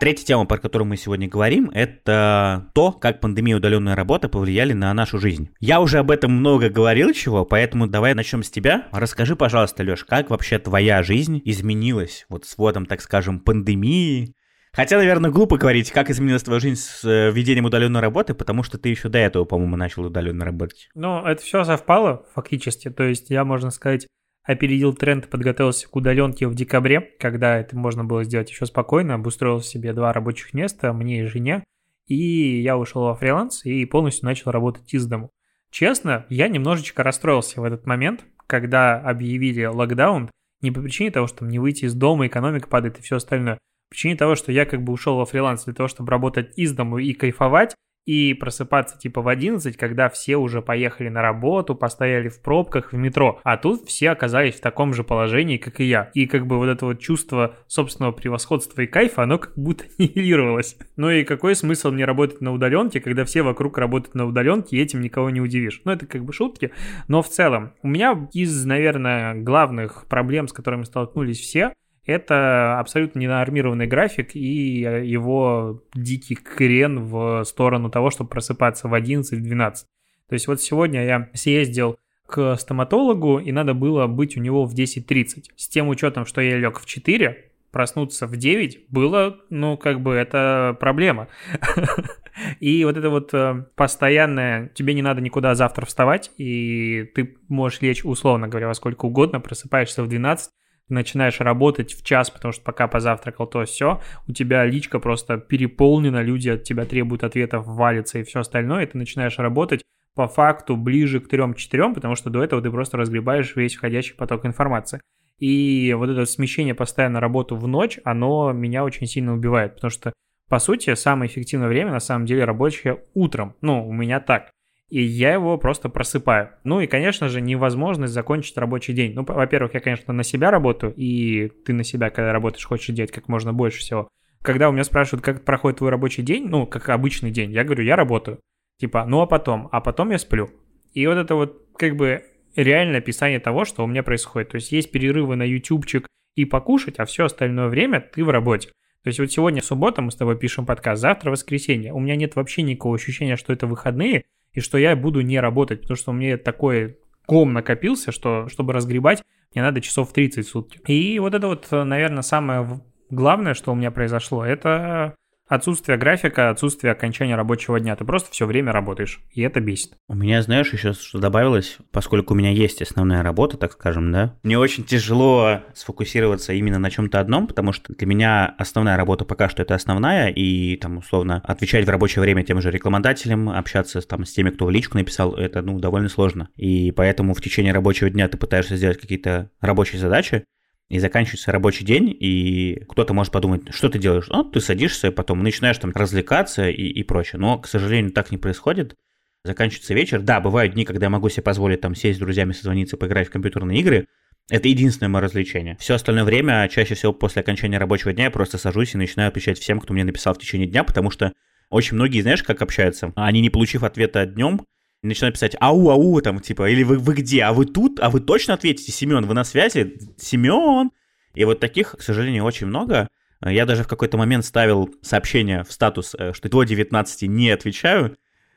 Третья 0.00 0.24
тема, 0.24 0.46
про 0.46 0.56
которую 0.56 0.88
мы 0.88 0.96
сегодня 0.96 1.28
говорим, 1.28 1.70
это 1.74 2.70
то, 2.74 2.90
как 2.90 3.20
пандемия 3.20 3.56
и 3.56 3.58
удаленная 3.58 3.94
работа 3.94 4.30
повлияли 4.30 4.72
на 4.72 4.94
нашу 4.94 5.18
жизнь. 5.18 5.50
Я 5.60 5.82
уже 5.82 5.98
об 5.98 6.10
этом 6.10 6.32
много 6.32 6.70
говорил 6.70 7.12
чего, 7.12 7.44
поэтому 7.44 7.86
давай 7.86 8.14
начнем 8.14 8.42
с 8.42 8.50
тебя. 8.50 8.88
Расскажи, 8.92 9.36
пожалуйста, 9.36 9.82
Леш, 9.82 10.06
как 10.06 10.30
вообще 10.30 10.58
твоя 10.58 11.02
жизнь 11.02 11.42
изменилась 11.44 12.24
вот 12.30 12.46
с 12.46 12.56
вводом, 12.56 12.86
так 12.86 13.02
скажем, 13.02 13.40
пандемии, 13.40 14.34
Хотя, 14.72 14.98
наверное, 14.98 15.32
глупо 15.32 15.58
говорить, 15.58 15.90
как 15.90 16.10
изменилась 16.10 16.44
твоя 16.44 16.60
жизнь 16.60 16.80
с 16.80 17.04
э, 17.04 17.32
введением 17.32 17.64
удаленной 17.64 18.00
работы, 18.00 18.34
потому 18.34 18.62
что 18.62 18.78
ты 18.78 18.88
еще 18.88 19.08
до 19.08 19.18
этого, 19.18 19.44
по-моему, 19.44 19.76
начал 19.76 20.04
удаленно 20.04 20.44
работать. 20.44 20.88
Ну, 20.94 21.26
это 21.26 21.42
все 21.42 21.64
совпало 21.64 22.24
фактически. 22.34 22.88
То 22.88 23.02
есть 23.02 23.30
я, 23.30 23.44
можно 23.44 23.70
сказать, 23.70 24.06
опередил 24.44 24.94
тренд 24.94 25.26
и 25.26 25.28
подготовился 25.28 25.88
к 25.88 25.94
удаленке 25.94 26.46
в 26.46 26.54
декабре, 26.54 27.00
когда 27.18 27.58
это 27.58 27.76
можно 27.76 28.04
было 28.04 28.24
сделать 28.24 28.50
еще 28.50 28.66
спокойно, 28.66 29.14
обустроил 29.14 29.60
себе 29.60 29.92
два 29.92 30.12
рабочих 30.12 30.54
места, 30.54 30.92
мне 30.92 31.22
и 31.22 31.26
жене, 31.26 31.64
и 32.06 32.60
я 32.60 32.76
ушел 32.76 33.02
во 33.02 33.14
фриланс 33.14 33.64
и 33.64 33.84
полностью 33.84 34.26
начал 34.26 34.50
работать 34.50 34.92
из 34.92 35.06
дому. 35.06 35.30
Честно, 35.70 36.26
я 36.28 36.48
немножечко 36.48 37.02
расстроился 37.02 37.60
в 37.60 37.64
этот 37.64 37.86
момент, 37.86 38.24
когда 38.46 38.98
объявили 38.98 39.64
локдаун, 39.64 40.30
не 40.60 40.72
по 40.72 40.80
причине 40.80 41.10
того, 41.10 41.26
что 41.26 41.44
мне 41.44 41.60
выйти 41.60 41.84
из 41.84 41.94
дома, 41.94 42.26
экономика 42.26 42.68
падает 42.68 42.98
и 42.98 43.02
все 43.02 43.16
остальное, 43.16 43.54
по 43.54 43.90
причине 43.90 44.16
того, 44.16 44.34
что 44.34 44.50
я 44.50 44.66
как 44.66 44.82
бы 44.82 44.92
ушел 44.92 45.16
во 45.16 45.24
фриланс 45.24 45.64
для 45.64 45.74
того, 45.74 45.88
чтобы 45.88 46.10
работать 46.10 46.52
из 46.56 46.72
дому 46.72 46.98
и 46.98 47.12
кайфовать, 47.12 47.74
и 48.06 48.34
просыпаться 48.34 48.98
типа 48.98 49.22
в 49.22 49.28
11, 49.28 49.76
когда 49.76 50.08
все 50.08 50.36
уже 50.36 50.62
поехали 50.62 51.08
на 51.08 51.22
работу, 51.22 51.74
постояли 51.74 52.28
в 52.28 52.40
пробках, 52.42 52.92
в 52.92 52.96
метро. 52.96 53.40
А 53.44 53.56
тут 53.56 53.86
все 53.86 54.10
оказались 54.10 54.54
в 54.54 54.60
таком 54.60 54.94
же 54.94 55.04
положении, 55.04 55.58
как 55.58 55.80
и 55.80 55.84
я. 55.84 56.10
И 56.14 56.26
как 56.26 56.46
бы 56.46 56.58
вот 56.58 56.66
это 56.66 56.86
вот 56.86 57.00
чувство 57.00 57.56
собственного 57.66 58.12
превосходства 58.12 58.80
и 58.82 58.86
кайфа, 58.86 59.22
оно 59.22 59.38
как 59.38 59.56
будто 59.56 59.84
нивелировалось. 59.98 60.76
Ну 60.96 61.10
и 61.10 61.24
какой 61.24 61.54
смысл 61.54 61.90
мне 61.90 62.04
работать 62.04 62.40
на 62.40 62.52
удаленке, 62.52 63.00
когда 63.00 63.24
все 63.24 63.42
вокруг 63.42 63.78
работают 63.78 64.14
на 64.14 64.26
удаленке, 64.26 64.76
и 64.76 64.80
этим 64.80 65.00
никого 65.00 65.30
не 65.30 65.40
удивишь. 65.40 65.82
Ну 65.84 65.92
это 65.92 66.06
как 66.06 66.24
бы 66.24 66.32
шутки, 66.32 66.72
но 67.08 67.22
в 67.22 67.28
целом 67.28 67.72
у 67.82 67.88
меня 67.88 68.28
из, 68.32 68.64
наверное, 68.64 69.34
главных 69.34 70.06
проблем, 70.08 70.48
с 70.48 70.52
которыми 70.52 70.84
столкнулись 70.84 71.38
все, 71.38 71.72
это 72.10 72.78
абсолютно 72.78 73.18
ненормированный 73.18 73.86
график 73.86 74.34
и 74.34 74.80
его 74.80 75.82
дикий 75.94 76.34
крен 76.34 77.04
в 77.04 77.44
сторону 77.44 77.90
того, 77.90 78.10
чтобы 78.10 78.30
просыпаться 78.30 78.88
в 78.88 78.94
11, 78.94 79.38
в 79.38 79.42
12. 79.42 79.86
То 80.28 80.32
есть 80.34 80.46
вот 80.46 80.60
сегодня 80.60 81.04
я 81.04 81.28
съездил 81.34 81.98
к 82.26 82.56
стоматологу, 82.56 83.38
и 83.38 83.50
надо 83.52 83.74
было 83.74 84.06
быть 84.06 84.36
у 84.36 84.40
него 84.40 84.64
в 84.64 84.74
10.30. 84.74 85.44
С 85.56 85.68
тем 85.68 85.88
учетом, 85.88 86.24
что 86.24 86.40
я 86.40 86.56
лег 86.58 86.78
в 86.78 86.86
4, 86.86 87.50
проснуться 87.70 88.26
в 88.26 88.36
9 88.36 88.86
было, 88.88 89.38
ну, 89.50 89.76
как 89.76 90.00
бы 90.00 90.14
это 90.14 90.76
проблема. 90.80 91.28
И 92.60 92.84
вот 92.84 92.96
это 92.96 93.10
вот 93.10 93.34
э, 93.34 93.66
постоянное, 93.74 94.68
тебе 94.68 94.94
не 94.94 95.02
надо 95.02 95.20
никуда 95.20 95.54
завтра 95.54 95.84
вставать, 95.84 96.30
и 96.38 97.10
ты 97.14 97.36
можешь 97.48 97.82
лечь, 97.82 98.04
условно 98.04 98.48
говоря, 98.48 98.68
во 98.68 98.74
сколько 98.74 99.06
угодно, 99.06 99.40
просыпаешься 99.40 100.02
в 100.02 100.08
12, 100.08 100.50
начинаешь 100.92 101.40
работать 101.40 101.94
в 101.94 102.04
час, 102.04 102.30
потому 102.30 102.52
что 102.52 102.62
пока 102.62 102.88
позавтракал, 102.88 103.46
то 103.46 103.64
все, 103.64 104.00
у 104.26 104.32
тебя 104.32 104.64
личка 104.64 104.98
просто 104.98 105.38
переполнена, 105.38 106.22
люди 106.22 106.48
от 106.48 106.64
тебя 106.64 106.84
требуют 106.84 107.24
ответов, 107.24 107.66
валятся 107.66 108.18
и 108.18 108.24
все 108.24 108.40
остальное, 108.40 108.84
и 108.84 108.86
ты 108.86 108.98
начинаешь 108.98 109.38
работать 109.38 109.82
по 110.14 110.28
факту 110.28 110.76
ближе 110.76 111.20
к 111.20 111.32
3-4, 111.32 111.94
потому 111.94 112.14
что 112.14 112.30
до 112.30 112.42
этого 112.42 112.60
ты 112.60 112.70
просто 112.70 112.96
разгребаешь 112.96 113.54
весь 113.56 113.74
входящий 113.74 114.14
поток 114.14 114.44
информации. 114.44 115.00
И 115.38 115.94
вот 115.96 116.10
это 116.10 116.26
смещение 116.26 116.74
постоянно 116.74 117.20
работу 117.20 117.56
в 117.56 117.66
ночь, 117.66 117.98
оно 118.04 118.52
меня 118.52 118.84
очень 118.84 119.06
сильно 119.06 119.32
убивает, 119.32 119.76
потому 119.76 119.90
что, 119.90 120.12
по 120.48 120.58
сути, 120.58 120.94
самое 120.94 121.30
эффективное 121.30 121.68
время 121.68 121.92
на 121.92 122.00
самом 122.00 122.26
деле 122.26 122.44
рабочее 122.44 123.04
утром. 123.14 123.54
Ну, 123.62 123.88
у 123.88 123.92
меня 123.92 124.20
так 124.20 124.50
и 124.90 125.02
я 125.02 125.32
его 125.32 125.56
просто 125.56 125.88
просыпаю. 125.88 126.50
Ну 126.64 126.80
и, 126.80 126.86
конечно 126.86 127.28
же, 127.28 127.40
невозможность 127.40 128.12
закончить 128.12 128.56
рабочий 128.58 128.92
день. 128.92 129.14
Ну, 129.14 129.24
во-первых, 129.24 129.74
я, 129.74 129.80
конечно, 129.80 130.12
на 130.12 130.24
себя 130.24 130.50
работаю, 130.50 130.92
и 130.96 131.48
ты 131.64 131.72
на 131.72 131.84
себя, 131.84 132.10
когда 132.10 132.32
работаешь, 132.32 132.66
хочешь 132.66 132.94
делать 132.94 133.12
как 133.12 133.28
можно 133.28 133.52
больше 133.52 133.78
всего. 133.78 134.08
Когда 134.42 134.68
у 134.68 134.72
меня 134.72 134.84
спрашивают, 134.84 135.24
как 135.24 135.44
проходит 135.44 135.78
твой 135.78 135.90
рабочий 135.90 136.22
день, 136.22 136.46
ну, 136.48 136.66
как 136.66 136.88
обычный 136.88 137.30
день, 137.30 137.52
я 137.52 137.62
говорю, 137.62 137.84
я 137.84 137.94
работаю. 137.94 138.40
Типа, 138.80 139.04
ну 139.06 139.20
а 139.20 139.26
потом? 139.26 139.68
А 139.70 139.80
потом 139.80 140.10
я 140.10 140.18
сплю. 140.18 140.50
И 140.92 141.06
вот 141.06 141.18
это 141.18 141.34
вот 141.34 141.66
как 141.76 141.96
бы 141.96 142.24
реальное 142.56 142.98
описание 142.98 143.38
того, 143.38 143.64
что 143.64 143.84
у 143.84 143.86
меня 143.86 144.02
происходит. 144.02 144.48
То 144.48 144.56
есть 144.56 144.72
есть 144.72 144.90
перерывы 144.90 145.36
на 145.36 145.44
ютубчик 145.44 146.08
и 146.34 146.44
покушать, 146.44 146.98
а 146.98 147.04
все 147.04 147.26
остальное 147.26 147.68
время 147.68 148.00
ты 148.00 148.24
в 148.24 148.30
работе. 148.30 148.70
То 149.02 149.08
есть 149.08 149.18
вот 149.20 149.30
сегодня 149.30 149.62
суббота, 149.62 150.02
мы 150.02 150.10
с 150.10 150.16
тобой 150.16 150.36
пишем 150.36 150.66
подкаст, 150.66 151.00
завтра 151.00 151.30
воскресенье. 151.30 151.92
У 151.92 152.00
меня 152.00 152.16
нет 152.16 152.36
вообще 152.36 152.62
никакого 152.62 152.96
ощущения, 152.96 153.36
что 153.36 153.52
это 153.52 153.66
выходные, 153.66 154.24
и 154.52 154.60
что 154.60 154.78
я 154.78 154.96
буду 154.96 155.20
не 155.20 155.40
работать, 155.40 155.82
потому 155.82 155.96
что 155.96 156.10
у 156.10 156.14
меня 156.14 156.36
такой 156.38 156.98
ком 157.26 157.52
накопился, 157.52 158.12
что 158.12 158.48
чтобы 158.48 158.72
разгребать, 158.72 159.22
мне 159.54 159.62
надо 159.62 159.80
часов 159.80 160.12
30 160.12 160.46
в 160.46 160.50
сутки. 160.50 160.80
И 160.86 161.18
вот 161.18 161.34
это 161.34 161.46
вот, 161.46 161.68
наверное, 161.70 162.22
самое 162.22 162.80
главное, 163.10 163.54
что 163.54 163.72
у 163.72 163.74
меня 163.74 163.90
произошло, 163.90 164.44
это 164.44 165.14
отсутствие 165.50 165.98
графика, 165.98 166.48
отсутствие 166.48 166.92
окончания 166.92 167.34
рабочего 167.34 167.78
дня. 167.78 167.96
Ты 167.96 168.04
просто 168.04 168.30
все 168.30 168.46
время 168.46 168.72
работаешь, 168.72 169.20
и 169.32 169.42
это 169.42 169.60
бесит. 169.60 169.96
У 170.08 170.14
меня, 170.14 170.40
знаешь, 170.42 170.72
еще 170.72 170.92
что 170.92 171.18
добавилось, 171.18 171.78
поскольку 171.90 172.32
у 172.32 172.36
меня 172.36 172.50
есть 172.50 172.80
основная 172.80 173.22
работа, 173.22 173.58
так 173.58 173.72
скажем, 173.72 174.12
да, 174.12 174.36
мне 174.44 174.58
очень 174.58 174.84
тяжело 174.84 175.60
сфокусироваться 175.74 176.52
именно 176.52 176.78
на 176.78 176.90
чем-то 176.90 177.18
одном, 177.18 177.48
потому 177.48 177.72
что 177.72 177.92
для 177.92 178.06
меня 178.06 178.54
основная 178.58 178.96
работа 178.96 179.24
пока 179.24 179.48
что 179.48 179.62
это 179.62 179.74
основная, 179.74 180.28
и 180.28 180.76
там, 180.76 180.98
условно, 180.98 181.42
отвечать 181.44 181.84
в 181.84 181.90
рабочее 181.90 182.22
время 182.22 182.44
тем 182.44 182.60
же 182.60 182.70
рекламодателям, 182.70 183.50
общаться 183.50 184.00
там 184.02 184.24
с 184.24 184.32
теми, 184.32 184.50
кто 184.50 184.66
в 184.66 184.70
личку 184.70 184.96
написал, 184.96 185.34
это, 185.34 185.62
ну, 185.62 185.80
довольно 185.80 186.08
сложно. 186.08 186.48
И 186.56 186.92
поэтому 186.92 187.34
в 187.34 187.42
течение 187.42 187.72
рабочего 187.72 188.08
дня 188.08 188.28
ты 188.28 188.38
пытаешься 188.38 188.76
сделать 188.76 188.98
какие-то 188.98 189.50
рабочие 189.60 190.00
задачи, 190.00 190.44
и 190.90 190.98
заканчивается 190.98 191.52
рабочий 191.52 191.84
день, 191.84 192.14
и 192.18 192.82
кто-то 192.88 193.14
может 193.14 193.32
подумать, 193.32 193.62
что 193.72 193.88
ты 193.88 193.98
делаешь? 193.98 194.26
Ну, 194.28 194.42
ты 194.42 194.60
садишься, 194.60 195.12
потом 195.12 195.42
начинаешь 195.42 195.78
там 195.78 195.92
развлекаться 195.94 196.68
и, 196.68 196.82
и 196.82 197.02
прочее. 197.04 197.40
Но, 197.40 197.58
к 197.58 197.68
сожалению, 197.68 198.10
так 198.10 198.32
не 198.32 198.38
происходит. 198.38 198.96
Заканчивается 199.44 199.94
вечер. 199.94 200.20
Да, 200.20 200.40
бывают 200.40 200.74
дни, 200.74 200.84
когда 200.84 201.06
я 201.06 201.10
могу 201.10 201.28
себе 201.28 201.44
позволить 201.44 201.80
там 201.80 201.94
сесть 201.94 202.18
с 202.18 202.20
друзьями, 202.20 202.52
созвониться, 202.52 202.96
поиграть 202.96 203.28
в 203.28 203.30
компьютерные 203.30 203.78
игры. 203.78 204.06
Это 204.50 204.66
единственное 204.66 205.08
мое 205.08 205.22
развлечение. 205.22 205.76
Все 205.78 205.94
остальное 205.94 206.24
время, 206.24 206.68
чаще 206.68 206.96
всего 206.96 207.12
после 207.12 207.40
окончания 207.42 207.78
рабочего 207.78 208.12
дня, 208.12 208.24
я 208.24 208.30
просто 208.32 208.58
сажусь 208.58 208.94
и 208.94 208.98
начинаю 208.98 209.28
отвечать 209.28 209.60
всем, 209.60 209.78
кто 209.78 209.94
мне 209.94 210.02
написал 210.02 210.34
в 210.34 210.38
течение 210.38 210.66
дня, 210.66 210.82
потому 210.82 211.10
что 211.10 211.32
очень 211.70 211.94
многие, 211.94 212.20
знаешь, 212.20 212.42
как 212.42 212.62
общаются? 212.62 213.12
Они, 213.14 213.40
не 213.40 213.48
получив 213.48 213.84
ответа 213.84 214.26
днем, 214.26 214.62
начинают 215.02 215.34
писать 215.34 215.56
ау, 215.60 215.90
ау, 215.90 216.20
там, 216.20 216.40
типа, 216.40 216.70
или 216.70 216.82
вы, 216.82 216.98
вы 216.98 217.14
где, 217.14 217.42
а 217.42 217.52
вы 217.52 217.66
тут, 217.66 218.00
а 218.00 218.10
вы 218.10 218.20
точно 218.20 218.54
ответите, 218.54 218.92
Семен, 218.92 219.26
вы 219.26 219.34
на 219.34 219.44
связи? 219.44 219.98
Семен? 220.16 220.90
И 221.34 221.44
вот 221.44 221.60
таких, 221.60 221.92
к 221.92 222.02
сожалению, 222.02 222.44
очень 222.44 222.66
много. 222.66 223.08
Я 223.44 223.64
даже 223.64 223.84
в 223.84 223.88
какой-то 223.88 224.18
момент 224.18 224.44
ставил 224.44 224.90
сообщение 225.00 225.64
в 225.64 225.72
статус, 225.72 226.14
э, 226.18 226.32
что 226.34 226.48
до 226.48 226.64
19 226.64 227.22
не 227.22 227.50
отвечаю. 227.50 228.16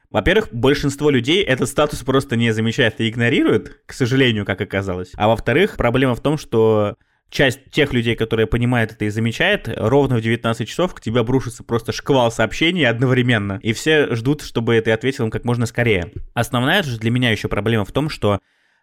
Во-первых, 0.09 0.49
большинство 0.51 1.09
людей 1.09 1.41
этот 1.43 1.69
статус 1.69 2.03
просто 2.03 2.35
не 2.35 2.51
замечает 2.51 2.99
и 2.99 3.09
игнорирует, 3.09 3.81
к 3.85 3.93
сожалению, 3.93 4.45
как 4.45 4.59
оказалось. 4.61 5.11
А 5.15 5.27
во-вторых, 5.27 5.77
проблема 5.77 6.15
в 6.15 6.21
том, 6.21 6.37
что 6.37 6.97
часть 7.33 7.59
тех 7.71 7.91
людей, 7.93 8.15
которые 8.15 8.47
понимают 8.47 8.91
это 8.91 9.05
и 9.05 9.09
замечают, 9.09 9.67
ровно 9.75 10.17
в 10.17 10.21
19 10.21 10.67
часов 10.67 10.93
к 10.93 11.01
тебе 11.01 11.21
обрушится 11.21 11.63
просто 11.63 11.91
шквал 11.91 12.31
сообщений 12.31 12.85
одновременно. 12.85 13.59
И 13.63 13.73
все 13.73 14.15
ждут, 14.15 14.43
чтобы 14.43 14.79
ты 14.81 14.91
ответил 14.91 15.25
им 15.25 15.31
как 15.31 15.43
можно 15.43 15.65
скорее. 15.65 16.11
Основная 16.33 16.83
же 16.83 16.99
для 16.99 17.11
меня 17.11 17.31
еще 17.31 17.47
проблема 17.47 17.85
в 17.85 17.91
том, 17.91 18.09
что 18.09 18.39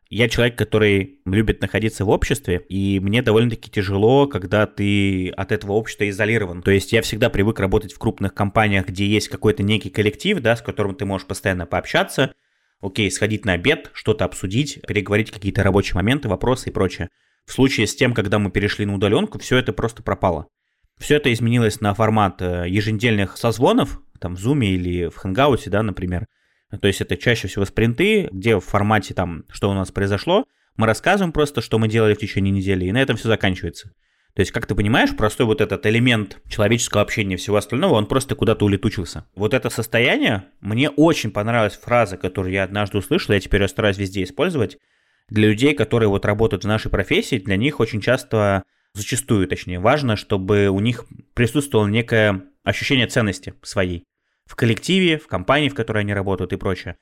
я 0.08 0.28
человек, 0.28 0.58
который 0.58 1.20
любит 1.24 1.60
находиться 1.60 2.04
в 2.04 2.08
обществе, 2.08 2.64
и 2.68 2.98
мне 2.98 3.22
довольно-таки 3.22 3.70
тяжело, 3.70 4.26
когда 4.26 4.66
ты 4.66 5.30
от 5.30 5.52
этого 5.52 5.72
общества 5.72 6.08
изолирован. 6.10 6.62
То 6.62 6.72
есть 6.72 6.92
я 6.92 7.00
всегда 7.02 7.30
привык 7.30 7.60
работать 7.60 7.92
в 7.92 7.98
крупных 7.98 8.34
компаниях, 8.34 8.88
где 8.88 9.06
есть 9.06 9.28
какой-то 9.28 9.62
некий 9.62 9.90
коллектив, 9.90 10.40
да, 10.40 10.56
с 10.56 10.62
которым 10.62 10.96
ты 10.96 11.04
можешь 11.04 11.28
постоянно 11.28 11.64
пообщаться, 11.64 12.34
окей, 12.80 13.08
сходить 13.12 13.44
на 13.44 13.52
обед, 13.52 13.90
что-то 13.92 14.24
обсудить, 14.24 14.80
переговорить 14.84 15.30
какие-то 15.30 15.62
рабочие 15.62 15.94
моменты, 15.94 16.28
вопросы 16.28 16.70
и 16.70 16.72
прочее. 16.72 17.08
В 17.46 17.53
случае 17.53 17.87
с 17.87 17.94
тем, 17.94 18.14
когда 18.14 18.38
мы 18.38 18.50
перешли 18.50 18.87
на 18.87 18.94
удаленку, 18.94 19.38
все 19.38 19.57
это 19.57 19.72
просто 19.72 20.03
пропало. 20.03 20.46
Все 20.98 21.16
это 21.16 21.33
изменилось 21.33 21.81
на 21.81 21.94
формат 21.94 22.42
э, 22.42 22.66
еженедельных 22.68 23.37
созвонов, 23.37 24.00
там 24.20 24.37
в 24.37 24.38
Zoom 24.38 24.64
или 24.64 25.09
в 25.09 25.24
Hangout, 25.24 25.68
да, 25.68 25.83
например. 25.83 26.26
То 26.81 26.87
есть 26.87 27.00
это 27.00 27.16
чаще 27.16 27.48
всего 27.48 27.64
спринты, 27.64 28.29
где 28.31 28.57
в 28.57 28.61
формате 28.61 29.14
там, 29.14 29.44
что 29.50 29.70
у 29.70 29.74
нас 29.74 29.90
произошло, 29.90 30.44
мы 30.76 30.87
рассказываем 30.87 31.33
просто, 31.33 31.61
что 31.61 31.79
мы 31.79 31.88
делали 31.88 32.14
в 32.14 32.18
течение 32.18 32.53
недели, 32.53 32.85
и 32.85 32.92
на 32.92 33.03
этом 33.03 33.16
все 33.16 33.29
заканчивается. 33.29 33.92
То 34.35 34.40
есть, 34.40 34.53
как 34.53 34.66
ты 34.66 34.74
понимаешь, 34.76 35.16
простой 35.16 35.46
вот 35.46 35.61
этот 35.61 35.85
элемент 35.87 36.38
человеческого 36.48 37.03
общения 37.03 37.35
и 37.35 37.38
всего 37.38 37.57
остального, 37.57 37.94
он 37.94 38.07
просто 38.07 38.37
куда-то 38.37 38.64
улетучился. 38.64 39.26
Вот 39.35 39.55
это 39.55 39.70
состояние, 39.70 40.44
мне 40.61 40.88
очень 40.88 41.33
понравилась 41.33 41.76
фраза, 41.76 42.16
которую 42.16 42.53
я 42.53 42.62
однажды 42.62 42.98
услышал, 42.98 43.35
я 43.35 43.40
теперь 43.40 43.62
ее 43.62 43.68
стараюсь 43.68 43.98
везде 43.98 44.22
использовать 44.22 44.79
для 45.30 45.48
людей, 45.48 45.74
которые 45.74 46.08
вот 46.08 46.24
работают 46.24 46.64
в 46.64 46.68
нашей 46.68 46.90
профессии, 46.90 47.38
для 47.38 47.56
них 47.56 47.80
очень 47.80 48.00
часто, 48.00 48.64
зачастую 48.94 49.48
точнее, 49.48 49.80
важно, 49.80 50.16
чтобы 50.16 50.68
у 50.68 50.80
них 50.80 51.06
присутствовало 51.34 51.86
некое 51.86 52.42
ощущение 52.64 53.06
ценности 53.06 53.54
своей 53.62 54.04
в 54.46 54.56
коллективе, 54.56 55.18
в 55.18 55.28
компании, 55.28 55.68
в 55.68 55.74
которой 55.74 56.00
они 56.00 56.12
работают 56.12 56.52
и 56.52 56.56
прочее. 56.56 56.96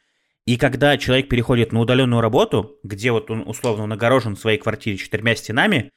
И 0.45 0.57
когда 0.59 0.97
человек 0.99 1.29
переходит 1.29 1.73
на 1.73 1.81
удаленную 1.81 2.21
работу, 2.21 2.77
где 2.83 3.11
вот 3.11 3.31
он 3.31 3.43
условно 3.47 3.87
нагорожен 3.87 4.37
в 4.37 4.41
своей 4.41 4.59
квартире 4.59 4.99
четырьмя 4.99 5.35
стенами, 5.35 5.91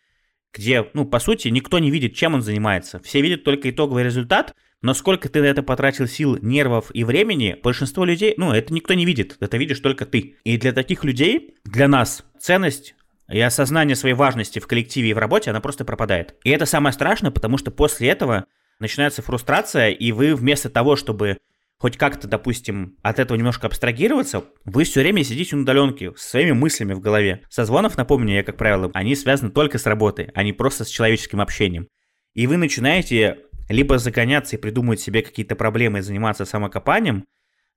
где, 0.53 0.89
ну, 0.93 1.05
по 1.05 1.19
сути, 1.19 1.49
никто 1.49 1.79
не 1.79 1.91
видит, 1.91 2.15
чем 2.15 2.33
он 2.33 2.41
занимается. 2.41 2.99
Все 2.99 3.21
видят 3.21 3.43
только 3.43 3.69
итоговый 3.69 4.03
результат, 4.03 4.55
но 4.81 4.93
сколько 4.93 5.29
ты 5.29 5.41
на 5.41 5.45
это 5.45 5.63
потратил 5.63 6.07
сил, 6.07 6.37
нервов 6.41 6.91
и 6.93 7.03
времени, 7.03 7.57
большинство 7.61 8.03
людей, 8.03 8.33
ну, 8.37 8.51
это 8.51 8.73
никто 8.73 8.93
не 8.93 9.05
видит, 9.05 9.37
это 9.39 9.57
видишь 9.57 9.79
только 9.79 10.05
ты. 10.05 10.35
И 10.43 10.57
для 10.57 10.73
таких 10.73 11.03
людей, 11.03 11.55
для 11.63 11.87
нас, 11.87 12.25
ценность 12.39 12.95
и 13.29 13.39
осознание 13.39 13.95
своей 13.95 14.15
важности 14.15 14.59
в 14.59 14.67
коллективе 14.67 15.11
и 15.11 15.13
в 15.13 15.17
работе, 15.17 15.51
она 15.51 15.61
просто 15.61 15.86
пропадает. 15.86 16.36
И 16.43 16.49
это 16.49 16.65
самое 16.65 16.93
страшное, 16.93 17.32
потому 17.32 17.57
что 17.57 17.71
после 17.71 18.09
этого 18.09 18.45
начинается 18.79 19.21
фрустрация, 19.21 19.89
и 19.89 20.11
вы 20.11 20.36
вместо 20.36 20.69
того, 20.69 20.95
чтобы 20.95 21.38
хоть 21.77 21.97
как-то, 21.97 22.27
допустим, 22.27 22.95
от 23.01 23.17
этого 23.17 23.38
немножко 23.38 23.65
абстрагироваться, 23.65 24.43
вы 24.65 24.84
все 24.84 25.01
время 25.01 25.23
сидите 25.23 25.55
на 25.55 25.63
удаленке 25.63 26.13
с 26.15 26.21
своими 26.29 26.51
мыслями 26.51 26.93
в 26.93 26.99
голове. 26.99 27.41
Созвонов, 27.49 27.97
напомню, 27.97 28.36
я, 28.36 28.43
как 28.43 28.57
правило, 28.57 28.91
они 28.93 29.15
связаны 29.15 29.51
только 29.51 29.79
с 29.79 29.88
работой, 29.88 30.29
а 30.36 30.43
не 30.43 30.53
просто 30.53 30.86
с 30.86 30.89
человеческим 30.89 31.41
общением. 31.41 31.88
И 32.36 32.45
вы 32.45 32.57
начинаете 32.57 33.39
либо 33.72 33.97
загоняться 33.97 34.55
и 34.55 34.59
придумывать 34.59 34.99
себе 34.99 35.22
какие-то 35.22 35.55
проблемы 35.55 35.99
и 35.99 36.01
заниматься 36.01 36.45
самокопанием, 36.45 37.26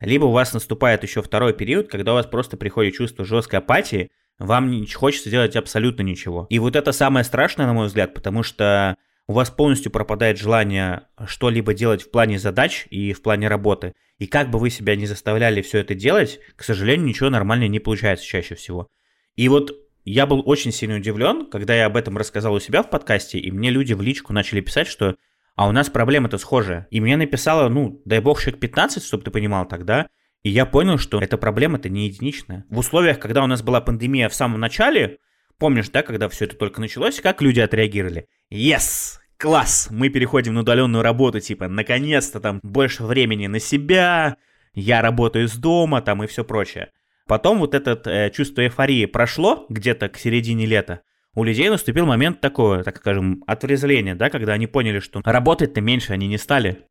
либо 0.01 0.25
у 0.27 0.33
вас 0.33 0.53
наступает 0.53 1.03
еще 1.03 1.23
второй 1.23 1.55
период, 1.55 1.89
когда 1.89 2.13
у 2.13 2.17
вас 2.17 2.27
просто 2.27 2.57
приходит 2.57 2.95
чувство 2.95 3.25
жесткой 3.25 3.61
апатии, 3.61 4.11
вам 4.39 4.71
не 4.71 4.87
хочется 4.87 5.31
делать 5.31 5.57
абсолютно 5.57 6.03
ничего. 6.03 6.47
И 6.51 6.59
вот 6.59 6.77
это 6.77 6.93
самое 6.93 7.25
страшное, 7.25 7.67
на 7.67 7.73
мой 7.73 7.87
взгляд, 7.87 8.15
потому 8.15 8.43
что 8.43 8.97
у 9.27 9.33
вас 9.33 9.51
полностью 9.51 9.91
пропадает 9.91 10.39
желание 10.39 11.05
что-либо 11.27 11.73
делать 11.73 12.03
в 12.03 12.11
плане 12.11 12.39
задач 12.39 12.87
и 12.91 13.13
в 13.13 13.23
плане 13.23 13.49
работы. 13.49 13.95
И 14.19 14.27
как 14.27 14.51
бы 14.51 14.59
вы 14.59 14.71
себя 14.71 14.97
не 14.97 15.07
заставляли 15.07 15.63
все 15.63 15.79
это 15.79 15.95
делать, 15.95 16.41
к 16.57 16.65
сожалению, 16.65 17.07
ничего 17.07 17.31
нормально 17.31 17.69
не 17.69 17.79
получается 17.79 18.27
чаще 18.27 18.55
всего. 18.55 18.89
И 19.37 19.49
вот 19.49 19.73
я 20.05 20.27
был 20.27 20.43
очень 20.45 20.73
сильно 20.73 20.97
удивлен, 20.97 21.47
когда 21.47 21.75
я 21.75 21.87
об 21.87 21.97
этом 21.97 22.19
рассказал 22.19 22.55
у 22.55 22.61
себя 22.61 22.83
в 22.83 22.91
подкасте, 22.91 23.39
и 23.39 23.51
мне 23.51 23.71
люди 23.71 23.95
в 23.95 24.03
личку 24.03 24.33
начали 24.33 24.61
писать, 24.61 24.87
что 24.87 25.17
а 25.57 25.69
у 25.69 25.73
нас 25.73 25.89
проблема-то 25.91 26.39
схожая. 26.39 26.87
И 26.91 27.01
мне 27.01 27.17
написало, 27.17 27.69
ну, 27.69 28.03
дай 28.05 28.21
бог, 28.21 28.41
человек 28.41 28.61
15, 28.61 29.05
чтобы 29.05 29.25
ты 29.25 29.31
понимал 29.31 29.67
тогда, 29.67 30.09
и 30.43 30.51
я 30.51 30.67
понял, 30.67 30.99
что 30.99 31.21
эта 31.21 31.39
проблема-то 31.39 31.89
не 31.89 32.07
единичная. 32.07 32.65
В 32.69 32.79
условиях, 32.79 33.19
когда 33.19 33.43
у 33.43 33.47
нас 33.47 33.63
была 33.63 33.81
пандемия 33.81 34.29
в 34.29 34.35
самом 34.35 34.61
начале, 34.61 35.19
помнишь, 35.59 35.89
да, 35.89 36.03
когда 36.03 36.29
все 36.29 36.45
это 36.45 36.57
только 36.57 36.81
началось, 36.81 37.21
как 37.21 37.41
люди 37.41 37.61
отреагировали? 37.61 38.29
Yes! 38.53 39.19
Класс! 39.39 39.89
Мы 39.91 40.11
переходим 40.11 40.55
на 40.55 40.61
удаленную 40.61 41.03
работу, 41.03 41.41
типа, 41.41 41.69
наконец-то 41.69 42.41
там 42.41 42.61
больше 42.63 43.05
времени 43.05 43.47
на 43.47 43.59
себя, 43.59 44.37
я 44.75 45.03
работаю 45.03 45.47
из 45.47 45.57
дома, 45.57 46.03
там 46.03 46.23
и 46.23 46.27
все 46.27 46.45
прочее. 46.45 46.91
Потом 47.27 47.59
вот 47.59 47.75
это 47.75 48.01
э, 48.11 48.31
чувство 48.31 48.63
эйфории 48.63 49.07
прошло 49.07 49.67
где-то 49.69 50.09
к 50.09 50.19
середине 50.19 50.67
лета. 50.67 51.01
У 51.37 51.43
людей 51.43 51.69
наступил 51.69 52.07
момент 52.07 52.41
такого, 52.41 52.85
так 52.85 52.99
скажем, 52.99 53.43
отрезвления, 53.47 54.15
да, 54.15 54.31
когда 54.31 54.53
они 54.53 54.69
поняли, 54.69 55.01
что 55.01 55.21
работать-то 55.25 55.81
меньше 55.81 56.13
они 56.13 56.29
не 56.29 56.39
стали. 56.39 56.87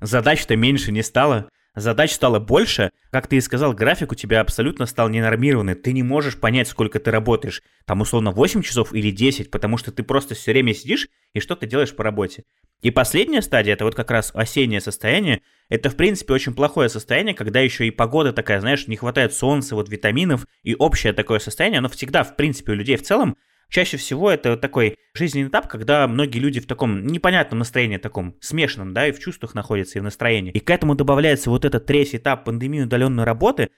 Задач-то 0.00 0.56
меньше 0.56 0.90
не 0.90 1.02
стало. 1.02 1.48
Задач 1.76 2.12
стало 2.12 2.40
больше. 2.40 2.90
Как 3.10 3.28
ты 3.28 3.36
и 3.36 3.40
сказал, 3.40 3.74
график 3.74 4.10
у 4.10 4.14
тебя 4.14 4.40
абсолютно 4.40 4.86
стал 4.86 5.08
ненормированный. 5.08 5.74
Ты 5.74 5.92
не 5.92 6.02
можешь 6.02 6.38
понять, 6.38 6.68
сколько 6.68 6.98
ты 6.98 7.10
работаешь. 7.10 7.62
Там 7.84 8.00
условно 8.00 8.32
8 8.32 8.62
часов 8.62 8.92
или 8.92 9.10
10, 9.10 9.50
потому 9.50 9.76
что 9.76 9.92
ты 9.92 10.02
просто 10.02 10.34
все 10.34 10.52
время 10.52 10.74
сидишь 10.74 11.08
и 11.32 11.40
что-то 11.40 11.66
делаешь 11.66 11.94
по 11.94 12.02
работе. 12.02 12.44
И 12.82 12.90
последняя 12.90 13.40
стадия, 13.40 13.74
это 13.74 13.84
вот 13.84 13.94
как 13.94 14.10
раз 14.10 14.32
осеннее 14.34 14.80
состояние. 14.80 15.42
Это, 15.68 15.90
в 15.90 15.96
принципе, 15.96 16.34
очень 16.34 16.54
плохое 16.54 16.88
состояние, 16.88 17.34
когда 17.34 17.60
еще 17.60 17.86
и 17.86 17.90
погода 17.90 18.32
такая, 18.32 18.60
знаешь, 18.60 18.86
не 18.86 18.96
хватает 18.96 19.32
солнца, 19.34 19.74
вот 19.74 19.88
витаминов, 19.88 20.46
и 20.62 20.74
общее 20.74 21.12
такое 21.12 21.38
состояние, 21.38 21.78
оно 21.78 21.88
всегда, 21.88 22.24
в 22.24 22.36
принципе, 22.36 22.72
у 22.72 22.74
людей 22.74 22.96
в 22.96 23.02
целом 23.02 23.36
Чаще 23.68 23.96
всего 23.96 24.30
это 24.30 24.56
такой 24.56 24.96
жизненный 25.14 25.48
этап, 25.48 25.68
когда 25.68 26.06
многие 26.06 26.38
люди 26.38 26.60
в 26.60 26.66
таком 26.66 27.06
непонятном 27.06 27.58
настроении, 27.58 27.96
таком 27.96 28.36
смешанном, 28.40 28.94
да, 28.94 29.08
и 29.08 29.12
в 29.12 29.18
чувствах 29.18 29.54
находятся, 29.54 29.98
и 29.98 30.00
в 30.00 30.04
настроении. 30.04 30.52
И 30.52 30.60
к 30.60 30.70
этому 30.70 30.94
добавляется 30.94 31.50
вот 31.50 31.64
этот 31.64 31.86
третий 31.86 32.18
этап 32.18 32.44
пандемии 32.44 32.82
удаленной 32.82 33.24
работы, 33.24 33.70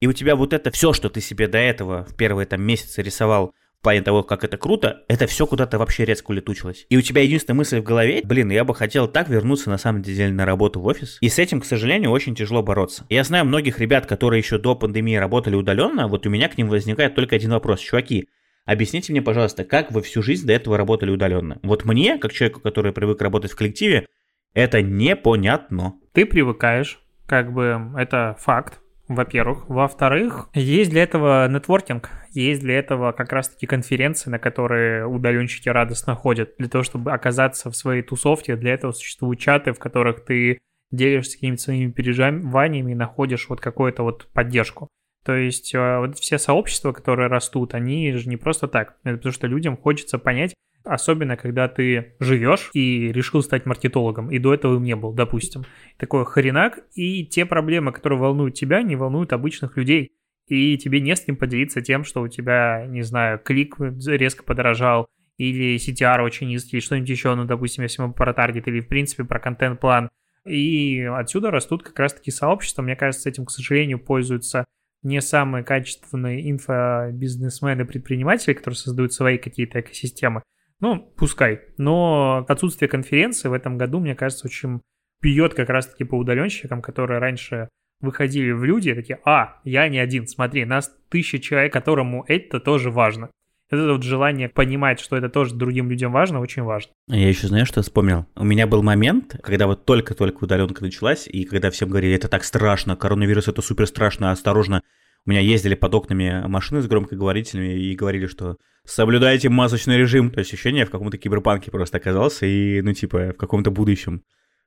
и 0.00 0.06
у 0.06 0.12
тебя 0.12 0.36
вот 0.36 0.52
это 0.52 0.70
все, 0.70 0.92
что 0.92 1.08
ты 1.08 1.20
себе 1.20 1.48
до 1.48 1.58
этого 1.58 2.04
в 2.04 2.16
первые 2.16 2.46
там 2.46 2.62
месяцы 2.62 3.02
рисовал 3.02 3.54
в 3.78 3.82
плане 3.82 4.02
того, 4.02 4.22
как 4.22 4.42
это 4.42 4.56
круто, 4.56 5.04
это 5.06 5.26
все 5.26 5.46
куда-то 5.46 5.78
вообще 5.78 6.04
резко 6.04 6.30
улетучилось. 6.30 6.86
И 6.88 6.96
у 6.96 7.02
тебя 7.02 7.22
единственная 7.22 7.58
мысль 7.58 7.78
в 7.78 7.84
голове, 7.84 8.20
блин, 8.24 8.50
я 8.50 8.64
бы 8.64 8.74
хотел 8.74 9.06
так 9.06 9.28
вернуться 9.28 9.70
на 9.70 9.78
самом 9.78 10.02
деле 10.02 10.32
на 10.32 10.44
работу 10.44 10.80
в 10.80 10.86
офис. 10.86 11.18
И 11.20 11.28
с 11.28 11.38
этим, 11.38 11.60
к 11.60 11.64
сожалению, 11.64 12.10
очень 12.10 12.34
тяжело 12.34 12.62
бороться. 12.62 13.04
Я 13.08 13.22
знаю 13.22 13.44
многих 13.44 13.78
ребят, 13.78 14.06
которые 14.06 14.40
еще 14.40 14.58
до 14.58 14.74
пандемии 14.74 15.14
работали 15.14 15.54
удаленно, 15.54 16.08
вот 16.08 16.26
у 16.26 16.30
меня 16.30 16.48
к 16.48 16.58
ним 16.58 16.68
возникает 16.68 17.14
только 17.14 17.36
один 17.36 17.52
вопрос. 17.52 17.80
Чуваки, 17.80 18.28
Объясните 18.66 19.12
мне, 19.12 19.22
пожалуйста, 19.22 19.64
как 19.64 19.92
вы 19.92 20.02
всю 20.02 20.22
жизнь 20.22 20.46
до 20.46 20.52
этого 20.52 20.76
работали 20.76 21.10
удаленно? 21.10 21.58
Вот 21.62 21.84
мне, 21.84 22.18
как 22.18 22.32
человеку, 22.32 22.60
который 22.60 22.92
привык 22.92 23.22
работать 23.22 23.52
в 23.52 23.56
коллективе, 23.56 24.06
это 24.54 24.82
непонятно. 24.82 25.94
Ты 26.12 26.26
привыкаешь, 26.26 26.98
как 27.26 27.52
бы 27.52 27.92
это 27.96 28.36
факт, 28.40 28.80
во-первых. 29.06 29.68
Во-вторых, 29.68 30.48
есть 30.52 30.90
для 30.90 31.04
этого 31.04 31.46
нетворкинг, 31.48 32.10
есть 32.32 32.60
для 32.60 32.78
этого 32.78 33.12
как 33.12 33.32
раз-таки 33.32 33.66
конференции, 33.66 34.30
на 34.30 34.40
которые 34.40 35.06
удаленщики 35.06 35.68
радостно 35.68 36.16
ходят. 36.16 36.54
Для 36.58 36.68
того, 36.68 36.82
чтобы 36.82 37.12
оказаться 37.12 37.70
в 37.70 37.76
своей 37.76 38.02
тусовке, 38.02 38.56
для 38.56 38.74
этого 38.74 38.90
существуют 38.90 39.38
чаты, 39.38 39.72
в 39.72 39.78
которых 39.78 40.24
ты 40.24 40.58
делишься 40.90 41.34
какими-то 41.34 41.62
своими 41.62 41.90
переживаниями 41.92 42.92
и 42.92 42.96
находишь 42.96 43.48
вот 43.48 43.60
какую-то 43.60 44.02
вот 44.02 44.28
поддержку. 44.32 44.88
То 45.26 45.34
есть 45.34 45.74
э, 45.74 45.98
вот 45.98 46.16
все 46.20 46.38
сообщества, 46.38 46.92
которые 46.92 47.28
растут, 47.28 47.74
они 47.74 48.12
же 48.12 48.28
не 48.28 48.36
просто 48.36 48.68
так. 48.68 48.96
Это 49.02 49.16
потому 49.16 49.32
что 49.32 49.48
людям 49.48 49.76
хочется 49.76 50.18
понять, 50.20 50.54
особенно 50.84 51.36
когда 51.36 51.66
ты 51.66 52.14
живешь 52.20 52.70
и 52.74 53.10
решил 53.10 53.42
стать 53.42 53.66
маркетологом, 53.66 54.30
и 54.30 54.38
до 54.38 54.54
этого 54.54 54.76
им 54.76 54.84
не 54.84 54.94
был, 54.94 55.12
допустим. 55.12 55.64
Такой 55.96 56.24
хренак, 56.24 56.78
и 56.94 57.26
те 57.26 57.44
проблемы, 57.44 57.90
которые 57.90 58.20
волнуют 58.20 58.54
тебя, 58.54 58.82
не 58.82 58.94
волнуют 58.94 59.32
обычных 59.32 59.76
людей. 59.76 60.12
И 60.46 60.78
тебе 60.78 61.00
не 61.00 61.16
с 61.16 61.22
кем 61.22 61.34
поделиться 61.34 61.80
тем, 61.80 62.04
что 62.04 62.22
у 62.22 62.28
тебя, 62.28 62.86
не 62.86 63.02
знаю, 63.02 63.40
клик 63.40 63.78
резко 63.80 64.44
подорожал, 64.44 65.08
или 65.38 65.74
CTR 65.74 66.22
очень 66.22 66.46
низкий, 66.46 66.78
что-нибудь 66.78 67.10
еще, 67.10 67.34
ну, 67.34 67.46
допустим, 67.46 67.82
если 67.82 68.00
мы 68.00 68.12
про 68.12 68.32
таргет, 68.32 68.68
или, 68.68 68.78
в 68.78 68.86
принципе, 68.86 69.24
про 69.24 69.40
контент-план. 69.40 70.08
И 70.46 71.02
отсюда 71.02 71.50
растут 71.50 71.82
как 71.82 71.98
раз-таки 71.98 72.30
сообщества. 72.30 72.82
Мне 72.82 72.94
кажется, 72.94 73.28
этим, 73.28 73.44
к 73.44 73.50
сожалению, 73.50 73.98
пользуются 73.98 74.66
не 75.02 75.20
самые 75.20 75.64
качественные 75.64 76.50
инфобизнесмены, 76.50 77.84
предприниматели, 77.84 78.54
которые 78.54 78.76
создают 78.76 79.12
свои 79.12 79.38
какие-то 79.38 79.80
экосистемы. 79.80 80.42
Ну, 80.80 81.12
пускай. 81.16 81.62
Но 81.78 82.44
отсутствие 82.48 82.88
конференции 82.88 83.48
в 83.48 83.52
этом 83.52 83.78
году, 83.78 84.00
мне 84.00 84.14
кажется, 84.14 84.46
очень 84.46 84.80
бьет 85.22 85.54
как 85.54 85.68
раз-таки 85.68 86.04
по 86.04 86.16
удаленщикам, 86.16 86.82
которые 86.82 87.18
раньше 87.18 87.68
выходили 88.00 88.50
в 88.50 88.64
люди, 88.64 88.94
такие, 88.94 89.18
а, 89.24 89.60
я 89.64 89.88
не 89.88 89.98
один, 89.98 90.26
смотри, 90.26 90.64
нас 90.64 90.94
тысяча 91.08 91.38
человек, 91.38 91.72
которому 91.72 92.24
это 92.28 92.60
тоже 92.60 92.90
важно. 92.90 93.30
Это 93.68 93.92
вот 93.92 94.04
желание 94.04 94.48
понимать, 94.48 95.00
что 95.00 95.16
это 95.16 95.28
тоже 95.28 95.54
другим 95.54 95.90
людям 95.90 96.12
важно, 96.12 96.40
очень 96.40 96.62
важно. 96.62 96.92
Я 97.08 97.28
еще 97.28 97.48
знаю, 97.48 97.66
что 97.66 97.82
вспомнил. 97.82 98.26
У 98.36 98.44
меня 98.44 98.66
был 98.68 98.82
момент, 98.82 99.36
когда 99.42 99.66
вот 99.66 99.84
только-только 99.84 100.44
удаленка 100.44 100.84
началась, 100.84 101.26
и 101.26 101.44
когда 101.44 101.70
всем 101.70 101.88
говорили, 101.88 102.14
это 102.14 102.28
так 102.28 102.44
страшно, 102.44 102.94
коронавирус 102.94 103.48
это 103.48 103.62
супер 103.62 103.86
страшно, 103.86 104.30
осторожно. 104.30 104.82
У 105.24 105.30
меня 105.30 105.40
ездили 105.40 105.74
под 105.74 105.92
окнами 105.94 106.46
машины 106.46 106.80
с 106.80 106.86
громкоговорителями 106.86 107.76
и 107.76 107.96
говорили, 107.96 108.26
что 108.26 108.56
соблюдайте 108.84 109.48
масочный 109.48 109.98
режим. 109.98 110.30
То 110.30 110.38
есть 110.38 110.52
ощущение 110.52 110.86
в 110.86 110.90
каком-то 110.90 111.18
киберпанке 111.18 111.72
просто 111.72 111.96
оказался, 111.96 112.46
и, 112.46 112.80
ну, 112.82 112.92
типа, 112.92 113.32
в 113.32 113.36
каком-то 113.36 113.72
будущем. 113.72 114.22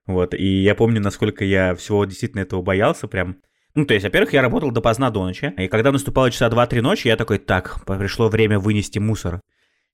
Вот, 0.05 0.33
и 0.33 0.61
я 0.61 0.75
помню, 0.75 0.99
насколько 0.99 1.45
я 1.45 1.75
всего 1.75 2.03
действительно 2.03 2.41
этого 2.41 2.61
боялся, 2.61 3.07
прям 3.07 3.37
ну, 3.75 3.85
то 3.85 3.93
есть, 3.93 4.03
во-первых, 4.03 4.33
я 4.33 4.41
работал 4.41 4.71
допоздна 4.71 5.11
до 5.11 5.23
ночи, 5.23 5.53
и 5.57 5.67
когда 5.67 5.91
наступало 5.91 6.31
часа 6.31 6.47
2-3 6.47 6.81
ночи, 6.81 7.07
я 7.07 7.15
такой, 7.15 7.37
так, 7.37 7.83
пришло 7.85 8.29
время 8.29 8.59
вынести 8.59 8.99
мусор. 8.99 9.41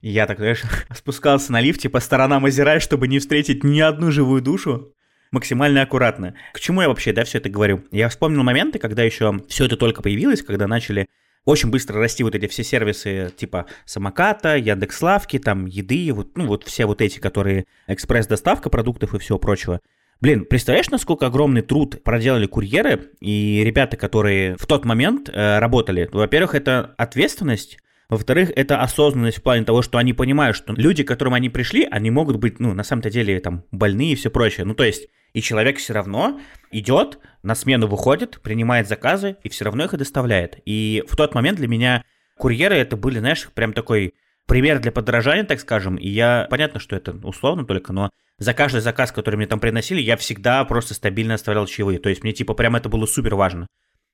И 0.00 0.10
я 0.10 0.26
так, 0.26 0.38
знаешь, 0.38 0.62
спускался 0.94 1.52
на 1.52 1.60
лифте 1.60 1.88
по 1.88 2.00
сторонам 2.00 2.44
озирая, 2.44 2.80
чтобы 2.80 3.08
не 3.08 3.18
встретить 3.18 3.64
ни 3.64 3.80
одну 3.80 4.10
живую 4.10 4.42
душу, 4.42 4.92
максимально 5.30 5.82
аккуратно. 5.82 6.34
К 6.52 6.60
чему 6.60 6.82
я 6.82 6.88
вообще, 6.88 7.12
да, 7.12 7.24
все 7.24 7.38
это 7.38 7.48
говорю? 7.48 7.84
Я 7.90 8.08
вспомнил 8.08 8.42
моменты, 8.42 8.78
когда 8.78 9.02
еще 9.02 9.40
все 9.48 9.66
это 9.66 9.76
только 9.76 10.02
появилось, 10.02 10.42
когда 10.42 10.66
начали 10.66 11.06
очень 11.44 11.70
быстро 11.70 11.98
расти 11.98 12.24
вот 12.24 12.34
эти 12.34 12.48
все 12.48 12.64
сервисы 12.64 13.32
типа 13.36 13.66
самоката, 13.84 14.56
Яндекс.Лавки, 14.56 15.38
там 15.38 15.66
еды, 15.66 16.12
вот, 16.12 16.36
ну 16.36 16.46
вот 16.46 16.64
все 16.64 16.86
вот 16.86 17.00
эти, 17.00 17.20
которые 17.20 17.66
экспресс-доставка 17.86 18.68
продуктов 18.68 19.14
и 19.14 19.18
всего 19.18 19.38
прочего. 19.38 19.80
Блин, 20.20 20.46
представляешь, 20.46 20.88
насколько 20.88 21.26
огромный 21.26 21.60
труд 21.60 22.02
проделали 22.02 22.46
курьеры 22.46 23.10
и 23.20 23.62
ребята, 23.64 23.98
которые 23.98 24.56
в 24.56 24.66
тот 24.66 24.86
момент 24.86 25.28
э, 25.28 25.58
работали? 25.58 26.08
Во-первых, 26.10 26.54
это 26.54 26.94
ответственность, 26.96 27.78
во-вторых, 28.08 28.50
это 28.56 28.80
осознанность 28.80 29.38
в 29.38 29.42
плане 29.42 29.64
того, 29.64 29.82
что 29.82 29.98
они 29.98 30.14
понимают, 30.14 30.56
что 30.56 30.72
люди, 30.72 31.02
к 31.02 31.08
которым 31.08 31.34
они 31.34 31.50
пришли, 31.50 31.86
они 31.90 32.10
могут 32.10 32.36
быть, 32.36 32.60
ну, 32.60 32.72
на 32.72 32.82
самом-то 32.82 33.10
деле, 33.10 33.38
там, 33.40 33.64
больные 33.72 34.12
и 34.12 34.14
все 34.14 34.30
прочее. 34.30 34.64
Ну, 34.64 34.74
то 34.74 34.84
есть, 34.84 35.06
и 35.34 35.42
человек 35.42 35.76
все 35.76 35.92
равно 35.92 36.40
идет, 36.70 37.18
на 37.42 37.54
смену 37.54 37.86
выходит, 37.86 38.40
принимает 38.40 38.88
заказы 38.88 39.36
и 39.42 39.50
все 39.50 39.66
равно 39.66 39.84
их 39.84 39.92
и 39.92 39.98
доставляет. 39.98 40.58
И 40.64 41.04
в 41.08 41.14
тот 41.14 41.34
момент 41.34 41.58
для 41.58 41.68
меня 41.68 42.04
курьеры 42.38 42.76
это 42.76 42.96
были, 42.96 43.18
знаешь, 43.18 43.50
прям 43.54 43.74
такой 43.74 44.14
пример 44.46 44.78
для 44.78 44.92
подражания, 44.92 45.44
так 45.44 45.60
скажем. 45.60 45.96
И 45.96 46.08
я, 46.08 46.46
понятно, 46.48 46.80
что 46.80 46.96
это 46.96 47.12
условно 47.22 47.66
только, 47.66 47.92
но 47.92 48.08
за 48.38 48.54
каждый 48.54 48.80
заказ, 48.80 49.12
который 49.12 49.36
мне 49.36 49.46
там 49.46 49.60
приносили, 49.60 50.00
я 50.00 50.16
всегда 50.16 50.64
просто 50.64 50.94
стабильно 50.94 51.34
оставлял 51.34 51.66
чаевые. 51.66 51.98
То 51.98 52.08
есть 52.08 52.22
мне 52.22 52.32
типа 52.32 52.54
прям 52.54 52.76
это 52.76 52.88
было 52.88 53.06
супер 53.06 53.34
важно. 53.34 53.66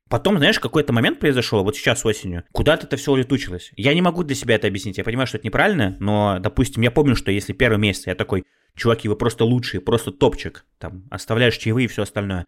Потом, 0.09 0.37
знаешь, 0.37 0.61
какой-то 0.61 0.93
момент 0.93 1.21
произошел, 1.21 1.65
вот 1.65 1.77
сейчас 1.77 2.05
осенью, 2.05 2.45
куда-то 2.53 2.87
это 2.87 2.97
все 2.97 3.13
улетучилось. 3.13 3.73
Я 3.77 3.95
не 3.95 4.03
могу 4.03 4.25
для 4.25 4.37
себя 4.37 4.57
это 4.57 4.67
объяснить, 4.67 4.99
я 4.99 5.05
понимаю, 5.05 5.27
что 5.27 5.39
это 5.39 5.47
неправильно, 5.47 5.97
но, 6.01 6.39
допустим, 6.39 6.83
я 6.83 6.91
помню, 6.91 7.17
что 7.17 7.31
если 7.31 7.55
первый 7.55 7.79
месяц 7.79 8.07
я 8.07 8.15
такой, 8.15 8.45
чуваки, 8.77 9.09
вы 9.09 9.17
просто 9.17 9.45
лучшие, 9.45 9.81
просто 9.81 10.11
топчик, 10.11 10.67
там, 10.79 11.05
оставляешь 11.11 11.57
чаевые 11.57 11.87
и 11.87 11.89
все 11.89 12.03
остальное. 12.03 12.47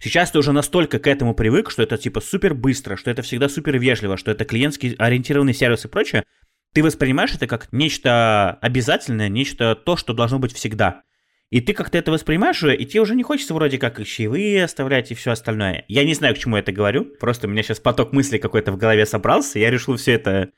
Сейчас 0.00 0.30
ты 0.30 0.38
уже 0.38 0.52
настолько 0.52 0.98
к 0.98 1.06
этому 1.06 1.34
привык, 1.34 1.70
что 1.70 1.82
это 1.82 1.98
типа 1.98 2.20
супер 2.20 2.54
быстро, 2.54 2.96
что 2.96 3.10
это 3.10 3.22
всегда 3.22 3.48
супер 3.48 3.78
вежливо, 3.78 4.16
что 4.16 4.30
это 4.30 4.44
клиентский 4.44 4.94
ориентированный 4.94 5.54
сервис 5.54 5.84
и 5.84 5.88
прочее. 5.88 6.24
Ты 6.72 6.82
воспринимаешь 6.82 7.34
это 7.34 7.46
как 7.46 7.70
нечто 7.72 8.58
обязательное, 8.62 9.28
нечто 9.28 9.76
то, 9.76 9.96
что 9.96 10.14
должно 10.14 10.38
быть 10.38 10.54
всегда. 10.54 11.02
И 11.52 11.60
ты 11.60 11.74
как-то 11.74 11.98
это 11.98 12.10
воспринимаешь 12.10 12.64
и 12.64 12.86
тебе 12.86 13.02
уже 13.02 13.14
не 13.14 13.22
хочется 13.22 13.52
вроде 13.52 13.76
как 13.78 14.00
и 14.00 14.06
чаевые 14.06 14.64
оставлять 14.64 15.10
и 15.10 15.14
все 15.14 15.32
остальное. 15.32 15.84
Я 15.86 16.02
не 16.02 16.14
знаю, 16.14 16.34
к 16.34 16.38
чему 16.38 16.56
я 16.56 16.62
это 16.62 16.72
говорю. 16.72 17.04
Просто 17.04 17.46
у 17.46 17.50
меня 17.50 17.62
сейчас 17.62 17.78
поток 17.78 18.14
мыслей 18.14 18.38
какой-то 18.38 18.72
в 18.72 18.78
голове 18.78 19.04
собрался, 19.04 19.58
я 19.58 19.70
решил 19.70 19.96
все 19.96 20.12
это 20.12 20.48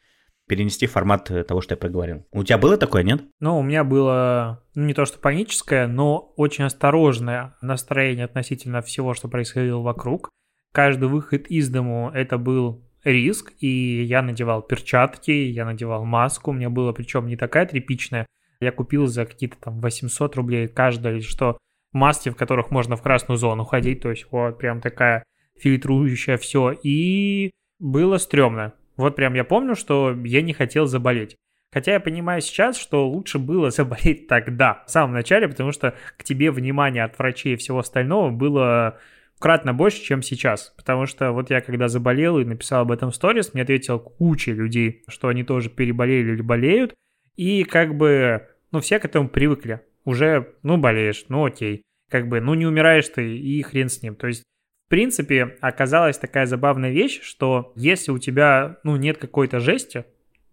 перенести 0.47 0.87
в 0.87 0.93
формат 0.93 1.33
того, 1.49 1.61
что 1.63 1.73
я 1.73 1.77
проговорил. 1.77 2.25
У 2.31 2.45
тебя 2.45 2.59
было 2.59 2.77
такое, 2.77 3.03
нет? 3.03 3.25
Ну, 3.41 3.59
у 3.59 3.63
меня 3.63 3.83
было 3.83 4.63
ну, 4.77 4.85
не 4.85 4.95
то 4.95 5.05
что 5.05 5.19
паническое, 5.19 5.89
но 5.89 6.33
очень 6.37 6.63
осторожное 6.63 7.57
настроение 7.61 8.27
относительно 8.27 8.81
всего, 8.81 9.15
что 9.15 9.27
происходило 9.27 9.81
вокруг. 9.81 10.29
Каждый 10.73 11.09
выход 11.09 11.49
из 11.49 11.69
дому 11.71 12.13
это 12.15 12.39
был 12.39 12.85
риск, 13.03 13.53
и 13.59 14.05
я 14.05 14.23
надевал 14.23 14.63
перчатки, 14.63 15.33
я 15.33 15.65
надевал 15.65 16.05
маску, 16.05 16.53
у 16.53 16.55
меня 16.55 16.71
было 16.71 16.93
причем 16.93 17.27
не 17.27 17.37
такая 17.37 17.67
тряпичная, 17.67 18.27
я 18.65 18.73
купил 18.73 19.07
за 19.07 19.27
какие-то 19.27 19.57
там 19.61 19.81
800 19.81 20.37
рублей 20.37 20.69
каждая, 20.69 21.21
что 21.21 21.59
маски, 21.93 22.29
в 22.29 22.37
которых 22.37 22.71
можно 22.71 22.97
в 22.97 23.03
красную 23.03 23.39
зону 23.39 23.65
ходить, 23.65 24.01
то 24.01 24.11
есть 24.11 24.27
вот 24.31 24.59
прям 24.59 24.81
такая 24.81 25.25
фильтрующая 25.59 26.37
все, 26.37 26.73
и 26.73 27.51
было 27.79 28.19
стрёмно. 28.19 28.75
Вот 28.97 29.17
прям 29.17 29.35
я 29.35 29.45
помню, 29.45 29.75
что 29.75 30.17
я 30.25 30.43
не 30.43 30.53
хотел 30.53 30.87
заболеть. 30.87 31.37
Хотя 31.73 31.95
я 31.95 32.01
понимаю 32.01 32.41
сейчас, 32.41 32.77
что 32.77 33.09
лучше 33.09 33.39
было 33.39 33.71
заболеть 33.71 34.29
тогда, 34.29 34.85
в 34.87 34.91
самом 34.91 35.13
начале, 35.15 35.49
потому 35.49 35.73
что 35.73 35.95
к 36.17 36.23
тебе 36.23 36.51
внимание 36.51 37.03
от 37.05 37.19
врачей 37.19 37.55
и 37.55 37.57
всего 37.57 37.81
остального 37.81 38.31
было 38.31 38.99
кратно 39.41 39.75
больше, 39.75 40.01
чем 40.01 40.23
сейчас. 40.23 40.73
Потому 40.77 41.07
что 41.07 41.33
вот 41.33 41.51
я 41.51 41.61
когда 41.61 41.89
заболел 41.89 42.39
и 42.39 42.45
написал 42.45 42.83
об 42.83 42.93
этом 42.93 43.13
сторис, 43.13 43.53
мне 43.53 43.63
ответил 43.65 43.99
куча 43.99 44.53
людей, 44.53 45.03
что 45.09 45.29
они 45.29 45.43
тоже 45.43 45.69
переболели 45.69 46.33
или 46.33 46.43
болеют. 46.43 46.95
И 47.37 47.65
как 47.65 47.97
бы, 47.97 48.47
ну, 48.75 48.81
все 48.81 48.99
к 48.99 49.05
этому 49.05 49.29
привыкли. 49.29 49.81
Уже, 50.05 50.55
ну, 50.65 50.77
болеешь, 50.77 51.27
ну, 51.29 51.45
окей. 51.45 51.83
Как 52.11 52.29
бы, 52.29 52.41
ну, 52.41 52.55
не 52.55 52.67
умираешь 52.67 53.09
ты, 53.09 53.39
и 53.39 53.63
хрен 53.63 53.89
с 53.89 54.03
ним. 54.03 54.17
То 54.17 54.27
есть, 54.27 54.43
в 54.87 54.91
принципе, 54.91 55.57
оказалась 55.61 56.19
такая 56.19 56.45
забавная 56.47 56.91
вещь, 56.91 57.23
что 57.23 57.73
если 57.77 58.11
у 58.11 58.19
тебя, 58.19 58.79
ну, 58.83 58.97
нет 58.97 59.19
какой-то 59.19 59.61
жести, 59.61 60.05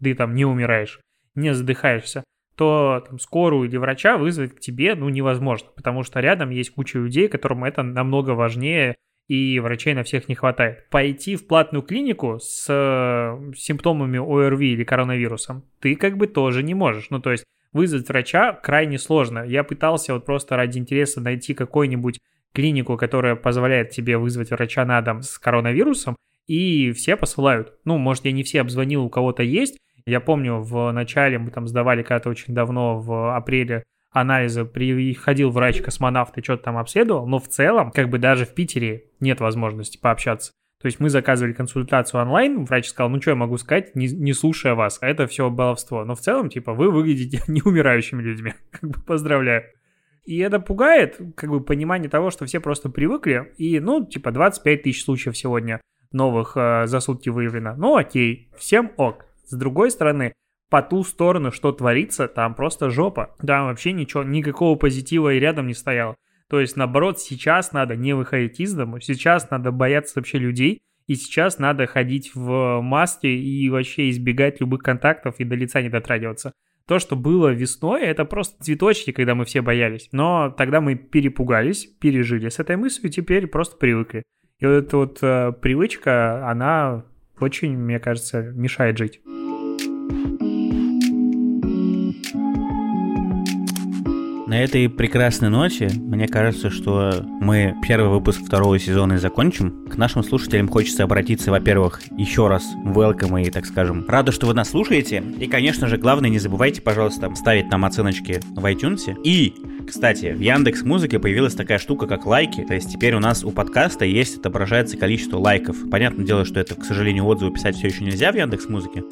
ты 0.02 0.14
там 0.14 0.36
не 0.36 0.46
умираешь, 0.46 1.00
не 1.34 1.54
задыхаешься, 1.54 2.24
то 2.56 3.04
там, 3.08 3.18
скорую 3.18 3.68
или 3.68 3.78
врача 3.78 4.18
вызвать 4.18 4.56
к 4.56 4.60
тебе 4.60 4.94
ну, 4.94 5.10
невозможно, 5.10 5.70
потому 5.76 6.04
что 6.04 6.20
рядом 6.20 6.52
есть 6.52 6.70
куча 6.70 7.00
людей, 7.00 7.28
которым 7.28 7.64
это 7.64 7.82
намного 7.82 8.32
важнее, 8.32 8.96
и 9.28 9.60
врачей 9.60 9.96
на 9.96 10.04
всех 10.04 10.30
не 10.30 10.36
хватает. 10.36 10.90
Пойти 10.90 11.36
в 11.36 11.48
платную 11.48 11.82
клинику 11.82 12.38
с 12.40 12.68
э, 12.70 13.54
симптомами 13.56 14.20
ОРВИ 14.20 14.74
или 14.74 14.84
коронавирусом 14.84 15.64
ты 15.80 15.96
как 15.96 16.18
бы 16.18 16.28
тоже 16.28 16.62
не 16.62 16.76
можешь. 16.76 17.10
Ну, 17.10 17.20
то 17.20 17.32
есть 17.32 17.46
вызвать 17.74 18.08
врача 18.08 18.54
крайне 18.54 18.98
сложно. 18.98 19.44
Я 19.46 19.64
пытался 19.64 20.14
вот 20.14 20.26
просто 20.26 20.56
ради 20.56 20.78
интереса 20.78 21.22
найти 21.22 21.54
какую-нибудь 21.54 22.20
клинику, 22.54 22.98
которая 22.98 23.36
позволяет 23.36 23.92
тебе 23.92 24.18
вызвать 24.18 24.52
врача 24.52 24.86
на 24.86 25.02
дом 25.02 25.22
с 25.22 25.38
коронавирусом, 25.40 26.16
и 26.48 26.92
все 26.92 27.16
посылают. 27.16 27.74
Ну, 27.86 27.98
может, 27.98 28.26
я 28.26 28.32
не 28.32 28.44
все 28.44 28.62
обзвонил, 28.62 29.04
у 29.04 29.10
кого-то 29.10 29.44
есть, 29.44 29.78
я 30.06 30.20
помню, 30.20 30.60
в 30.60 30.92
начале 30.92 31.38
мы 31.38 31.52
там 31.52 31.68
сдавали 31.68 32.02
когда-то 32.02 32.30
очень 32.30 32.54
давно, 32.54 33.00
в 33.00 33.36
апреле, 33.36 33.84
анализы, 34.12 34.66
приходил 34.66 35.52
врач-космонавт 35.52 36.38
и 36.38 36.44
что-то 36.44 36.64
там 36.64 36.78
обследовал, 36.78 37.26
но 37.28 37.40
в 37.40 37.48
целом, 37.48 37.92
как 37.92 38.10
бы 38.10 38.20
даже 38.20 38.46
в 38.46 38.54
Питере 38.54 39.06
нет 39.20 39.40
возможности 39.40 39.98
пообщаться. 39.98 40.52
То 40.82 40.88
есть 40.88 41.00
мы 41.00 41.10
заказывали 41.10 41.54
консультацию 41.54 42.22
онлайн, 42.22 42.66
врач 42.66 42.88
сказал, 42.88 43.10
ну 43.10 43.22
что 43.22 43.32
я 43.32 43.36
могу 43.36 43.58
сказать, 43.58 43.96
не, 43.96 44.08
не 44.08 44.34
слушая 44.34 44.74
вас, 44.74 44.98
а 45.02 45.08
это 45.08 45.28
все 45.28 45.50
баловство. 45.50 46.04
Но 46.06 46.16
в 46.16 46.22
целом, 46.22 46.50
типа, 46.50 46.74
вы 46.74 46.90
выглядите 46.90 47.42
неумирающими 47.48 48.22
людьми, 48.22 48.54
как 48.72 48.90
бы 48.90 49.00
поздравляю. 49.02 49.64
И 50.26 50.38
это 50.40 50.60
пугает, 50.60 51.20
как 51.36 51.50
бы, 51.50 51.62
понимание 51.62 52.10
того, 52.10 52.32
что 52.32 52.46
все 52.46 52.60
просто 52.60 52.90
привыкли, 52.90 53.54
и, 53.58 53.80
ну, 53.80 54.06
типа, 54.06 54.32
25 54.32 54.84
тысяч 54.84 55.04
случаев 55.04 55.38
сегодня 55.38 55.82
новых 56.12 56.54
э, 56.56 56.88
за 56.88 57.00
сутки 57.00 57.30
выявлено. 57.30 57.76
Ну, 57.76 57.96
окей, 57.96 58.50
всем 58.58 58.92
ок. 58.98 59.26
С 59.46 59.56
другой 59.56 59.92
стороны, 59.92 60.34
по 60.70 60.82
ту 60.82 61.04
сторону, 61.04 61.52
что 61.52 61.72
творится, 61.72 62.28
там 62.28 62.56
просто 62.56 62.90
жопа. 62.90 63.36
Там 63.46 63.68
вообще 63.68 63.92
ничего, 63.92 64.24
никакого 64.24 64.78
позитива 64.78 65.34
и 65.34 65.40
рядом 65.40 65.68
не 65.68 65.74
стояло. 65.74 66.16
То 66.52 66.60
есть, 66.60 66.76
наоборот, 66.76 67.18
сейчас 67.18 67.72
надо 67.72 67.96
не 67.96 68.12
выходить 68.14 68.60
из 68.60 68.74
дома, 68.74 69.00
сейчас 69.00 69.50
надо 69.52 69.72
бояться 69.72 70.20
вообще 70.20 70.38
людей, 70.38 70.82
и 71.08 71.16
сейчас 71.16 71.60
надо 71.60 71.88
ходить 71.88 72.36
в 72.36 72.82
маске 72.82 73.34
и 73.34 73.70
вообще 73.70 74.10
избегать 74.10 74.60
любых 74.60 74.84
контактов 74.84 75.36
и 75.38 75.46
до 75.46 75.56
лица 75.56 75.82
не 75.82 75.88
дотрагиваться. 75.88 76.52
То, 76.86 77.00
что 77.00 77.16
было 77.16 77.54
весной, 77.54 78.02
это 78.02 78.26
просто 78.26 78.62
цветочки, 78.62 79.14
когда 79.14 79.34
мы 79.34 79.46
все 79.46 79.62
боялись. 79.62 80.10
Но 80.12 80.50
тогда 80.50 80.82
мы 80.82 80.96
перепугались, 80.96 81.86
пережили 81.86 82.50
с 82.50 82.60
этой 82.60 82.76
мыслью, 82.76 83.08
и 83.08 83.14
теперь 83.14 83.48
просто 83.48 83.78
привыкли. 83.78 84.24
И 84.60 84.66
вот 84.66 84.74
эта 84.74 84.98
вот 84.98 85.20
э, 85.22 85.54
привычка, 85.54 86.50
она 86.50 87.06
очень, 87.40 87.78
мне 87.78 88.00
кажется, 88.00 88.42
мешает 88.42 88.98
жить. 88.98 89.22
На 94.52 94.62
этой 94.62 94.90
прекрасной 94.90 95.48
ночи, 95.48 95.90
мне 95.96 96.28
кажется, 96.28 96.70
что 96.70 97.26
мы 97.40 97.74
первый 97.88 98.10
выпуск 98.10 98.42
второго 98.46 98.78
сезона 98.80 99.14
и 99.14 99.18
закончим. 99.18 99.86
К 99.90 99.96
нашим 99.96 100.26
слушателям 100.26 100.68
хочется 100.68 101.06
обратиться, 101.06 101.52
во-первых, 101.52 102.02
еще 102.18 102.50
раз 102.50 102.66
welcome 102.86 103.42
и, 103.42 103.50
так 103.50 103.66
скажем, 103.66 104.04
рада, 104.10 104.34
что 104.34 104.48
вы 104.48 104.54
нас 104.54 104.72
слушаете. 104.72 105.24
И, 105.40 105.48
конечно 105.48 105.88
же, 105.88 105.96
главное, 105.96 106.30
не 106.30 106.38
забывайте, 106.38 106.82
пожалуйста, 106.82 107.34
ставить 107.34 107.72
нам 107.72 107.86
оценочки 107.86 108.42
в 108.50 108.66
iTunes. 108.66 109.16
И, 109.24 109.54
кстати, 109.88 110.34
в 110.34 110.42
Яндекс 110.42 110.82
Музыке 110.82 111.18
появилась 111.18 111.56
такая 111.56 111.78
штука, 111.78 112.06
как 112.06 112.26
лайки. 112.26 112.66
То 112.66 112.74
есть 112.74 112.92
теперь 112.92 113.16
у 113.16 113.20
нас 113.20 113.46
у 113.46 113.52
подкаста 113.52 114.04
есть, 114.04 114.40
отображается 114.40 114.98
количество 114.98 115.38
лайков. 115.38 115.78
Понятное 115.90 116.26
дело, 116.26 116.44
что 116.44 116.60
это, 116.60 116.76
к 116.76 116.84
сожалению, 116.84 117.24
отзывы 117.24 117.54
писать 117.54 117.78
все 117.78 117.88
еще 117.88 118.04
нельзя 118.04 118.34
в 118.34 118.36
Яндекс 118.36 118.68
Музыке, 118.68 119.06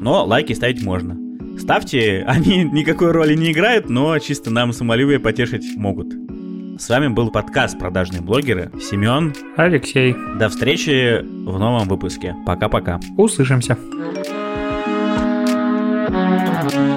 но 0.00 0.24
лайки 0.24 0.54
ставить 0.54 0.82
можно. 0.82 1.25
Ставьте, 1.58 2.24
они 2.26 2.64
никакой 2.64 3.12
роли 3.12 3.34
не 3.34 3.52
играют, 3.52 3.88
но 3.88 4.18
чисто 4.18 4.50
нам 4.50 4.72
самолюбие 4.72 5.18
потешить 5.18 5.76
могут. 5.76 6.08
С 6.78 6.88
вами 6.90 7.08
был 7.08 7.30
подкаст 7.30 7.78
«Продажные 7.78 8.20
блогеры». 8.20 8.70
Семен. 8.80 9.34
Алексей. 9.56 10.14
До 10.38 10.50
встречи 10.50 11.20
в 11.22 11.58
новом 11.58 11.88
выпуске. 11.88 12.36
Пока-пока. 12.44 13.00
Услышимся. 13.16 13.78
thank 16.08 16.74
you 16.74 16.95